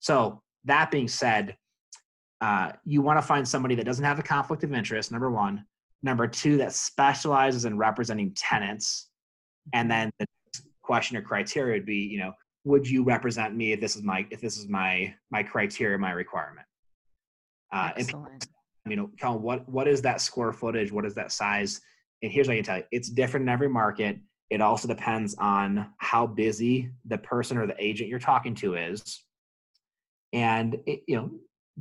So 0.00 0.42
that 0.64 0.90
being 0.90 1.08
said, 1.08 1.56
uh, 2.40 2.72
you 2.84 3.02
want 3.02 3.18
to 3.18 3.22
find 3.22 3.46
somebody 3.46 3.74
that 3.74 3.84
doesn't 3.84 4.04
have 4.04 4.18
a 4.18 4.22
conflict 4.22 4.62
of 4.62 4.72
interest. 4.72 5.10
Number 5.10 5.30
one 5.30 5.64
Number 6.02 6.28
two, 6.28 6.56
that 6.58 6.72
specializes 6.72 7.64
in 7.64 7.76
representing 7.76 8.32
tenants. 8.36 9.08
And 9.72 9.90
then 9.90 10.10
the 10.18 10.26
question 10.82 11.16
or 11.16 11.22
criteria 11.22 11.74
would 11.74 11.86
be, 11.86 11.96
you 11.96 12.18
know, 12.18 12.32
would 12.64 12.88
you 12.88 13.02
represent 13.02 13.56
me 13.56 13.72
if 13.72 13.80
this 13.80 13.96
is 13.96 14.02
my 14.02 14.26
if 14.30 14.40
this 14.40 14.56
is 14.56 14.68
my 14.68 15.14
my 15.30 15.42
criteria, 15.42 15.98
my 15.98 16.12
requirement? 16.12 16.66
Uh, 17.72 17.90
Excellent. 17.96 18.46
You 18.88 18.96
know, 18.96 19.32
what 19.32 19.68
what 19.68 19.88
is 19.88 20.02
that 20.02 20.20
square 20.20 20.52
footage? 20.52 20.92
What 20.92 21.04
is 21.04 21.14
that 21.14 21.32
size? 21.32 21.80
And 22.22 22.30
here's 22.30 22.48
what 22.48 22.54
I 22.54 22.56
can 22.56 22.64
tell 22.64 22.78
you: 22.78 22.84
it's 22.92 23.08
different 23.08 23.44
in 23.44 23.48
every 23.48 23.68
market. 23.68 24.18
It 24.50 24.60
also 24.60 24.86
depends 24.86 25.34
on 25.38 25.90
how 25.98 26.26
busy 26.26 26.90
the 27.04 27.18
person 27.18 27.58
or 27.58 27.66
the 27.66 27.76
agent 27.82 28.08
you're 28.08 28.18
talking 28.20 28.54
to 28.56 28.76
is. 28.76 29.24
And 30.32 30.78
it, 30.86 31.02
you 31.08 31.16
know, 31.16 31.30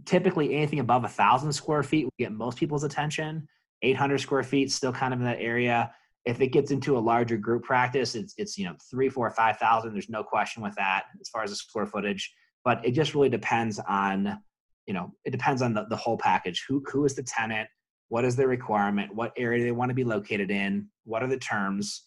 typically 0.05 0.55
anything 0.55 0.79
above 0.79 1.03
a 1.03 1.09
thousand 1.09 1.53
square 1.53 1.83
feet 1.83 2.05
will 2.05 2.13
get 2.17 2.31
most 2.31 2.57
people's 2.57 2.83
attention. 2.83 3.47
800 3.81 4.17
square 4.19 4.43
feet, 4.43 4.71
still 4.71 4.91
kind 4.91 5.13
of 5.13 5.19
in 5.19 5.25
that 5.25 5.39
area. 5.39 5.93
If 6.25 6.41
it 6.41 6.47
gets 6.47 6.71
into 6.71 6.97
a 6.97 6.99
larger 6.99 7.37
group 7.37 7.63
practice, 7.63 8.15
it's 8.15 8.33
it's 8.37 8.57
you 8.57 8.65
know 8.65 8.75
three, 8.89 9.09
four, 9.09 9.29
five 9.31 9.57
thousand. 9.57 9.93
There's 9.93 10.09
no 10.09 10.23
question 10.23 10.63
with 10.63 10.73
that 10.75 11.03
as 11.21 11.29
far 11.29 11.43
as 11.43 11.51
the 11.51 11.55
square 11.55 11.85
footage. 11.85 12.33
But 12.63 12.83
it 12.83 12.91
just 12.91 13.13
really 13.13 13.29
depends 13.29 13.79
on 13.79 14.39
you 14.87 14.93
know 14.93 15.11
it 15.25 15.31
depends 15.31 15.61
on 15.61 15.73
the, 15.73 15.85
the 15.89 15.95
whole 15.95 16.17
package. 16.17 16.65
Who 16.67 16.83
who 16.91 17.05
is 17.05 17.15
the 17.15 17.23
tenant? 17.23 17.67
What 18.09 18.25
is 18.25 18.35
their 18.35 18.47
requirement? 18.47 19.15
What 19.15 19.33
area 19.37 19.59
do 19.59 19.65
they 19.65 19.71
want 19.71 19.89
to 19.89 19.95
be 19.95 20.03
located 20.03 20.51
in? 20.51 20.87
What 21.05 21.23
are 21.23 21.27
the 21.27 21.37
terms? 21.37 22.05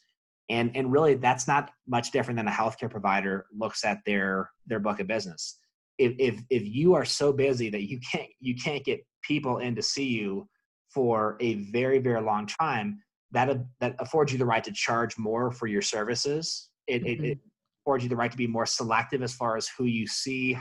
And 0.48 0.70
and 0.74 0.92
really 0.92 1.14
that's 1.14 1.48
not 1.48 1.70
much 1.86 2.10
different 2.10 2.38
than 2.38 2.48
a 2.48 2.52
healthcare 2.52 2.90
provider 2.90 3.46
looks 3.56 3.84
at 3.84 3.98
their 4.06 4.50
their 4.66 4.80
book 4.80 5.00
of 5.00 5.06
business. 5.06 5.58
If 5.98 6.14
if 6.18 6.40
if 6.50 6.66
you 6.66 6.94
are 6.94 7.04
so 7.04 7.32
busy 7.32 7.70
that 7.70 7.88
you 7.88 8.00
can't 8.10 8.28
you 8.40 8.54
can't 8.54 8.84
get 8.84 9.00
people 9.22 9.58
in 9.58 9.74
to 9.74 9.82
see 9.82 10.06
you 10.06 10.48
for 10.92 11.36
a 11.40 11.54
very 11.70 11.98
very 11.98 12.22
long 12.22 12.46
time 12.46 12.98
that 13.30 13.58
that 13.80 13.94
affords 13.98 14.32
you 14.32 14.38
the 14.38 14.46
right 14.46 14.64
to 14.64 14.72
charge 14.72 15.18
more 15.18 15.50
for 15.50 15.66
your 15.66 15.82
services 15.82 16.70
it, 16.86 17.04
mm-hmm. 17.04 17.24
it, 17.24 17.30
it 17.30 17.38
affords 17.82 18.02
you 18.02 18.08
the 18.08 18.16
right 18.16 18.30
to 18.30 18.36
be 18.36 18.46
more 18.46 18.66
selective 18.66 19.22
as 19.22 19.34
far 19.34 19.56
as 19.56 19.68
who 19.76 19.84
you 19.84 20.06
see 20.06 20.56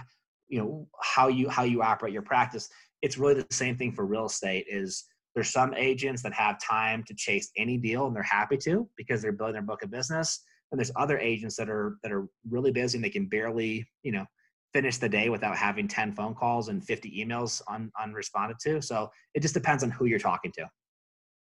you 0.47 0.59
know 0.59 0.87
how 1.01 1.27
you 1.27 1.49
how 1.49 1.63
you 1.63 1.81
operate 1.81 2.13
your 2.13 2.21
practice 2.21 2.69
it's 3.01 3.17
really 3.17 3.35
the 3.35 3.45
same 3.51 3.77
thing 3.77 3.91
for 3.91 4.05
real 4.05 4.25
estate 4.25 4.65
is 4.69 5.05
there's 5.35 5.49
some 5.49 5.73
agents 5.75 6.23
that 6.23 6.33
have 6.33 6.59
time 6.59 7.03
to 7.03 7.13
chase 7.13 7.51
any 7.57 7.77
deal 7.77 8.07
and 8.07 8.15
they're 8.15 8.23
happy 8.23 8.57
to 8.57 8.89
because 8.97 9.21
they're 9.21 9.31
building 9.31 9.53
their 9.53 9.61
book 9.61 9.83
of 9.83 9.91
business 9.91 10.41
and 10.71 10.79
there's 10.79 10.91
other 10.95 11.17
agents 11.19 11.55
that 11.55 11.69
are 11.69 11.97
that 12.03 12.11
are 12.11 12.27
really 12.49 12.71
busy 12.71 12.97
and 12.97 13.05
they 13.05 13.09
can 13.09 13.27
barely 13.27 13.87
you 14.03 14.11
know 14.11 14.25
finish 14.73 14.97
the 14.97 15.09
day 15.09 15.29
without 15.29 15.55
having 15.55 15.87
10 15.87 16.13
phone 16.13 16.35
calls 16.35 16.67
and 16.67 16.83
50 16.83 17.09
emails 17.25 17.61
un, 17.67 17.91
unresponded 17.99 18.59
to. 18.59 18.81
So 18.81 19.09
it 19.33 19.41
just 19.41 19.53
depends 19.53 19.83
on 19.83 19.89
who 19.89 20.05
you're 20.05 20.19
talking 20.19 20.51
to. 20.53 20.67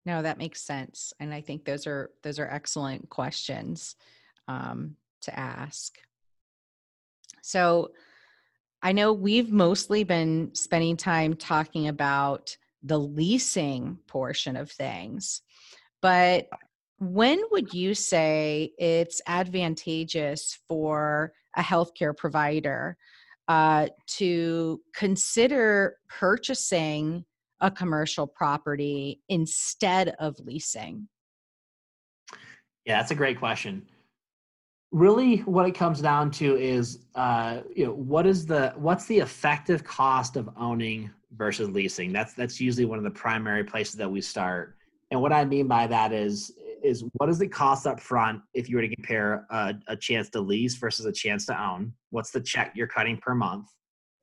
No, 0.06 0.22
that 0.22 0.38
makes 0.38 0.62
sense. 0.62 1.12
And 1.20 1.34
I 1.34 1.40
think 1.42 1.64
those 1.64 1.86
are 1.86 2.10
those 2.22 2.38
are 2.38 2.48
excellent 2.48 3.10
questions 3.10 3.96
um, 4.48 4.96
to 5.22 5.38
ask. 5.38 5.98
So 7.42 7.90
I 8.82 8.92
know 8.92 9.12
we've 9.12 9.52
mostly 9.52 10.04
been 10.04 10.54
spending 10.54 10.96
time 10.96 11.34
talking 11.34 11.88
about 11.88 12.56
the 12.82 12.98
leasing 12.98 13.98
portion 14.06 14.56
of 14.56 14.70
things, 14.70 15.42
but 16.00 16.48
when 16.98 17.40
would 17.50 17.74
you 17.74 17.94
say 17.94 18.72
it's 18.78 19.20
advantageous 19.26 20.58
for 20.68 21.32
a 21.56 21.62
healthcare 21.62 22.16
provider 22.16 22.96
uh, 23.48 23.88
to 24.06 24.80
consider 24.94 25.96
purchasing 26.08 27.24
a 27.60 27.70
commercial 27.70 28.26
property 28.26 29.20
instead 29.28 30.14
of 30.18 30.38
leasing? 30.40 31.08
Yeah, 32.86 32.98
that's 32.98 33.10
a 33.10 33.14
great 33.14 33.38
question. 33.38 33.86
Really, 34.92 35.38
what 35.38 35.66
it 35.66 35.74
comes 35.74 36.00
down 36.00 36.32
to 36.32 36.56
is, 36.56 37.06
uh, 37.14 37.60
you 37.74 37.86
know, 37.86 37.92
what 37.92 38.26
is 38.26 38.44
the 38.44 38.72
what's 38.76 39.06
the 39.06 39.18
effective 39.18 39.84
cost 39.84 40.36
of 40.36 40.50
owning 40.56 41.10
versus 41.36 41.70
leasing? 41.70 42.12
That's 42.12 42.34
that's 42.34 42.60
usually 42.60 42.86
one 42.86 42.98
of 42.98 43.04
the 43.04 43.10
primary 43.10 43.62
places 43.62 43.94
that 43.96 44.10
we 44.10 44.20
start. 44.20 44.76
And 45.12 45.20
what 45.20 45.32
I 45.32 45.44
mean 45.44 45.68
by 45.68 45.86
that 45.86 46.12
is 46.12 46.52
is 46.82 47.04
what 47.14 47.26
does 47.26 47.40
it 47.40 47.48
cost 47.48 47.86
up 47.86 48.00
front 48.00 48.40
if 48.54 48.68
you 48.68 48.76
were 48.76 48.82
to 48.82 48.94
compare 48.94 49.46
a, 49.50 49.74
a 49.88 49.96
chance 49.96 50.30
to 50.30 50.40
lease 50.40 50.76
versus 50.76 51.06
a 51.06 51.12
chance 51.12 51.46
to 51.46 51.62
own? 51.62 51.92
What's 52.10 52.30
the 52.30 52.40
check 52.40 52.72
you're 52.74 52.86
cutting 52.86 53.18
per 53.18 53.34
month? 53.34 53.68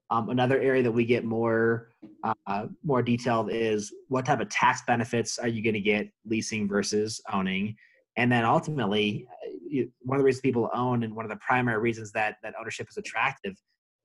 Um, 0.09 0.29
another 0.29 0.59
area 0.59 0.83
that 0.83 0.91
we 0.91 1.05
get 1.05 1.25
more 1.25 1.89
uh, 2.23 2.67
more 2.83 3.01
detailed 3.01 3.51
is 3.51 3.93
what 4.07 4.25
type 4.25 4.39
of 4.39 4.49
tax 4.49 4.81
benefits 4.87 5.37
are 5.37 5.47
you 5.47 5.61
going 5.61 5.73
to 5.73 5.81
get 5.81 6.09
leasing 6.25 6.67
versus 6.67 7.21
owning, 7.31 7.75
and 8.15 8.31
then 8.31 8.45
ultimately, 8.45 9.27
uh, 9.73 9.85
one 10.01 10.17
of 10.17 10.21
the 10.21 10.25
reasons 10.25 10.41
people 10.41 10.69
own 10.73 11.03
and 11.03 11.15
one 11.15 11.25
of 11.25 11.29
the 11.29 11.37
primary 11.37 11.79
reasons 11.79 12.11
that 12.13 12.37
that 12.43 12.53
ownership 12.59 12.87
is 12.89 12.97
attractive 12.97 13.55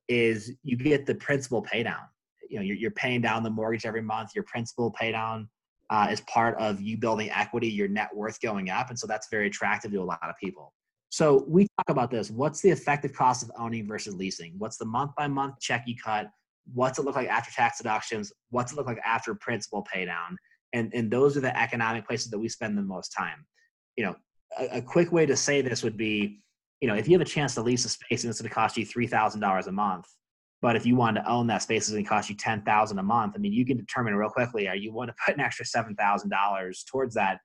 is 0.07 0.51
you 0.63 0.75
get 0.77 1.05
the 1.05 1.15
principal 1.15 1.61
pay 1.61 1.83
down. 1.83 2.01
You 2.49 2.57
know, 2.59 2.63
you're, 2.63 2.77
you're 2.77 2.91
paying 2.91 3.21
down 3.21 3.43
the 3.43 3.49
mortgage 3.49 3.85
every 3.85 4.01
month. 4.01 4.31
Your 4.35 4.43
principal 4.43 4.91
pay 4.91 5.11
down 5.11 5.49
uh, 5.89 6.07
is 6.11 6.21
part 6.21 6.57
of 6.57 6.81
you 6.81 6.97
building 6.97 7.29
equity, 7.31 7.69
your 7.69 7.87
net 7.87 8.09
worth 8.13 8.39
going 8.41 8.69
up. 8.69 8.89
And 8.89 8.99
so 8.99 9.07
that's 9.07 9.27
very 9.29 9.47
attractive 9.47 9.91
to 9.91 9.97
a 9.97 10.03
lot 10.03 10.19
of 10.23 10.35
people. 10.41 10.73
So 11.09 11.45
we 11.47 11.67
talk 11.77 11.89
about 11.89 12.09
this. 12.09 12.31
What's 12.31 12.61
the 12.61 12.71
effective 12.71 13.13
cost 13.13 13.43
of 13.43 13.51
owning 13.57 13.87
versus 13.87 14.15
leasing? 14.15 14.55
What's 14.57 14.77
the 14.77 14.85
month 14.85 15.11
by 15.15 15.27
month 15.27 15.59
check 15.59 15.83
you 15.85 15.95
cut? 15.95 16.27
What's 16.73 16.97
it 16.97 17.05
look 17.05 17.15
like 17.15 17.27
after 17.27 17.51
tax 17.51 17.77
deductions? 17.77 18.31
What's 18.49 18.71
it 18.71 18.75
look 18.75 18.87
like 18.87 18.99
after 19.05 19.35
principal 19.35 19.83
pay 19.83 20.05
down? 20.05 20.37
And, 20.73 20.91
and 20.95 21.11
those 21.11 21.37
are 21.37 21.41
the 21.41 21.55
economic 21.55 22.07
places 22.07 22.31
that 22.31 22.39
we 22.39 22.49
spend 22.49 22.77
the 22.77 22.81
most 22.81 23.09
time. 23.09 23.45
You 23.95 24.05
know, 24.05 24.15
a, 24.57 24.77
a 24.77 24.81
quick 24.81 25.11
way 25.11 25.25
to 25.25 25.35
say 25.35 25.61
this 25.61 25.83
would 25.83 25.97
be, 25.97 26.41
you 26.81 26.87
know, 26.87 26.95
if 26.95 27.07
you 27.07 27.13
have 27.13 27.21
a 27.21 27.29
chance 27.29 27.55
to 27.55 27.61
lease 27.61 27.85
a 27.85 27.89
space 27.89 28.23
and 28.23 28.29
it's 28.29 28.41
going 28.41 28.49
to 28.49 28.53
cost 28.53 28.77
you 28.77 28.85
$3,000 28.85 29.67
a 29.67 29.71
month, 29.71 30.05
but 30.63 30.77
if 30.77 30.85
you 30.85 30.95
wanted 30.95 31.23
to 31.23 31.29
own 31.29 31.45
that 31.47 31.61
space, 31.61 31.83
it's 31.83 31.91
going 31.91 32.05
to 32.05 32.09
cost 32.09 32.29
you 32.29 32.37
ten 32.37 32.61
thousand 32.61 32.97
a 32.97 33.03
month. 33.03 33.33
I 33.35 33.39
mean, 33.39 33.51
you 33.51 33.65
can 33.65 33.75
determine 33.75 34.15
real 34.15 34.29
quickly: 34.29 34.69
are 34.69 34.77
you 34.77 34.93
want 34.93 35.09
to 35.09 35.15
put 35.25 35.35
an 35.35 35.41
extra 35.41 35.65
seven 35.65 35.93
thousand 35.93 36.29
dollars 36.29 36.85
towards 36.89 37.13
that? 37.15 37.39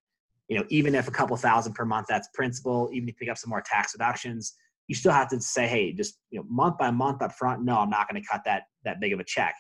You 0.47 0.57
know, 0.57 0.65
even 0.69 0.95
if 0.95 1.09
a 1.09 1.11
couple 1.11 1.37
thousand 1.37 1.75
per 1.75 1.85
month, 1.85 2.07
that's 2.09 2.29
principal. 2.33 2.89
Even 2.93 3.09
if 3.09 3.15
you 3.15 3.19
pick 3.19 3.29
up 3.29 3.37
some 3.37 3.51
more 3.51 3.61
tax 3.61 3.91
deductions, 3.91 4.55
you 4.87 4.95
still 4.95 5.11
have 5.11 5.29
to 5.31 5.41
say, 5.41 5.67
hey, 5.67 5.93
just 5.93 6.21
you 6.31 6.39
know, 6.39 6.47
month 6.49 6.79
by 6.79 6.93
month 6.93 7.21
up 7.21 7.33
front. 7.33 7.65
No, 7.65 7.79
I'm 7.79 7.91
not 7.91 8.09
going 8.09 8.23
to 8.23 8.27
cut 8.27 8.43
that 8.45 8.63
that 8.85 9.01
big 9.01 9.13
of 9.13 9.19
a 9.19 9.25
check. 9.25 9.57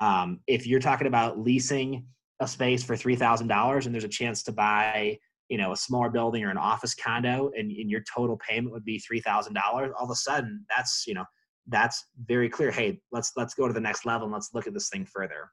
Um, 0.00 0.40
if 0.46 0.66
you're 0.66 0.80
talking 0.80 1.06
about 1.06 1.38
leasing, 1.38 2.06
a 2.40 2.48
space 2.48 2.82
for 2.82 2.96
three 2.96 3.16
thousand 3.16 3.48
dollars, 3.48 3.84
and 3.84 3.94
there's 3.94 4.04
a 4.04 4.08
chance 4.08 4.42
to 4.44 4.52
buy 4.52 5.18
you 5.48 5.58
know 5.58 5.72
a 5.72 5.76
smaller 5.76 6.10
building 6.10 6.44
or 6.44 6.50
an 6.50 6.56
office 6.56 6.94
condo, 6.94 7.50
and, 7.56 7.70
and 7.70 7.90
your 7.90 8.02
total 8.12 8.38
payment 8.38 8.72
would 8.72 8.84
be 8.84 8.98
three 8.98 9.20
thousand 9.20 9.54
dollars. 9.54 9.92
All 9.98 10.04
of 10.04 10.10
a 10.10 10.16
sudden, 10.16 10.64
that's 10.74 11.04
you 11.06 11.14
know 11.14 11.24
that's 11.68 12.04
very 12.26 12.48
clear. 12.48 12.70
Hey, 12.70 13.00
let's 13.12 13.32
let's 13.36 13.54
go 13.54 13.66
to 13.66 13.74
the 13.74 13.80
next 13.80 14.06
level 14.06 14.26
and 14.26 14.32
let's 14.32 14.50
look 14.54 14.66
at 14.66 14.74
this 14.74 14.88
thing 14.88 15.04
further. 15.06 15.50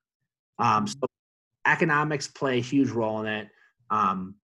Um, 0.59 0.87
so 0.87 0.99
economics 1.65 2.27
play 2.27 2.59
a 2.59 2.61
huge 2.61 2.89
role 2.89 3.21
in 3.21 3.27
it. 3.27 3.47
Um, 3.89 4.35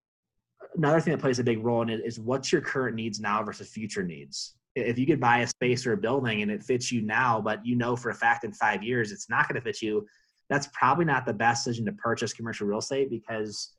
another 0.76 1.00
thing 1.00 1.12
that 1.12 1.22
plays 1.22 1.40
a 1.40 1.44
big 1.44 1.64
role 1.64 1.82
in 1.82 1.90
it 1.90 2.02
is 2.06 2.20
what's 2.20 2.52
your 2.52 2.62
current 2.62 2.96
needs 2.96 3.20
now 3.20 3.44
versus 3.44 3.70
future 3.70 4.04
needs. 4.04 4.56
If 4.76 5.00
you 5.00 5.08
could 5.08 5.20
buy 5.20 5.40
a 5.40 5.48
space 5.48 5.88
or 5.88 5.94
a 5.94 5.98
building 5.98 6.44
and 6.44 6.52
it 6.52 6.64
fits 6.64 6.92
you 6.92 7.02
now, 7.02 7.42
but 7.42 7.66
you 7.66 7.76
know 7.76 7.96
for 7.96 8.12
a 8.12 8.16
fact 8.16 8.44
in 8.44 8.54
five 8.54 8.84
years 8.84 9.12
it's 9.12 9.30
not 9.30 9.48
going 9.48 9.56
to 9.56 9.62
fit 9.62 9.82
you, 9.82 10.06
that's 10.50 10.68
probably 10.68 11.06
not 11.06 11.26
the 11.26 11.34
best 11.34 11.66
decision 11.66 11.86
to 11.86 11.92
purchase 11.94 12.34
commercial 12.34 12.68
real 12.68 12.80
estate 12.80 13.10
because 13.10 13.74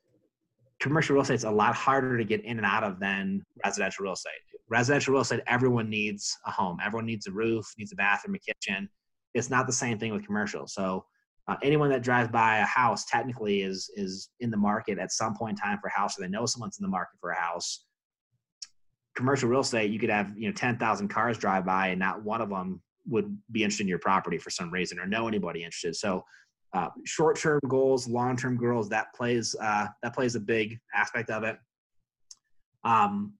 commercial 0.79 1.13
real 1.13 1.23
estate 1.23 1.35
is 1.35 1.43
a 1.43 1.51
lot 1.51 1.75
harder 1.75 2.17
to 2.17 2.23
get 2.23 2.43
in 2.45 2.57
and 2.57 2.65
out 2.65 2.83
of 2.83 2.99
than 2.99 3.43
residential 3.65 4.03
real 4.03 4.13
estate. 4.13 4.31
Residential 4.69 5.13
real 5.13 5.21
estate, 5.21 5.41
everyone 5.47 5.89
needs 5.89 6.37
a 6.45 6.51
home. 6.51 6.77
Everyone 6.83 7.05
needs 7.05 7.27
a 7.27 7.31
roof, 7.31 7.73
needs 7.77 7.91
a 7.91 7.95
bathroom, 7.95 8.35
a 8.35 8.39
kitchen. 8.39 8.89
It's 9.33 9.49
not 9.49 9.67
the 9.67 9.73
same 9.73 9.99
thing 9.99 10.13
with 10.13 10.25
commercial. 10.25 10.67
So 10.67 11.05
uh, 11.49 11.55
anyone 11.63 11.89
that 11.89 12.03
drives 12.03 12.29
by 12.29 12.59
a 12.59 12.65
house 12.65 13.05
technically 13.05 13.63
is 13.63 13.89
is 13.95 14.29
in 14.39 14.51
the 14.51 14.57
market 14.57 14.99
at 14.99 15.11
some 15.11 15.35
point 15.35 15.57
in 15.57 15.63
time 15.63 15.79
for 15.81 15.87
a 15.87 15.99
house, 15.99 16.17
or 16.17 16.21
they 16.21 16.29
know 16.29 16.45
someone's 16.45 16.77
in 16.77 16.83
the 16.83 16.89
market 16.89 17.17
for 17.19 17.31
a 17.31 17.35
house. 17.35 17.85
Commercial 19.15 19.49
real 19.49 19.61
estate, 19.61 19.89
you 19.89 19.97
could 19.97 20.11
have 20.11 20.37
you 20.37 20.47
know 20.47 20.53
ten 20.53 20.77
thousand 20.77 21.07
cars 21.07 21.39
drive 21.39 21.65
by, 21.65 21.87
and 21.87 21.99
not 21.99 22.23
one 22.23 22.41
of 22.41 22.49
them 22.49 22.81
would 23.07 23.35
be 23.51 23.63
interested 23.63 23.83
in 23.83 23.87
your 23.87 23.97
property 23.97 24.37
for 24.37 24.51
some 24.51 24.69
reason, 24.69 24.99
or 24.99 25.07
know 25.07 25.27
anybody 25.27 25.63
interested. 25.63 25.95
So, 25.95 26.23
uh, 26.73 26.89
short-term 27.05 27.59
goals, 27.67 28.07
long-term 28.07 28.57
goals, 28.57 28.89
that 28.89 29.13
plays 29.13 29.55
uh, 29.61 29.87
that 30.03 30.13
plays 30.13 30.35
a 30.35 30.39
big 30.39 30.79
aspect 30.93 31.29
of 31.29 31.43
it. 31.43 31.57
Um, 32.83 33.33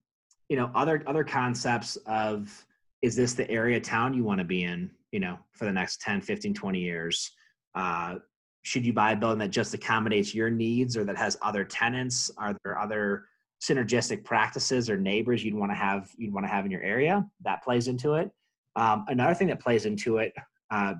you 0.48 0.56
know, 0.56 0.70
other 0.74 1.02
other 1.06 1.24
concepts 1.24 1.96
of 2.06 2.66
is 3.02 3.16
this 3.16 3.34
the 3.34 3.50
area 3.50 3.80
town 3.80 4.14
you 4.14 4.24
want 4.24 4.38
to 4.38 4.44
be 4.44 4.64
in? 4.64 4.90
You 5.12 5.20
know, 5.20 5.38
for 5.52 5.64
the 5.64 5.72
next 5.72 6.00
10, 6.02 6.20
15, 6.20 6.54
20 6.54 6.78
years 6.78 7.32
uh, 7.74 8.16
should 8.62 8.84
you 8.84 8.92
buy 8.92 9.12
a 9.12 9.16
building 9.16 9.38
that 9.38 9.50
just 9.50 9.72
accommodates 9.74 10.34
your 10.34 10.50
needs 10.50 10.96
or 10.96 11.04
that 11.04 11.16
has 11.16 11.36
other 11.42 11.64
tenants? 11.64 12.30
Are 12.36 12.54
there 12.64 12.78
other 12.78 13.24
synergistic 13.62 14.24
practices 14.24 14.90
or 14.90 14.96
neighbors 14.96 15.44
you'd 15.44 15.54
want 15.54 15.70
to 15.70 15.76
have 15.76 16.10
you'd 16.16 16.32
want 16.32 16.44
to 16.44 16.50
have 16.50 16.64
in 16.64 16.70
your 16.70 16.82
area? 16.82 17.26
That 17.42 17.62
plays 17.62 17.88
into 17.88 18.14
it. 18.14 18.30
Um, 18.76 19.04
another 19.08 19.34
thing 19.34 19.48
that 19.48 19.60
plays 19.60 19.86
into 19.86 20.18
it 20.18 20.32
uh, 20.70 20.94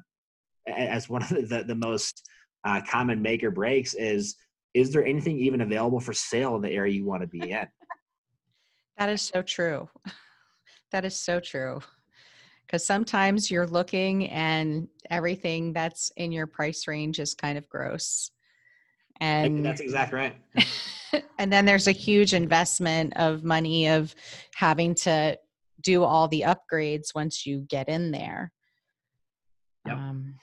as 0.66 1.08
one 1.08 1.22
of 1.22 1.28
the, 1.28 1.64
the 1.66 1.74
most 1.74 2.28
uh, 2.64 2.80
common 2.88 3.22
make 3.22 3.42
or 3.42 3.50
breaks 3.50 3.94
is 3.94 4.36
is 4.72 4.92
there 4.92 5.04
anything 5.04 5.36
even 5.38 5.62
available 5.62 5.98
for 5.98 6.12
sale 6.12 6.54
in 6.54 6.62
the 6.62 6.70
area 6.70 6.94
you 6.94 7.04
want 7.04 7.22
to 7.22 7.26
be 7.26 7.50
in? 7.50 7.66
that 8.98 9.08
is 9.08 9.22
so 9.22 9.42
true. 9.42 9.88
That 10.92 11.04
is 11.04 11.16
so 11.16 11.40
true 11.40 11.80
because 12.70 12.86
sometimes 12.86 13.50
you're 13.50 13.66
looking 13.66 14.28
and 14.28 14.86
everything 15.10 15.72
that's 15.72 16.12
in 16.16 16.30
your 16.30 16.46
price 16.46 16.86
range 16.86 17.18
is 17.18 17.34
kind 17.34 17.58
of 17.58 17.68
gross 17.68 18.30
and 19.20 19.64
that's 19.66 19.80
exactly 19.80 20.18
right 20.18 20.36
and 21.38 21.52
then 21.52 21.64
there's 21.64 21.88
a 21.88 21.92
huge 21.92 22.32
investment 22.32 23.12
of 23.16 23.42
money 23.42 23.88
of 23.88 24.14
having 24.54 24.94
to 24.94 25.36
do 25.80 26.04
all 26.04 26.28
the 26.28 26.44
upgrades 26.46 27.12
once 27.14 27.44
you 27.44 27.66
get 27.68 27.88
in 27.88 28.12
there 28.12 28.52
yep. 29.84 29.96
Um, 29.96 30.34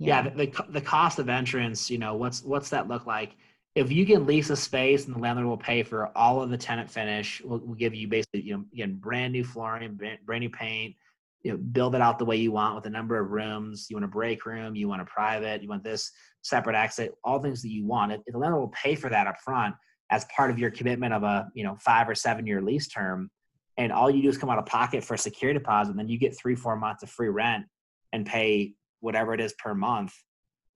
yeah, 0.00 0.24
yeah. 0.24 0.30
the, 0.30 0.46
the, 0.46 0.64
the 0.70 0.80
cost 0.80 1.18
of 1.18 1.28
entrance 1.28 1.90
you 1.90 1.98
know 1.98 2.14
what's 2.14 2.42
what's 2.42 2.70
that 2.70 2.88
look 2.88 3.06
like? 3.06 3.36
If 3.76 3.92
you 3.92 4.04
can 4.04 4.26
lease 4.26 4.50
a 4.50 4.56
space 4.56 5.06
and 5.06 5.14
the 5.14 5.20
landlord 5.20 5.46
will 5.46 5.56
pay 5.56 5.84
for 5.84 6.10
all 6.16 6.42
of 6.42 6.50
the 6.50 6.58
tenant 6.58 6.90
finish 6.90 7.40
we'll, 7.44 7.60
we'll 7.60 7.76
give 7.76 7.94
you 7.94 8.08
basically 8.08 8.42
you 8.42 8.56
know 8.56 8.64
again 8.72 8.94
brand 8.94 9.32
new 9.32 9.44
flooring 9.44 9.98
brand 10.24 10.40
new 10.40 10.50
paint 10.50 10.96
you 11.42 11.52
know 11.52 11.58
build 11.58 11.94
it 11.94 12.00
out 12.00 12.18
the 12.18 12.24
way 12.24 12.36
you 12.36 12.50
want 12.50 12.74
with 12.74 12.86
a 12.86 12.90
number 12.90 13.18
of 13.18 13.30
rooms. 13.30 13.86
You 13.88 13.96
want 13.96 14.04
a 14.04 14.08
break 14.08 14.46
room 14.46 14.74
you 14.74 14.88
want 14.88 15.02
a 15.02 15.04
private 15.04 15.62
you 15.62 15.68
want 15.68 15.84
this 15.84 16.10
separate 16.42 16.74
exit 16.74 17.14
all 17.22 17.38
things 17.38 17.62
that 17.62 17.70
you 17.70 17.84
want. 17.84 18.12
If 18.12 18.22
the 18.26 18.38
landlord 18.38 18.62
will 18.62 18.74
pay 18.74 18.94
for 18.94 19.10
that 19.10 19.26
up 19.26 19.38
front 19.40 19.74
as 20.10 20.24
part 20.34 20.50
of 20.50 20.58
your 20.58 20.70
commitment 20.70 21.12
of 21.12 21.22
a 21.22 21.48
you 21.54 21.62
know 21.62 21.76
five 21.78 22.08
or 22.08 22.14
seven 22.14 22.46
year 22.46 22.62
lease 22.62 22.88
term 22.88 23.30
and 23.76 23.92
all 23.92 24.10
you 24.10 24.22
do 24.22 24.28
is 24.28 24.38
come 24.38 24.50
out 24.50 24.58
of 24.58 24.66
pocket 24.66 25.04
for 25.04 25.14
a 25.14 25.18
security 25.18 25.58
deposit 25.58 25.90
and 25.90 25.98
then 25.98 26.08
you 26.08 26.18
get 26.18 26.36
three 26.36 26.54
four 26.54 26.76
months 26.76 27.02
of 27.02 27.10
free 27.10 27.28
rent 27.28 27.66
and 28.12 28.26
pay 28.26 28.74
whatever 29.00 29.34
it 29.34 29.40
is 29.40 29.54
per 29.54 29.74
month 29.74 30.14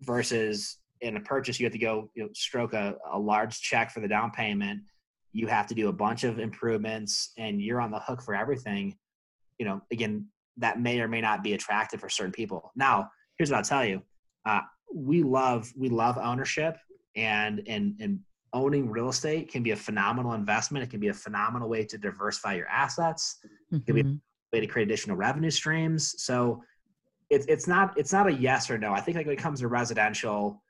versus 0.02 0.78
in 1.00 1.16
a 1.16 1.20
purchase 1.20 1.58
you 1.58 1.66
have 1.66 1.72
to 1.72 1.78
go 1.78 2.10
you 2.14 2.24
know, 2.24 2.28
stroke 2.34 2.72
a, 2.72 2.94
a 3.12 3.18
large 3.18 3.60
check 3.60 3.90
for 3.90 4.00
the 4.00 4.08
down 4.08 4.30
payment 4.30 4.80
you 5.32 5.46
have 5.46 5.66
to 5.66 5.74
do 5.74 5.88
a 5.88 5.92
bunch 5.92 6.24
of 6.24 6.38
improvements 6.38 7.32
and 7.38 7.60
you're 7.60 7.80
on 7.80 7.90
the 7.90 7.98
hook 8.00 8.22
for 8.22 8.34
everything 8.34 8.96
you 9.58 9.66
know 9.66 9.80
again 9.92 10.26
that 10.56 10.80
may 10.80 11.00
or 11.00 11.08
may 11.08 11.20
not 11.20 11.42
be 11.42 11.54
attractive 11.54 12.00
for 12.00 12.08
certain 12.08 12.32
people. 12.32 12.72
Now, 12.76 13.10
here's 13.38 13.50
what 13.50 13.58
I'll 13.58 13.64
tell 13.64 13.84
you: 13.84 14.02
uh, 14.46 14.60
we 14.92 15.22
love 15.22 15.72
we 15.76 15.88
love 15.88 16.18
ownership, 16.18 16.76
and 17.16 17.62
and 17.66 17.96
and 18.00 18.20
owning 18.52 18.88
real 18.88 19.08
estate 19.08 19.50
can 19.50 19.62
be 19.62 19.72
a 19.72 19.76
phenomenal 19.76 20.32
investment. 20.34 20.84
It 20.84 20.90
can 20.90 21.00
be 21.00 21.08
a 21.08 21.14
phenomenal 21.14 21.68
way 21.68 21.84
to 21.84 21.98
diversify 21.98 22.54
your 22.54 22.68
assets. 22.68 23.38
Mm-hmm. 23.44 23.76
It 23.76 23.86
can 23.86 23.94
be 23.94 24.00
a 24.00 24.04
mm-hmm. 24.04 24.16
way 24.52 24.60
to 24.60 24.66
create 24.66 24.88
additional 24.88 25.16
revenue 25.16 25.50
streams. 25.50 26.14
So 26.22 26.62
it's 27.34 27.46
it's 27.46 27.66
not 27.66 27.96
it's 27.98 28.12
not 28.12 28.26
a 28.28 28.32
yes 28.32 28.70
or 28.70 28.78
no. 28.78 28.92
I 28.92 29.00
think 29.00 29.16
like 29.16 29.26
when 29.26 29.34
it 29.34 29.42
comes 29.42 29.60
to 29.60 29.68
residential, 29.68 30.62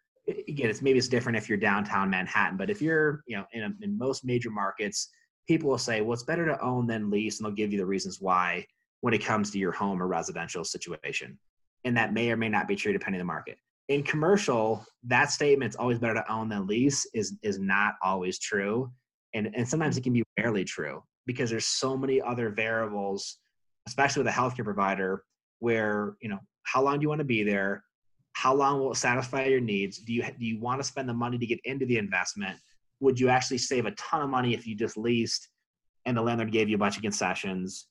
again, 0.48 0.70
it's 0.70 0.82
maybe 0.82 0.98
it's 0.98 1.08
different 1.08 1.36
if 1.36 1.48
you're 1.48 1.58
downtown 1.58 2.10
Manhattan, 2.10 2.56
but 2.56 2.70
if 2.70 2.80
you're 2.80 3.22
you 3.26 3.36
know 3.36 3.44
in 3.52 3.62
a, 3.62 3.70
in 3.82 3.98
most 3.98 4.24
major 4.24 4.50
markets, 4.50 5.08
people 5.46 5.70
will 5.70 5.78
say, 5.78 6.00
well, 6.00 6.14
it's 6.14 6.22
better 6.22 6.46
to 6.46 6.60
own 6.60 6.86
than 6.86 7.10
lease, 7.10 7.38
and 7.38 7.46
they'll 7.46 7.54
give 7.54 7.72
you 7.72 7.78
the 7.78 7.86
reasons 7.86 8.20
why 8.20 8.64
when 9.02 9.12
it 9.12 9.24
comes 9.24 9.50
to 9.50 9.58
your 9.58 9.72
home 9.72 10.02
or 10.02 10.06
residential 10.06 10.64
situation. 10.64 11.38
And 11.84 11.94
that 11.96 12.14
may 12.14 12.30
or 12.30 12.36
may 12.38 12.48
not 12.48 12.66
be 12.66 12.76
true 12.76 12.92
depending 12.92 13.20
on 13.20 13.26
the 13.26 13.32
market. 13.32 13.58
In 13.88 14.02
commercial, 14.02 14.84
that 15.02 15.30
statement 15.30 15.68
it's 15.68 15.76
always 15.76 15.98
better 15.98 16.14
to 16.14 16.32
own 16.32 16.48
than 16.48 16.66
lease 16.66 17.06
is 17.12 17.36
is 17.42 17.58
not 17.58 17.94
always 18.02 18.38
true. 18.38 18.90
And 19.34 19.50
and 19.54 19.68
sometimes 19.68 19.98
it 19.98 20.02
can 20.02 20.14
be 20.14 20.24
rarely 20.38 20.64
true 20.64 21.02
because 21.26 21.50
there's 21.50 21.66
so 21.66 21.96
many 21.96 22.22
other 22.22 22.50
variables, 22.50 23.38
especially 23.86 24.22
with 24.22 24.32
a 24.32 24.36
healthcare 24.36 24.64
provider, 24.64 25.22
where 25.58 26.16
you 26.22 26.30
know, 26.30 26.38
how 26.64 26.82
long 26.82 26.98
do 26.98 27.02
you 27.02 27.08
want 27.08 27.20
to 27.20 27.24
be 27.24 27.42
there? 27.42 27.84
How 28.32 28.54
long 28.54 28.80
will 28.80 28.92
it 28.92 28.96
satisfy 28.96 29.44
your 29.46 29.60
needs? 29.60 29.98
Do 29.98 30.12
you 30.12 30.22
do 30.22 30.44
you 30.44 30.60
want 30.60 30.80
to 30.80 30.84
spend 30.84 31.08
the 31.08 31.14
money 31.14 31.38
to 31.38 31.46
get 31.46 31.60
into 31.64 31.86
the 31.86 31.98
investment? 31.98 32.58
Would 33.00 33.20
you 33.20 33.28
actually 33.28 33.58
save 33.58 33.86
a 33.86 33.92
ton 33.92 34.22
of 34.22 34.30
money 34.30 34.54
if 34.54 34.66
you 34.66 34.74
just 34.74 34.96
leased 34.96 35.48
and 36.06 36.16
the 36.16 36.22
landlord 36.22 36.52
gave 36.52 36.68
you 36.68 36.74
a 36.74 36.78
bunch 36.78 36.96
of 36.96 37.02
concessions? 37.02 37.86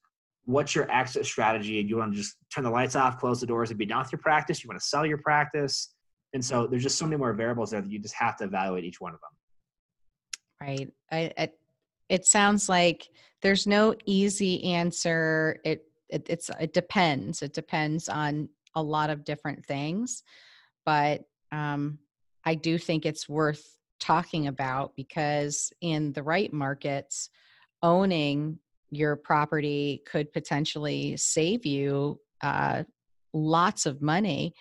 what's 0.46 0.76
your 0.76 0.90
exit 0.92 1.26
strategy 1.26 1.80
and 1.80 1.90
you 1.90 1.98
want 1.98 2.12
to 2.12 2.18
just 2.18 2.36
turn 2.54 2.64
the 2.64 2.70
lights 2.70 2.96
off 2.96 3.20
close 3.20 3.40
the 3.40 3.46
doors 3.46 3.70
and 3.70 3.80
be 3.80 3.86
done 3.86 4.00
with 4.00 4.12
your 4.12 4.20
practice 4.20 4.64
you 4.64 4.68
want 4.68 4.80
to 4.80 4.86
sell 4.86 5.06
your 5.06 5.18
practice 5.18 5.94
and 6.34 6.44
so 6.44 6.68
there's 6.68 6.84
just 6.84 6.98
so 6.98 7.06
many 7.06 7.18
more 7.18 7.34
variables 7.34 7.72
there 7.72 7.82
that 7.82 7.92
you 7.92 8.00
just 8.00 8.16
have 8.16 8.36
to 8.36 8.44
evaluate 8.44 8.84
each 8.84 9.00
one 9.00 9.14
of 9.14 9.20
them 9.22 10.68
right 10.68 10.92
I, 11.12 11.32
I 11.38 11.50
it 12.10 12.26
sounds 12.26 12.68
like 12.68 13.10
there's 13.42 13.66
no 13.66 13.96
easy 14.06 14.64
answer 14.66 15.60
it, 15.64 15.86
it 16.10 16.26
it's 16.30 16.50
it 16.60 16.74
depends 16.74 17.42
it 17.42 17.54
depends 17.54 18.10
on 18.10 18.50
a 18.76 18.84
lot 18.84 19.10
of 19.10 19.24
different 19.24 19.66
things 19.66 20.24
but 20.86 21.22
um 21.52 21.98
i 22.46 22.56
do 22.56 22.78
think 22.78 23.06
it's 23.06 23.28
worth 23.30 23.78
talking 24.00 24.48
about 24.48 24.96
because 24.96 25.72
in 25.82 26.12
the 26.14 26.24
right 26.24 26.52
markets 26.52 27.30
owning 27.82 28.60
your 28.92 29.16
property 29.16 30.02
could 30.06 30.32
potentially 30.34 31.18
save 31.18 31.66
you 31.66 32.20
uh, 32.42 32.84
lots 33.34 33.86
of 33.86 34.02
money 34.02 34.54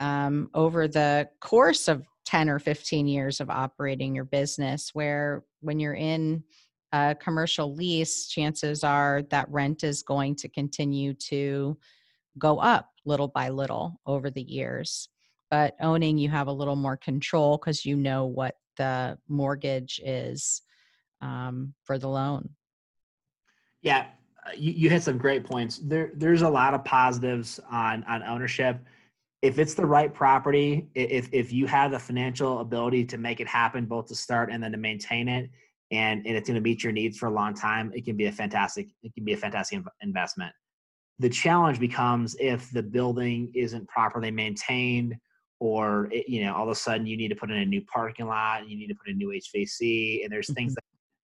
um, 0.00 0.48
over 0.54 0.88
the 0.88 1.28
course 1.40 1.88
of 1.88 2.04
10 2.26 2.48
or 2.48 2.58
15 2.58 3.06
years 3.06 3.40
of 3.40 3.50
operating 3.50 4.14
your 4.14 4.24
business 4.24 4.90
where 4.94 5.44
when 5.60 5.78
you're 5.78 5.94
in 5.94 6.42
a 6.92 7.14
commercial 7.20 7.74
lease 7.74 8.28
chances 8.28 8.82
are 8.82 9.22
that 9.30 9.50
rent 9.50 9.84
is 9.84 10.02
going 10.02 10.34
to 10.36 10.48
continue 10.48 11.12
to 11.14 11.76
go 12.38 12.58
up 12.58 12.90
little 13.04 13.28
by 13.28 13.48
little 13.48 14.00
over 14.06 14.30
the 14.30 14.42
years 14.42 15.08
but 15.50 15.74
owning 15.80 16.18
you 16.18 16.28
have 16.28 16.48
a 16.48 16.52
little 16.52 16.76
more 16.76 16.96
control 16.96 17.56
because 17.56 17.84
you 17.84 17.96
know 17.96 18.26
what 18.26 18.56
the 18.76 19.16
mortgage 19.28 20.00
is 20.04 20.62
um, 21.20 21.74
for 21.84 21.98
the 21.98 22.08
loan 22.08 22.48
yeah, 23.84 24.06
uh, 24.44 24.50
you, 24.56 24.72
you 24.72 24.90
hit 24.90 25.02
some 25.02 25.18
great 25.18 25.44
points. 25.44 25.78
There, 25.78 26.10
there's 26.16 26.42
a 26.42 26.48
lot 26.48 26.74
of 26.74 26.84
positives 26.84 27.60
on 27.70 28.02
on 28.04 28.22
ownership. 28.24 28.80
If 29.42 29.58
it's 29.58 29.74
the 29.74 29.86
right 29.86 30.12
property, 30.12 30.88
if 30.94 31.28
if 31.32 31.52
you 31.52 31.66
have 31.66 31.92
the 31.92 31.98
financial 31.98 32.60
ability 32.60 33.04
to 33.04 33.18
make 33.18 33.40
it 33.40 33.46
happen, 33.46 33.84
both 33.84 34.06
to 34.06 34.14
start 34.16 34.50
and 34.50 34.62
then 34.62 34.72
to 34.72 34.78
maintain 34.78 35.28
it, 35.28 35.50
and, 35.90 36.26
and 36.26 36.34
it's 36.34 36.48
going 36.48 36.56
to 36.56 36.62
meet 36.62 36.82
your 36.82 36.92
needs 36.92 37.18
for 37.18 37.26
a 37.26 37.30
long 37.30 37.54
time, 37.54 37.92
it 37.94 38.06
can 38.06 38.16
be 38.16 38.24
a 38.24 38.32
fantastic 38.32 38.88
it 39.02 39.14
can 39.14 39.24
be 39.24 39.34
a 39.34 39.36
fantastic 39.36 39.82
investment. 40.00 40.52
The 41.18 41.28
challenge 41.28 41.78
becomes 41.78 42.36
if 42.40 42.70
the 42.70 42.82
building 42.82 43.52
isn't 43.54 43.88
properly 43.88 44.30
maintained 44.30 45.16
or 45.60 46.08
it, 46.10 46.28
you 46.28 46.44
know 46.44 46.54
all 46.54 46.64
of 46.64 46.70
a 46.70 46.74
sudden 46.74 47.06
you 47.06 47.16
need 47.16 47.28
to 47.28 47.36
put 47.36 47.50
in 47.50 47.58
a 47.58 47.64
new 47.64 47.80
parking 47.82 48.26
lot 48.26 48.68
you 48.68 48.76
need 48.76 48.88
to 48.88 48.94
put 48.94 49.08
in 49.08 49.16
new 49.16 49.28
hvac 49.28 50.24
and 50.24 50.32
there's 50.32 50.46
mm-hmm. 50.46 50.54
things 50.54 50.74
that 50.74 50.82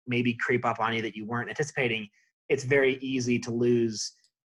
maybe 0.08 0.34
creep 0.34 0.64
up 0.64 0.80
on 0.80 0.92
you 0.92 1.00
that 1.00 1.14
you 1.14 1.24
weren't 1.24 1.48
anticipating 1.48 2.08
it's 2.48 2.64
very 2.64 2.96
easy 2.96 3.38
to 3.38 3.52
lose 3.52 4.12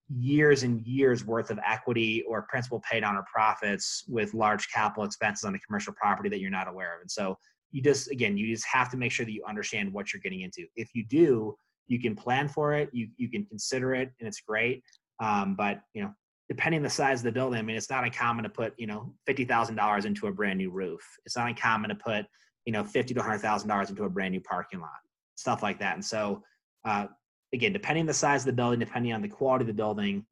years 0.10 0.64
and 0.64 0.86
years 0.86 1.26
worth 1.26 1.50
of 1.50 1.60
equity 1.66 2.24
or 2.28 2.44
principal 2.44 2.82
paid 2.82 3.04
on 3.04 3.16
or 3.16 3.26
profits 3.32 4.04
with 4.08 4.34
large 4.34 4.70
capital 4.70 5.04
expenses 5.04 5.44
on 5.44 5.56
a 5.56 5.60
commercial 5.60 5.94
property 5.94 6.30
that 6.30 6.40
you're 6.40 6.52
not 6.52 6.68
aware 6.68 6.96
of. 6.96 7.02
And 7.02 7.10
so 7.10 7.38
you 7.72 7.82
just 7.82 8.12
again 8.12 8.38
you 8.38 8.54
just 8.54 8.68
have 8.68 8.90
to 8.92 8.98
make 8.98 9.12
sure 9.12 9.26
that 9.26 9.32
you 9.32 9.44
understand 9.48 9.92
what 9.92 10.14
you're 10.14 10.22
getting 10.22 10.42
into. 10.42 10.66
If 10.76 10.90
you 10.94 11.06
do 11.06 11.56
you 11.88 12.00
can 12.00 12.16
plan 12.16 12.48
for 12.48 12.74
it 12.74 12.90
you, 12.94 13.10
you 13.18 13.30
can 13.30 13.46
consider 13.46 13.94
it 13.94 14.12
and 14.20 14.28
it's 14.28 14.42
great 14.42 14.84
um, 15.20 15.56
but 15.56 15.82
you 15.94 16.04
know 16.04 16.14
depending 16.50 16.80
on 16.80 16.84
the 16.84 16.90
size 16.90 17.22
of 17.22 17.24
the 17.24 17.32
building, 17.32 17.58
I 17.58 17.62
mean, 17.62 17.76
it's 17.76 17.90
not 17.90 18.04
uncommon 18.04 18.44
to 18.44 18.50
put, 18.50 18.74
you 18.78 18.86
know, 18.86 19.14
$50,000 19.28 20.06
into 20.06 20.28
a 20.28 20.32
brand 20.32 20.58
new 20.58 20.70
roof. 20.70 21.02
It's 21.26 21.38
not 21.38 21.48
uncommon 21.48 21.90
to 21.90 21.96
put, 21.96 22.26
you 22.66 22.74
know, 22.74 22.84
50 22.84 23.14
to 23.14 23.20
$100,000 23.20 23.90
into 23.90 24.04
a 24.04 24.10
brand 24.10 24.34
new 24.34 24.42
parking 24.42 24.80
lot, 24.80 24.92
stuff 25.36 25.64
like 25.64 25.80
that. 25.80 25.96
And 25.96 26.04
so, 26.04 26.44
uh, 26.86 27.08
again, 27.54 27.74
depending 27.74 28.04
on 28.04 28.08
the 28.08 28.14
size 28.14 28.42
of 28.42 28.48
the 28.48 28.54
building, 28.54 28.80
depending 28.80 29.14
on 29.14 29.22
the 29.22 29.28
quality 29.28 29.64
of 29.64 29.68
the 29.68 29.74
building, 29.74 30.26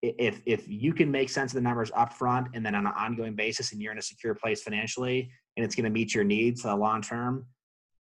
if 0.00 0.40
if 0.46 0.68
you 0.68 0.92
can 0.92 1.10
make 1.10 1.28
sense 1.28 1.50
of 1.50 1.56
the 1.56 1.60
numbers 1.60 1.90
up 1.96 2.12
front 2.12 2.46
and 2.54 2.64
then 2.64 2.76
on 2.76 2.86
an 2.86 2.92
ongoing 2.96 3.34
basis 3.34 3.72
and 3.72 3.82
you're 3.82 3.90
in 3.90 3.98
a 3.98 4.02
secure 4.02 4.32
place 4.32 4.62
financially 4.62 5.28
and 5.56 5.64
it's 5.66 5.74
going 5.74 5.84
to 5.84 5.90
meet 5.90 6.14
your 6.14 6.22
needs 6.22 6.62
for 6.62 6.68
the 6.68 6.76
long 6.76 7.02
term, 7.02 7.46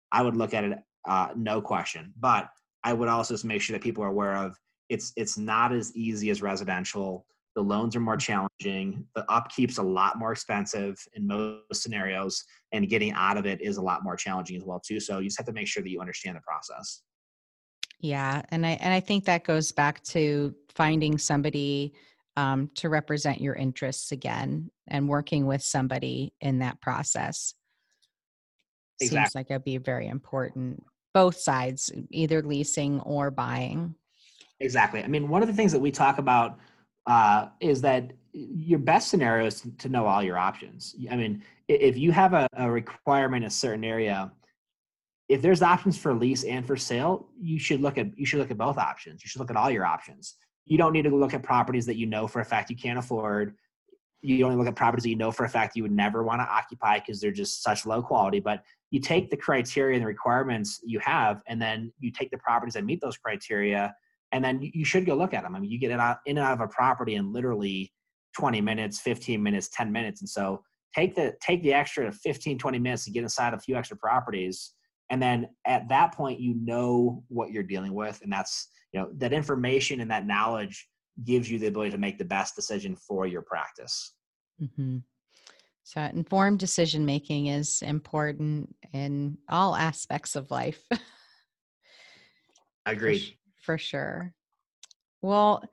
I 0.10 0.22
would 0.22 0.38
look 0.38 0.54
at 0.54 0.64
it 0.64 0.78
uh, 1.06 1.30
no 1.36 1.62
question. 1.62 2.14
But 2.18 2.49
I 2.84 2.93
would 2.93 3.10
also 3.10 3.34
just 3.34 3.43
make 3.43 3.62
sure 3.62 3.74
that 3.74 3.84
people 3.84 4.04
are 4.06 4.08
aware 4.08 4.36
of 4.36 4.58
it's 4.92 5.14
it's 5.16 5.38
not 5.38 5.72
as 5.72 5.96
easy 5.96 6.30
as 6.30 6.42
residential. 6.42 7.26
The 7.56 7.62
loans 7.62 7.96
are 7.96 8.02
more 8.02 8.18
challenging. 8.18 9.06
The 9.16 9.24
upkeep's 9.30 9.78
a 9.78 9.84
lot 9.84 10.20
more 10.20 10.32
expensive 10.32 10.98
in 11.14 11.26
most 11.26 11.82
scenarios 11.82 12.44
and 12.72 12.88
getting 12.88 13.14
out 13.14 13.38
of 13.38 13.46
it 13.46 13.62
is 13.62 13.78
a 13.78 13.82
lot 13.82 14.04
more 14.04 14.16
challenging 14.16 14.58
as 14.58 14.64
well 14.64 14.80
too. 14.80 15.00
So 15.00 15.20
you 15.20 15.26
just 15.26 15.38
have 15.38 15.48
to 15.48 15.54
make 15.54 15.68
sure 15.68 15.82
that 15.82 15.89
you 15.89 16.00
understand 16.02 16.38
the 16.38 16.42
process. 16.42 17.02
Yeah 18.00 18.42
and 18.50 18.66
i 18.66 18.72
and 18.72 18.94
i 18.94 19.00
think 19.00 19.26
that 19.26 19.44
goes 19.44 19.72
back 19.72 20.02
to 20.04 20.56
finding 20.76 21.18
somebody 21.18 21.94
um, 22.38 22.70
to 22.76 22.89
represent 22.89 23.42
your 23.42 23.56
interests 23.56 24.12
again 24.12 24.72
and 24.88 25.08
working 25.08 25.46
with 25.46 25.62
somebody 25.62 26.34
in 26.42 26.60
that 26.60 26.82
process 26.82 27.54
exactly. 29.00 29.18
seems 29.20 29.36
like 29.36 29.52
it'd 29.52 29.64
be 29.64 29.78
very 29.78 30.08
important 30.08 30.84
both 31.14 31.38
sides 31.38 31.92
either 32.10 32.42
leasing 32.42 33.02
or 33.02 33.30
buying 33.30 33.94
Exactly. 34.62 35.03
I 35.03 35.07
mean, 35.07 35.28
one 35.28 35.41
of 35.41 35.47
the 35.47 35.53
things 35.53 35.72
that 35.72 35.80
we 35.80 35.91
talk 35.91 36.20
about 36.20 36.59
uh, 37.07 37.47
is 37.59 37.82
that 37.82 38.12
your 38.34 38.80
best 38.80 39.09
scenario 39.09 39.47
is 39.47 39.66
to 39.80 39.89
know 39.89 40.05
all 40.05 40.24
your 40.24 40.38
options. 40.38 40.95
I 41.09 41.16
mean, 41.16 41.43
if 41.68 41.97
you 41.97 42.12
have 42.12 42.34
a, 42.34 42.47
a 42.53 42.70
requirement 42.70 43.43
in 43.43 43.47
a 43.47 43.51
certain 43.51 43.84
area, 43.84 44.32
if 45.28 45.41
there's 45.41 45.62
options 45.62 45.97
for 45.97 46.14
lease 46.14 46.43
and 46.43 46.66
for 46.66 46.78
sale, 46.78 47.28
you 47.39 47.57
should 47.59 47.82
look 47.82 47.97
at 47.97 48.18
you 48.18 48.26
should 48.26 48.39
look 48.39 48.51
at 48.51 48.57
both 48.57 48.78
options. 48.78 49.24
You 49.24 49.30
should 49.30 49.39
look 49.39 49.49
at 49.49 49.57
all 49.57 49.72
your 49.72 49.86
options. 49.86 50.36
You 50.66 50.78
don't 50.78 50.93
need 50.93 51.03
to 51.03 51.16
look 51.16 51.34
at 51.34 51.41
properties 51.41 51.86
that 51.88 51.97
you 51.97 52.05
know 52.05 52.28
for 52.28 52.39
a 52.41 52.45
fact 52.45 52.70
you 52.70 52.76
can't 52.76 52.99
afford. 52.99 53.55
You 54.22 54.45
only 54.45 54.57
look 54.57 54.68
at 54.68 54.76
properties 54.76 55.03
that 55.03 55.09
you 55.09 55.16
know 55.16 55.32
for 55.32 55.45
a 55.45 55.49
fact 55.49 55.76
you 55.76 55.84
would 55.84 55.91
never 55.91 56.24
want 56.24 56.41
to 56.41 56.45
occupy 56.45 56.99
because 56.99 57.20
they're 57.20 57.32
just 57.32 57.64
such 57.64 57.86
low 57.86 58.03
quality. 58.03 58.39
But 58.39 58.64
you 58.91 58.99
take 58.99 59.30
the 59.32 59.38
criteria 59.38 59.95
and 59.95 60.03
the 60.03 60.07
requirements 60.07 60.80
you 60.84 60.99
have, 60.99 61.41
and 61.47 61.59
then 61.59 61.91
you 61.99 62.12
take 62.12 62.30
the 62.30 62.38
properties 62.38 62.76
that 62.76 62.86
meet 62.86 63.01
those 63.01 63.18
criteria 63.18 63.95
and 64.32 64.44
then 64.44 64.60
you 64.62 64.86
should 64.86 65.06
go 65.06 65.16
look 65.16 65.34
at 65.34 65.44
them. 65.44 65.56
I 65.56 65.60
mean, 65.60 65.72
you 65.72 65.80
get 65.80 65.92
in 65.92 66.00
and 66.00 66.40
out 66.40 66.54
of 66.54 66.62
a 66.62 66.68
property 66.68 67.16
in 67.16 67.34
literally 67.34 67.92
20 68.38 68.62
minutes, 68.62 69.00
15 69.00 69.42
minutes, 69.42 69.70
10 69.70 69.92
minutes. 69.92 70.22
And 70.22 70.30
so 70.30 70.64
take 70.96 71.16
the 71.16 71.34
take 71.42 71.62
the 71.64 71.74
extra 71.74 72.12
15, 72.12 72.58
20 72.58 72.80
minutes 72.80 73.06
to 73.06 73.12
get 73.12 73.24
inside 73.24 73.54
a 73.54 73.60
few 73.60 73.76
extra 73.76 73.98
properties. 73.98 74.74
And 75.10 75.22
then 75.22 75.50
at 75.66 75.90
that 75.90 76.14
point, 76.14 76.40
you 76.40 76.56
know 76.56 77.24
what 77.28 77.52
you're 77.52 77.64
dealing 77.64 77.94
with. 77.94 78.22
And 78.22 78.32
that's, 78.32 78.70
you 78.94 79.02
know, 79.02 79.10
that 79.18 79.34
information 79.34 80.00
and 80.00 80.10
that 80.12 80.26
knowledge 80.26 80.88
gives 81.26 81.52
you 81.52 81.60
the 81.60 81.68
ability 81.68 81.92
to 81.92 81.98
make 81.98 82.18
the 82.18 82.26
best 82.26 82.56
decision 82.56 82.96
for 82.96 83.28
your 83.28 83.42
practice. 83.42 84.14
Mm-hmm. 84.62 85.00
So 85.84 86.02
informed 86.02 86.60
decision 86.60 87.06
making 87.06 87.48
is 87.48 87.82
important 87.82 88.74
in 88.94 89.38
all 89.50 89.76
aspects 89.76 90.38
of 90.38 90.50
life. 90.50 90.82
Agreed 92.86 93.36
for 93.62 93.78
sure. 93.78 94.34
Well, 95.22 95.64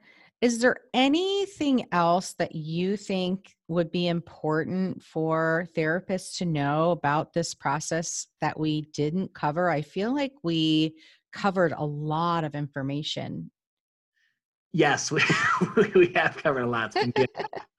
is 0.41 0.61
there 0.61 0.77
anything 0.95 1.87
else 1.91 2.35
that 2.35 2.55
you 2.55 2.97
think 2.97 3.57
would 3.67 3.91
be 3.91 4.07
important 4.07 5.03
for 5.03 5.67
therapists 5.77 6.39
to 6.39 6.45
know 6.45 6.93
about 6.93 7.33
this 7.33 7.55
process 7.55 8.29
that 8.41 8.59
we 8.59 8.83
didn't 8.93 9.35
cover? 9.35 9.69
I 9.69 9.83
feel 9.83 10.15
like 10.15 10.33
we 10.45 10.95
covered 11.33 11.73
a 11.77 11.85
lot 11.85 12.45
of 12.45 12.55
information. 12.55 13.51
Yes, 14.73 15.11
we, 15.11 15.23
we 15.95 16.13
have 16.15 16.37
covered 16.37 16.63
a 16.63 16.67
lot. 16.67 16.95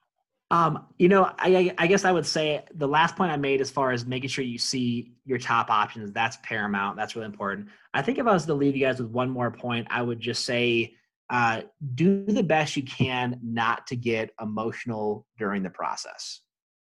Um, 0.52 0.88
you 0.98 1.10
know, 1.10 1.32
I, 1.38 1.74
I 1.78 1.86
guess 1.86 2.06
I 2.06 2.12
would 2.12 2.26
say 2.26 2.64
the 2.74 2.88
last 2.88 3.16
point 3.16 3.32
I 3.32 3.38
made 3.38 3.62
as 3.62 3.70
far 3.70 3.92
as 3.92 4.06
making 4.06 4.30
sure 4.30 4.44
you 4.44 4.58
see 4.58 5.14
your 5.26 5.38
top 5.38 5.70
options, 5.70 6.12
that's 6.12 6.38
paramount. 6.42 6.98
That's 6.98 7.16
really 7.16 7.28
important. 7.28 7.68
I 7.94 8.02
think 8.02 8.18
if 8.18 8.26
I 8.26 8.34
was 8.34 8.48
to 8.48 8.56
leave 8.56 8.76
you 8.76 8.86
guys 8.86 9.00
with 9.00 9.12
one 9.12 9.30
more 9.30 9.52
point, 9.52 9.88
I 9.92 10.02
would 10.02 10.20
just 10.20 10.46
say 10.46 10.96
uh, 11.30 11.62
do 11.94 12.26
the 12.26 12.42
best 12.42 12.76
you 12.76 12.82
can 12.84 13.40
not 13.44 13.86
to 13.88 13.96
get 13.96 14.32
emotional 14.42 15.28
during 15.38 15.62
the 15.62 15.70
process. 15.70 16.42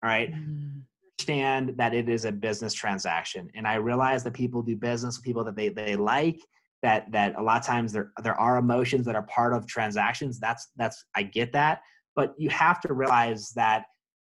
All 0.05 0.09
right. 0.09 0.33
Mm. 0.33 0.83
Understand 1.19 1.75
that 1.79 1.95
it 1.95 2.09
is 2.09 2.25
a 2.25 2.31
business 2.31 2.73
transaction. 2.73 3.51
And 3.57 3.67
I 3.67 3.75
realize 3.75 4.23
that 4.23 4.35
people 4.35 4.63
do 4.63 4.77
business 4.77 5.19
with 5.19 5.25
people 5.25 5.43
that 5.43 5.57
they, 5.57 5.69
they 5.69 5.97
like, 5.97 6.41
that 6.83 7.11
that 7.11 7.35
a 7.37 7.43
lot 7.43 7.59
of 7.59 7.67
times 7.67 7.93
there 7.93 8.13
there 8.23 8.39
are 8.39 8.57
emotions 8.57 9.05
that 9.07 9.17
are 9.17 9.25
part 9.25 9.53
of 9.53 9.67
transactions. 9.67 10.39
That's 10.39 10.69
that's 10.77 11.05
I 11.17 11.25
get 11.25 11.53
that 11.53 11.81
but 12.19 12.35
you 12.37 12.51
have 12.51 12.81
to 12.81 12.93
realize 12.93 13.51
that 13.51 13.85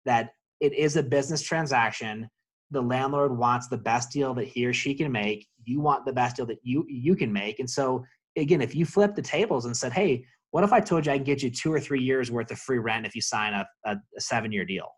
that 0.05 0.31
it 0.59 0.73
is 0.73 0.95
a 0.95 1.03
business 1.03 1.43
transaction. 1.43 2.27
The 2.71 2.81
landlord 2.81 3.37
wants 3.37 3.67
the 3.67 3.77
best 3.77 4.09
deal 4.11 4.33
that 4.33 4.47
he 4.47 4.65
or 4.65 4.73
she 4.73 4.95
can 4.95 5.11
make. 5.11 5.47
You 5.65 5.81
want 5.81 6.03
the 6.03 6.11
best 6.11 6.37
deal 6.37 6.47
that 6.47 6.57
you 6.63 6.83
you 6.89 7.15
can 7.15 7.31
make. 7.31 7.59
And 7.59 7.69
so 7.69 8.03
again 8.35 8.59
if 8.59 8.73
you 8.73 8.87
flip 8.87 9.13
the 9.13 9.21
tables 9.21 9.65
and 9.65 9.77
said 9.77 9.93
hey 9.93 10.25
what 10.51 10.63
if 10.63 10.73
i 10.73 10.79
told 10.79 11.05
you 11.05 11.11
i 11.11 11.17
can 11.17 11.23
get 11.23 11.43
you 11.43 11.49
two 11.49 11.71
or 11.71 11.79
three 11.79 12.01
years 12.01 12.31
worth 12.31 12.51
of 12.51 12.57
free 12.57 12.79
rent 12.79 13.05
if 13.05 13.15
you 13.15 13.21
sign 13.21 13.53
a, 13.53 13.65
a, 13.85 13.95
seven 14.17 14.51
year 14.51 14.65
deal? 14.65 14.89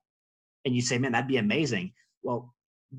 And 0.64 0.74
you 0.74 0.82
say 0.82 0.98
man 0.98 1.12
that'd 1.12 1.28
be 1.28 1.38
amazing. 1.38 1.92
Well 2.24 2.54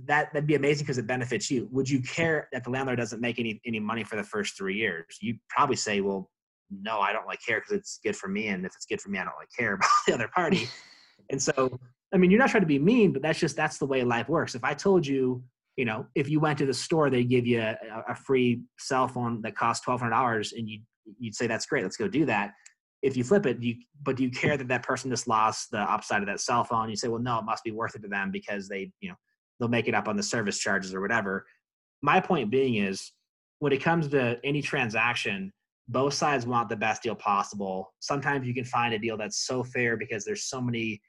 that 0.05 0.35
that'd 0.35 0.47
be 0.47 0.57
amazing 0.63 0.85
because 0.85 0.99
it 0.99 1.07
benefits 1.07 1.51
you. 1.51 1.67
Would 1.73 1.89
you 1.89 2.03
care 2.03 2.47
that 2.53 2.63
the 2.65 2.71
landlord 2.71 2.99
doesn't 2.99 3.23
make 3.23 3.39
any 3.39 3.59
any 3.65 3.81
money 3.81 4.05
for 4.05 4.17
the 4.17 4.29
first 4.35 4.59
three 4.59 4.77
years? 4.77 5.07
You 5.23 5.39
probably 5.49 5.77
say 5.77 6.03
well 6.03 6.29
no, 6.71 7.01
I 7.01 7.13
don't 7.13 7.27
like 7.27 7.41
care 7.45 7.61
because 7.61 7.73
it's 7.73 7.99
good 8.03 8.17
for 8.17 8.29
me. 8.29 8.49
And 8.49 8.65
if 8.65 8.73
it's 8.75 8.87
good 8.87 9.01
for 9.01 9.11
me, 9.11 9.19
I 9.19 9.25
don't 9.25 9.37
like 9.39 9.51
care 9.57 9.75
about 9.75 9.91
the 10.07 10.15
other 10.15 10.29
party. 10.29 10.69
and 11.31 11.41
so, 11.41 11.79
I 12.13 12.17
mean, 12.17 12.31
you're 12.31 12.41
not 12.41 12.51
trying 12.51 12.63
to 12.63 12.67
be 12.67 12.79
mean, 12.79 13.13
but 13.13 13.23
that's 13.23 13.39
just, 13.39 13.57
that's 13.57 13.79
the 13.79 13.87
way 13.87 14.03
life 14.05 14.29
works. 14.29 14.55
If 14.55 14.65
I 14.65 14.75
told 14.75 15.07
you, 15.07 15.43
you 15.77 15.85
know, 15.85 16.07
if 16.15 16.29
you 16.29 16.41
went 16.41 16.59
to 16.59 16.67
the 16.67 16.75
store, 16.75 17.11
they 17.11 17.25
give 17.25 17.47
you 17.47 17.61
a, 17.61 17.77
a 18.09 18.15
free 18.15 18.63
cell 18.79 19.07
phone 19.07 19.41
that 19.43 19.57
costs 19.57 19.87
$1,200 19.87 20.53
and 20.57 20.69
you, 20.69 20.81
you'd 21.19 21.35
say, 21.35 21.47
that's 21.47 21.67
great. 21.67 21.85
Let's 21.85 21.97
go 21.97 22.09
do 22.09 22.25
that. 22.27 22.53
If 23.01 23.17
you 23.17 23.23
flip 23.23 23.47
it, 23.47 23.63
you, 23.63 23.77
but 24.03 24.17
do 24.17 24.25
you 24.25 24.31
care 24.31 24.57
that 24.57 24.67
that 24.69 24.83
person 24.83 25.09
just 25.09 25.29
lost 25.29 25.71
the 25.71 25.79
upside 25.79 26.21
of 26.21 26.27
that 26.27 26.41
cell 26.41 26.65
phone? 26.65 26.91
You 26.91 26.97
say, 26.97 27.07
well, 27.07 27.23
no, 27.23 27.39
it 27.39 27.45
must 27.45 27.63
be 27.63 27.71
worth 27.71 27.95
it 27.95 28.03
to 28.03 28.09
them 28.09 28.33
because 28.33 28.69
they, 28.69 28.91
you 29.01 29.09
know, 29.09 29.15
they'll 29.61 29.69
make 29.69 29.87
it 29.87 29.95
up 29.95 30.09
on 30.09 30.17
the 30.17 30.23
service 30.23 30.59
charges 30.59 30.95
or 30.95 31.01
whatever. 31.01 31.47
My 32.03 32.19
point 32.19 32.51
being 32.51 32.77
is 32.77 33.13
when 33.61 33.73
it 33.73 33.83
comes 33.83 34.09
to 34.09 34.39
any 34.43 34.63
transaction, 34.63 35.53
both 35.89 36.15
sides 36.15 36.47
want 36.47 36.69
the 36.69 36.77
best 36.77 37.03
deal 37.03 37.15
possible. 37.15 37.95
Sometimes 38.01 38.47
you 38.47 38.55
can 38.55 38.65
find 38.65 38.95
a 38.95 38.99
deal 38.99 39.17
that's 39.17 39.47
so 39.47 39.65
fair 39.65 39.97
because 39.97 40.25
there's 40.25 40.45
so 40.45 40.61
many 40.61 41.01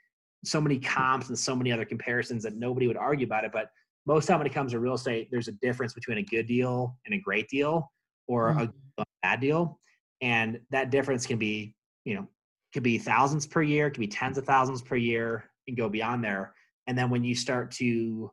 so 0.45 0.61
many 0.61 0.80
comps 0.80 1.27
and 1.27 1.38
so 1.38 1.53
many 1.53 1.69
other 1.69 1.84
comparisons 1.84 2.43
that 2.43 2.55
nobody 2.55 2.88
would 2.88 2.95
argue 2.95 3.25
about 3.25 3.43
it. 3.43 3.51
But 3.51 3.69
most 4.05 4.25
time 4.25 4.38
when 4.38 4.47
it 4.47 4.53
comes 4.53 4.71
to 4.71 4.80
real 4.80 4.93
estate, 4.93 5.27
there's 5.32 5.49
a 5.49 5.53
difference 5.61 5.93
between 5.93 6.17
a 6.17 6.23
good 6.23 6.47
deal 6.47 6.95
and 7.05 7.13
a 7.13 7.19
great 7.19 7.49
deal 7.49 7.91
or 8.27 8.51
mm-hmm. 8.51 8.61
a, 8.97 9.01
a 9.01 9.05
bad 9.21 9.41
deal. 9.41 9.80
And 10.21 10.59
that 10.71 10.91
difference 10.91 11.25
can 11.25 11.38
be, 11.38 11.75
you 12.05 12.15
know, 12.15 12.27
could 12.73 12.84
be 12.84 12.97
thousands 12.97 13.45
per 13.45 13.61
year, 13.61 13.89
could 13.89 13.99
be 13.99 14.07
tens 14.07 14.38
of 14.38 14.45
thousands 14.45 14.82
per 14.82 14.95
year 14.95 15.43
and 15.67 15.75
go 15.75 15.89
beyond 15.89 16.23
there. 16.23 16.53
And 16.88 16.97
then 16.97 17.09
when 17.09 17.23
you 17.23 17.36
start 17.36 17.71
to, 17.71 18.32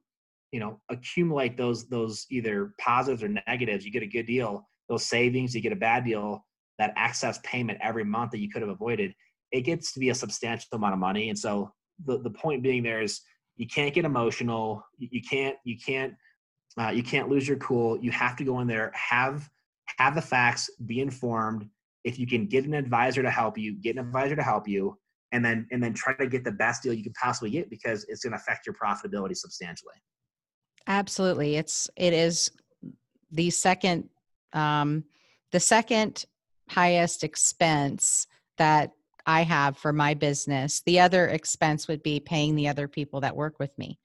you 0.52 0.60
know, 0.60 0.80
accumulate 0.88 1.56
those 1.56 1.88
those 1.88 2.26
either 2.30 2.72
positives 2.78 3.22
or 3.24 3.34
negatives, 3.48 3.84
you 3.84 3.90
get 3.90 4.04
a 4.04 4.06
good 4.06 4.26
deal 4.26 4.66
those 4.88 5.04
savings, 5.04 5.54
you 5.54 5.60
get 5.60 5.72
a 5.72 5.76
bad 5.76 6.04
deal, 6.04 6.44
that 6.78 6.92
excess 6.96 7.38
payment 7.44 7.78
every 7.82 8.04
month 8.04 8.30
that 8.30 8.38
you 8.38 8.50
could 8.50 8.62
have 8.62 8.70
avoided, 8.70 9.12
it 9.52 9.62
gets 9.62 9.92
to 9.92 10.00
be 10.00 10.10
a 10.10 10.14
substantial 10.14 10.68
amount 10.72 10.92
of 10.92 10.98
money. 10.98 11.28
And 11.30 11.38
so 11.38 11.70
the, 12.04 12.18
the 12.18 12.30
point 12.30 12.62
being 12.62 12.82
there 12.82 13.00
is 13.00 13.20
you 13.56 13.66
can't 13.66 13.94
get 13.94 14.04
emotional. 14.04 14.82
You 14.98 15.22
can't, 15.22 15.56
you 15.64 15.76
can't, 15.78 16.14
uh, 16.78 16.90
you 16.90 17.02
can't 17.02 17.28
lose 17.28 17.48
your 17.48 17.56
cool. 17.58 17.98
You 17.98 18.10
have 18.10 18.36
to 18.36 18.44
go 18.44 18.60
in 18.60 18.66
there, 18.66 18.92
have, 18.94 19.48
have 19.98 20.14
the 20.14 20.22
facts, 20.22 20.68
be 20.84 21.00
informed. 21.00 21.68
If 22.04 22.18
you 22.18 22.26
can 22.26 22.46
get 22.46 22.66
an 22.66 22.74
advisor 22.74 23.22
to 23.22 23.30
help 23.30 23.56
you, 23.56 23.74
get 23.80 23.96
an 23.96 24.06
advisor 24.06 24.36
to 24.36 24.42
help 24.42 24.68
you. 24.68 24.98
and 25.32 25.44
then 25.44 25.66
and 25.70 25.82
then 25.82 25.92
try 25.92 26.14
to 26.14 26.26
get 26.26 26.44
the 26.44 26.52
best 26.52 26.82
deal 26.82 26.92
you 26.92 27.02
can 27.02 27.12
possibly 27.20 27.50
get 27.50 27.68
because 27.68 28.04
it's 28.08 28.22
going 28.22 28.32
to 28.32 28.36
affect 28.38 28.66
your 28.66 28.74
profitability 28.74 29.36
substantially 29.36 29.94
absolutely 30.86 31.56
it's 31.56 31.90
it 31.96 32.12
is 32.12 32.50
the 33.32 33.50
second 33.50 34.08
um 34.56 35.04
the 35.52 35.60
second 35.60 36.24
highest 36.68 37.22
expense 37.22 38.26
that 38.58 38.90
I 39.26 39.42
have 39.42 39.76
for 39.76 39.92
my 39.92 40.14
business. 40.14 40.82
The 40.86 41.00
other 41.00 41.28
expense 41.28 41.88
would 41.88 42.02
be 42.02 42.20
paying 42.20 42.54
the 42.54 42.68
other 42.68 42.88
people 42.88 43.20
that 43.20 43.36
work 43.36 43.58
with 43.58 43.76
me. 43.76 43.98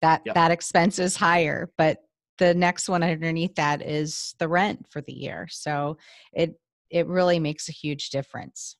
That 0.00 0.22
yep. 0.24 0.34
that 0.34 0.50
expense 0.50 0.98
is 0.98 1.16
higher, 1.16 1.70
but 1.76 1.98
the 2.38 2.54
next 2.54 2.88
one 2.88 3.02
underneath 3.02 3.54
that 3.56 3.82
is 3.82 4.34
the 4.38 4.48
rent 4.48 4.86
for 4.90 5.02
the 5.02 5.12
year. 5.12 5.46
So 5.50 5.98
it 6.32 6.54
it 6.90 7.06
really 7.06 7.38
makes 7.38 7.68
a 7.68 7.72
huge 7.72 8.10
difference. 8.10 8.76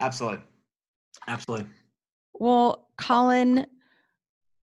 Absolutely. 0.00 0.40
Absolutely. 1.26 1.66
Well, 2.34 2.88
Colin, 2.96 3.66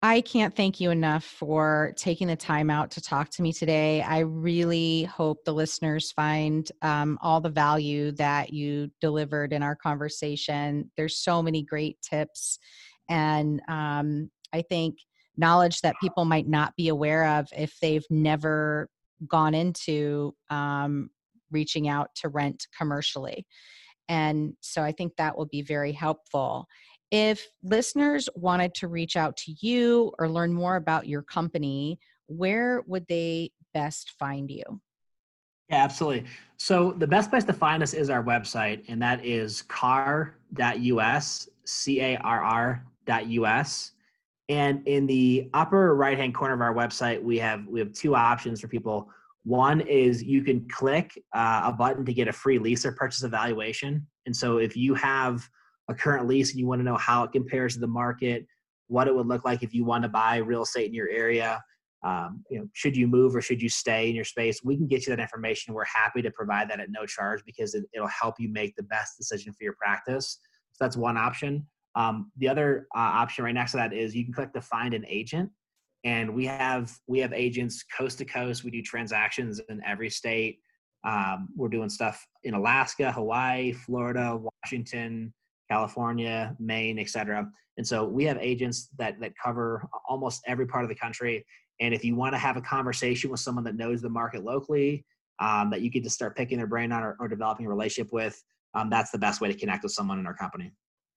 I 0.04 0.20
can't 0.20 0.54
thank 0.54 0.80
you 0.80 0.90
enough 0.90 1.22
for 1.22 1.92
taking 1.96 2.26
the 2.26 2.34
time 2.34 2.70
out 2.70 2.90
to 2.92 3.00
talk 3.00 3.30
to 3.30 3.42
me 3.42 3.52
today. 3.52 4.02
I 4.02 4.20
really 4.20 5.04
hope 5.04 5.44
the 5.44 5.54
listeners 5.54 6.10
find 6.10 6.68
um, 6.82 7.20
all 7.22 7.40
the 7.40 7.48
value 7.48 8.10
that 8.12 8.52
you 8.52 8.90
delivered 9.00 9.52
in 9.52 9.62
our 9.62 9.76
conversation. 9.76 10.90
There's 10.96 11.18
so 11.18 11.40
many 11.40 11.62
great 11.62 12.02
tips, 12.02 12.58
and 13.08 13.62
um, 13.68 14.28
I 14.52 14.62
think 14.62 14.98
knowledge 15.36 15.82
that 15.82 15.94
people 16.00 16.24
might 16.24 16.48
not 16.48 16.74
be 16.76 16.88
aware 16.88 17.38
of 17.38 17.46
if 17.56 17.78
they've 17.80 18.04
never 18.10 18.90
gone 19.28 19.54
into 19.54 20.34
um, 20.50 21.10
reaching 21.52 21.88
out 21.88 22.08
to 22.16 22.28
rent 22.28 22.66
commercially. 22.76 23.46
And 24.08 24.54
so 24.60 24.82
I 24.82 24.92
think 24.92 25.16
that 25.16 25.38
will 25.38 25.46
be 25.46 25.62
very 25.62 25.92
helpful. 25.92 26.66
If 27.12 27.46
listeners 27.62 28.28
wanted 28.34 28.74
to 28.76 28.88
reach 28.88 29.16
out 29.16 29.36
to 29.38 29.54
you 29.60 30.12
or 30.18 30.30
learn 30.30 30.50
more 30.50 30.76
about 30.76 31.06
your 31.06 31.20
company, 31.20 31.98
where 32.26 32.82
would 32.86 33.06
they 33.06 33.52
best 33.74 34.14
find 34.18 34.50
you? 34.50 34.64
Yeah, 35.68 35.84
absolutely. 35.84 36.24
So 36.56 36.92
the 36.92 37.06
best 37.06 37.28
place 37.28 37.44
to 37.44 37.52
find 37.52 37.82
us 37.82 37.92
is 37.92 38.08
our 38.08 38.24
website, 38.24 38.84
and 38.88 39.00
that 39.02 39.22
is 39.24 39.60
carr.us, 39.62 41.48
C-A-R-R.us. 41.66 42.72
And 44.48 44.88
in 44.88 45.06
the 45.06 45.50
upper 45.52 45.94
right-hand 45.94 46.34
corner 46.34 46.54
of 46.54 46.62
our 46.62 46.74
website, 46.74 47.22
we 47.22 47.38
have 47.38 47.66
we 47.66 47.78
have 47.78 47.92
two 47.92 48.14
options 48.14 48.58
for 48.60 48.68
people. 48.68 49.10
One 49.44 49.82
is 49.82 50.22
you 50.22 50.42
can 50.42 50.66
click 50.68 51.22
uh, 51.34 51.62
a 51.66 51.72
button 51.72 52.06
to 52.06 52.14
get 52.14 52.28
a 52.28 52.32
free 52.32 52.58
lease 52.58 52.86
or 52.86 52.92
purchase 52.92 53.22
evaluation. 53.22 54.06
And 54.24 54.34
so 54.34 54.56
if 54.58 54.76
you 54.76 54.94
have 54.94 55.46
a 55.88 55.94
current 55.94 56.26
lease 56.26 56.50
and 56.50 56.60
you 56.60 56.66
want 56.66 56.80
to 56.80 56.84
know 56.84 56.96
how 56.96 57.24
it 57.24 57.32
compares 57.32 57.74
to 57.74 57.80
the 57.80 57.86
market, 57.86 58.46
what 58.88 59.08
it 59.08 59.14
would 59.14 59.26
look 59.26 59.44
like 59.44 59.62
if 59.62 59.74
you 59.74 59.84
want 59.84 60.02
to 60.02 60.08
buy 60.08 60.36
real 60.36 60.62
estate 60.62 60.86
in 60.86 60.94
your 60.94 61.08
area, 61.08 61.62
um, 62.04 62.44
you 62.50 62.58
know, 62.58 62.66
should 62.72 62.96
you 62.96 63.06
move 63.06 63.34
or 63.36 63.40
should 63.40 63.62
you 63.62 63.68
stay 63.68 64.08
in 64.08 64.16
your 64.16 64.24
space? 64.24 64.60
We 64.64 64.76
can 64.76 64.88
get 64.88 65.06
you 65.06 65.14
that 65.14 65.22
information. 65.22 65.72
We're 65.72 65.84
happy 65.84 66.20
to 66.22 66.30
provide 66.32 66.68
that 66.70 66.80
at 66.80 66.90
no 66.90 67.06
charge 67.06 67.44
because 67.46 67.74
it, 67.74 67.84
will 67.94 68.08
help 68.08 68.36
you 68.38 68.48
make 68.48 68.74
the 68.76 68.82
best 68.82 69.16
decision 69.16 69.52
for 69.52 69.62
your 69.62 69.74
practice. 69.74 70.38
So 70.72 70.84
that's 70.84 70.96
one 70.96 71.16
option. 71.16 71.66
Um, 71.94 72.32
the 72.38 72.48
other 72.48 72.88
uh, 72.96 72.98
option 73.00 73.44
right 73.44 73.54
next 73.54 73.72
to 73.72 73.76
that 73.76 73.92
is 73.92 74.16
you 74.16 74.24
can 74.24 74.34
click 74.34 74.52
to 74.54 74.60
find 74.60 74.94
an 74.94 75.04
agent, 75.06 75.50
and 76.04 76.34
we 76.34 76.46
have 76.46 76.90
we 77.06 77.18
have 77.20 77.32
agents 77.32 77.84
coast 77.96 78.18
to 78.18 78.24
coast. 78.24 78.64
We 78.64 78.70
do 78.70 78.82
transactions 78.82 79.60
in 79.68 79.80
every 79.86 80.08
state. 80.08 80.58
Um, 81.04 81.48
we're 81.54 81.68
doing 81.68 81.90
stuff 81.90 82.26
in 82.44 82.54
Alaska, 82.54 83.12
Hawaii, 83.12 83.72
Florida, 83.72 84.40
Washington, 84.64 85.34
California, 85.72 86.54
Maine, 86.58 86.98
etc. 86.98 87.48
And 87.78 87.86
so 87.86 88.04
we 88.04 88.24
have 88.24 88.36
agents 88.38 88.90
that 88.98 89.18
that 89.20 89.32
cover 89.42 89.88
almost 90.06 90.42
every 90.46 90.66
part 90.66 90.84
of 90.84 90.90
the 90.90 90.94
country. 90.94 91.46
And 91.80 91.94
if 91.94 92.04
you 92.04 92.14
want 92.14 92.34
to 92.34 92.38
have 92.38 92.56
a 92.58 92.60
conversation 92.60 93.30
with 93.30 93.40
someone 93.40 93.64
that 93.64 93.76
knows 93.76 94.02
the 94.02 94.10
market 94.10 94.44
locally, 94.44 95.04
um, 95.40 95.70
that 95.70 95.80
you 95.80 95.88
get 95.88 96.04
to 96.04 96.10
start 96.10 96.36
picking 96.36 96.58
their 96.58 96.66
brain 96.66 96.92
on 96.92 97.02
or, 97.02 97.16
or 97.18 97.26
developing 97.26 97.64
a 97.66 97.68
relationship 97.70 98.12
with, 98.12 98.36
um, 98.74 98.90
that's 98.90 99.10
the 99.10 99.18
best 99.18 99.40
way 99.40 99.50
to 99.50 99.58
connect 99.58 99.82
with 99.82 99.92
someone 99.92 100.18
in 100.18 100.26
our 100.26 100.34
company. 100.34 100.70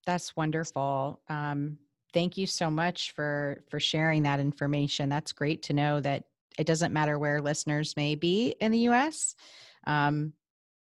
That's 0.06 0.34
wonderful. 0.34 1.20
Um, 1.28 1.78
thank 2.14 2.38
you 2.38 2.46
so 2.46 2.70
much 2.70 3.12
for 3.12 3.62
for 3.70 3.78
sharing 3.78 4.22
that 4.22 4.40
information. 4.40 5.10
That's 5.10 5.32
great 5.32 5.62
to 5.64 5.74
know 5.74 6.00
that 6.00 6.24
it 6.58 6.66
doesn't 6.66 6.94
matter 6.94 7.18
where 7.18 7.42
listeners 7.42 7.94
may 7.94 8.14
be 8.14 8.54
in 8.60 8.72
the 8.72 8.84
U.S. 8.90 9.34
Um, 9.86 10.32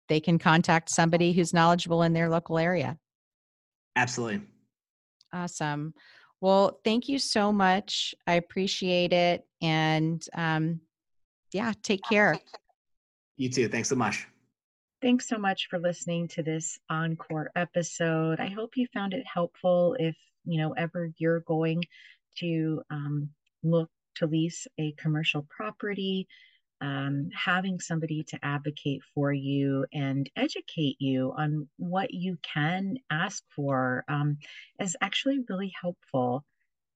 they 0.08 0.20
can 0.20 0.38
contact 0.38 0.88
somebody 0.90 1.32
who's 1.34 1.52
knowledgeable 1.52 2.02
in 2.02 2.14
their 2.14 2.30
local 2.30 2.58
area. 2.58 2.98
Absolutely. 3.98 4.40
Awesome. 5.32 5.92
Well, 6.40 6.78
thank 6.84 7.08
you 7.08 7.18
so 7.18 7.52
much. 7.52 8.14
I 8.28 8.34
appreciate 8.34 9.12
it. 9.12 9.44
And 9.60 10.24
um, 10.34 10.80
yeah, 11.52 11.72
take 11.82 12.04
care. 12.04 12.38
You 13.36 13.48
too. 13.50 13.68
Thanks 13.68 13.88
so 13.88 13.96
much. 13.96 14.28
Thanks 15.02 15.28
so 15.28 15.36
much 15.36 15.66
for 15.68 15.80
listening 15.80 16.28
to 16.28 16.44
this 16.44 16.78
encore 16.88 17.50
episode. 17.56 18.38
I 18.38 18.46
hope 18.48 18.76
you 18.76 18.86
found 18.94 19.14
it 19.14 19.26
helpful 19.26 19.96
if, 19.98 20.16
you 20.44 20.60
know, 20.60 20.74
ever 20.74 21.10
you're 21.18 21.40
going 21.40 21.82
to 22.38 22.80
um, 22.90 23.30
look 23.64 23.90
to 24.16 24.26
lease 24.26 24.68
a 24.78 24.92
commercial 24.92 25.44
property 25.50 26.28
um, 26.80 27.30
having 27.34 27.80
somebody 27.80 28.22
to 28.24 28.38
advocate 28.44 29.02
for 29.14 29.32
you 29.32 29.86
and 29.92 30.30
educate 30.36 30.96
you 31.00 31.32
on 31.36 31.68
what 31.76 32.12
you 32.12 32.38
can 32.42 32.96
ask 33.10 33.42
for 33.54 34.04
um, 34.08 34.38
is 34.80 34.96
actually 35.00 35.40
really 35.48 35.72
helpful. 35.80 36.44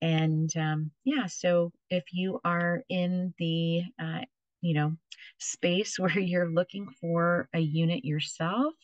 And 0.00 0.54
um, 0.56 0.90
yeah, 1.04 1.26
so 1.26 1.72
if 1.90 2.04
you 2.12 2.40
are 2.44 2.82
in 2.88 3.34
the 3.38 3.82
uh, 4.00 4.20
you 4.60 4.74
know 4.74 4.96
space 5.38 5.98
where 5.98 6.18
you're 6.18 6.50
looking 6.50 6.88
for 7.00 7.48
a 7.52 7.60
unit 7.60 8.04
yourself, 8.04 8.74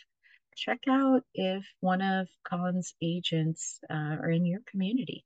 check 0.56 0.80
out 0.88 1.22
if 1.34 1.64
one 1.80 2.02
of 2.02 2.28
Colin's 2.48 2.94
agents 3.00 3.78
uh, 3.88 4.16
are 4.20 4.30
in 4.30 4.44
your 4.44 4.60
community. 4.66 5.24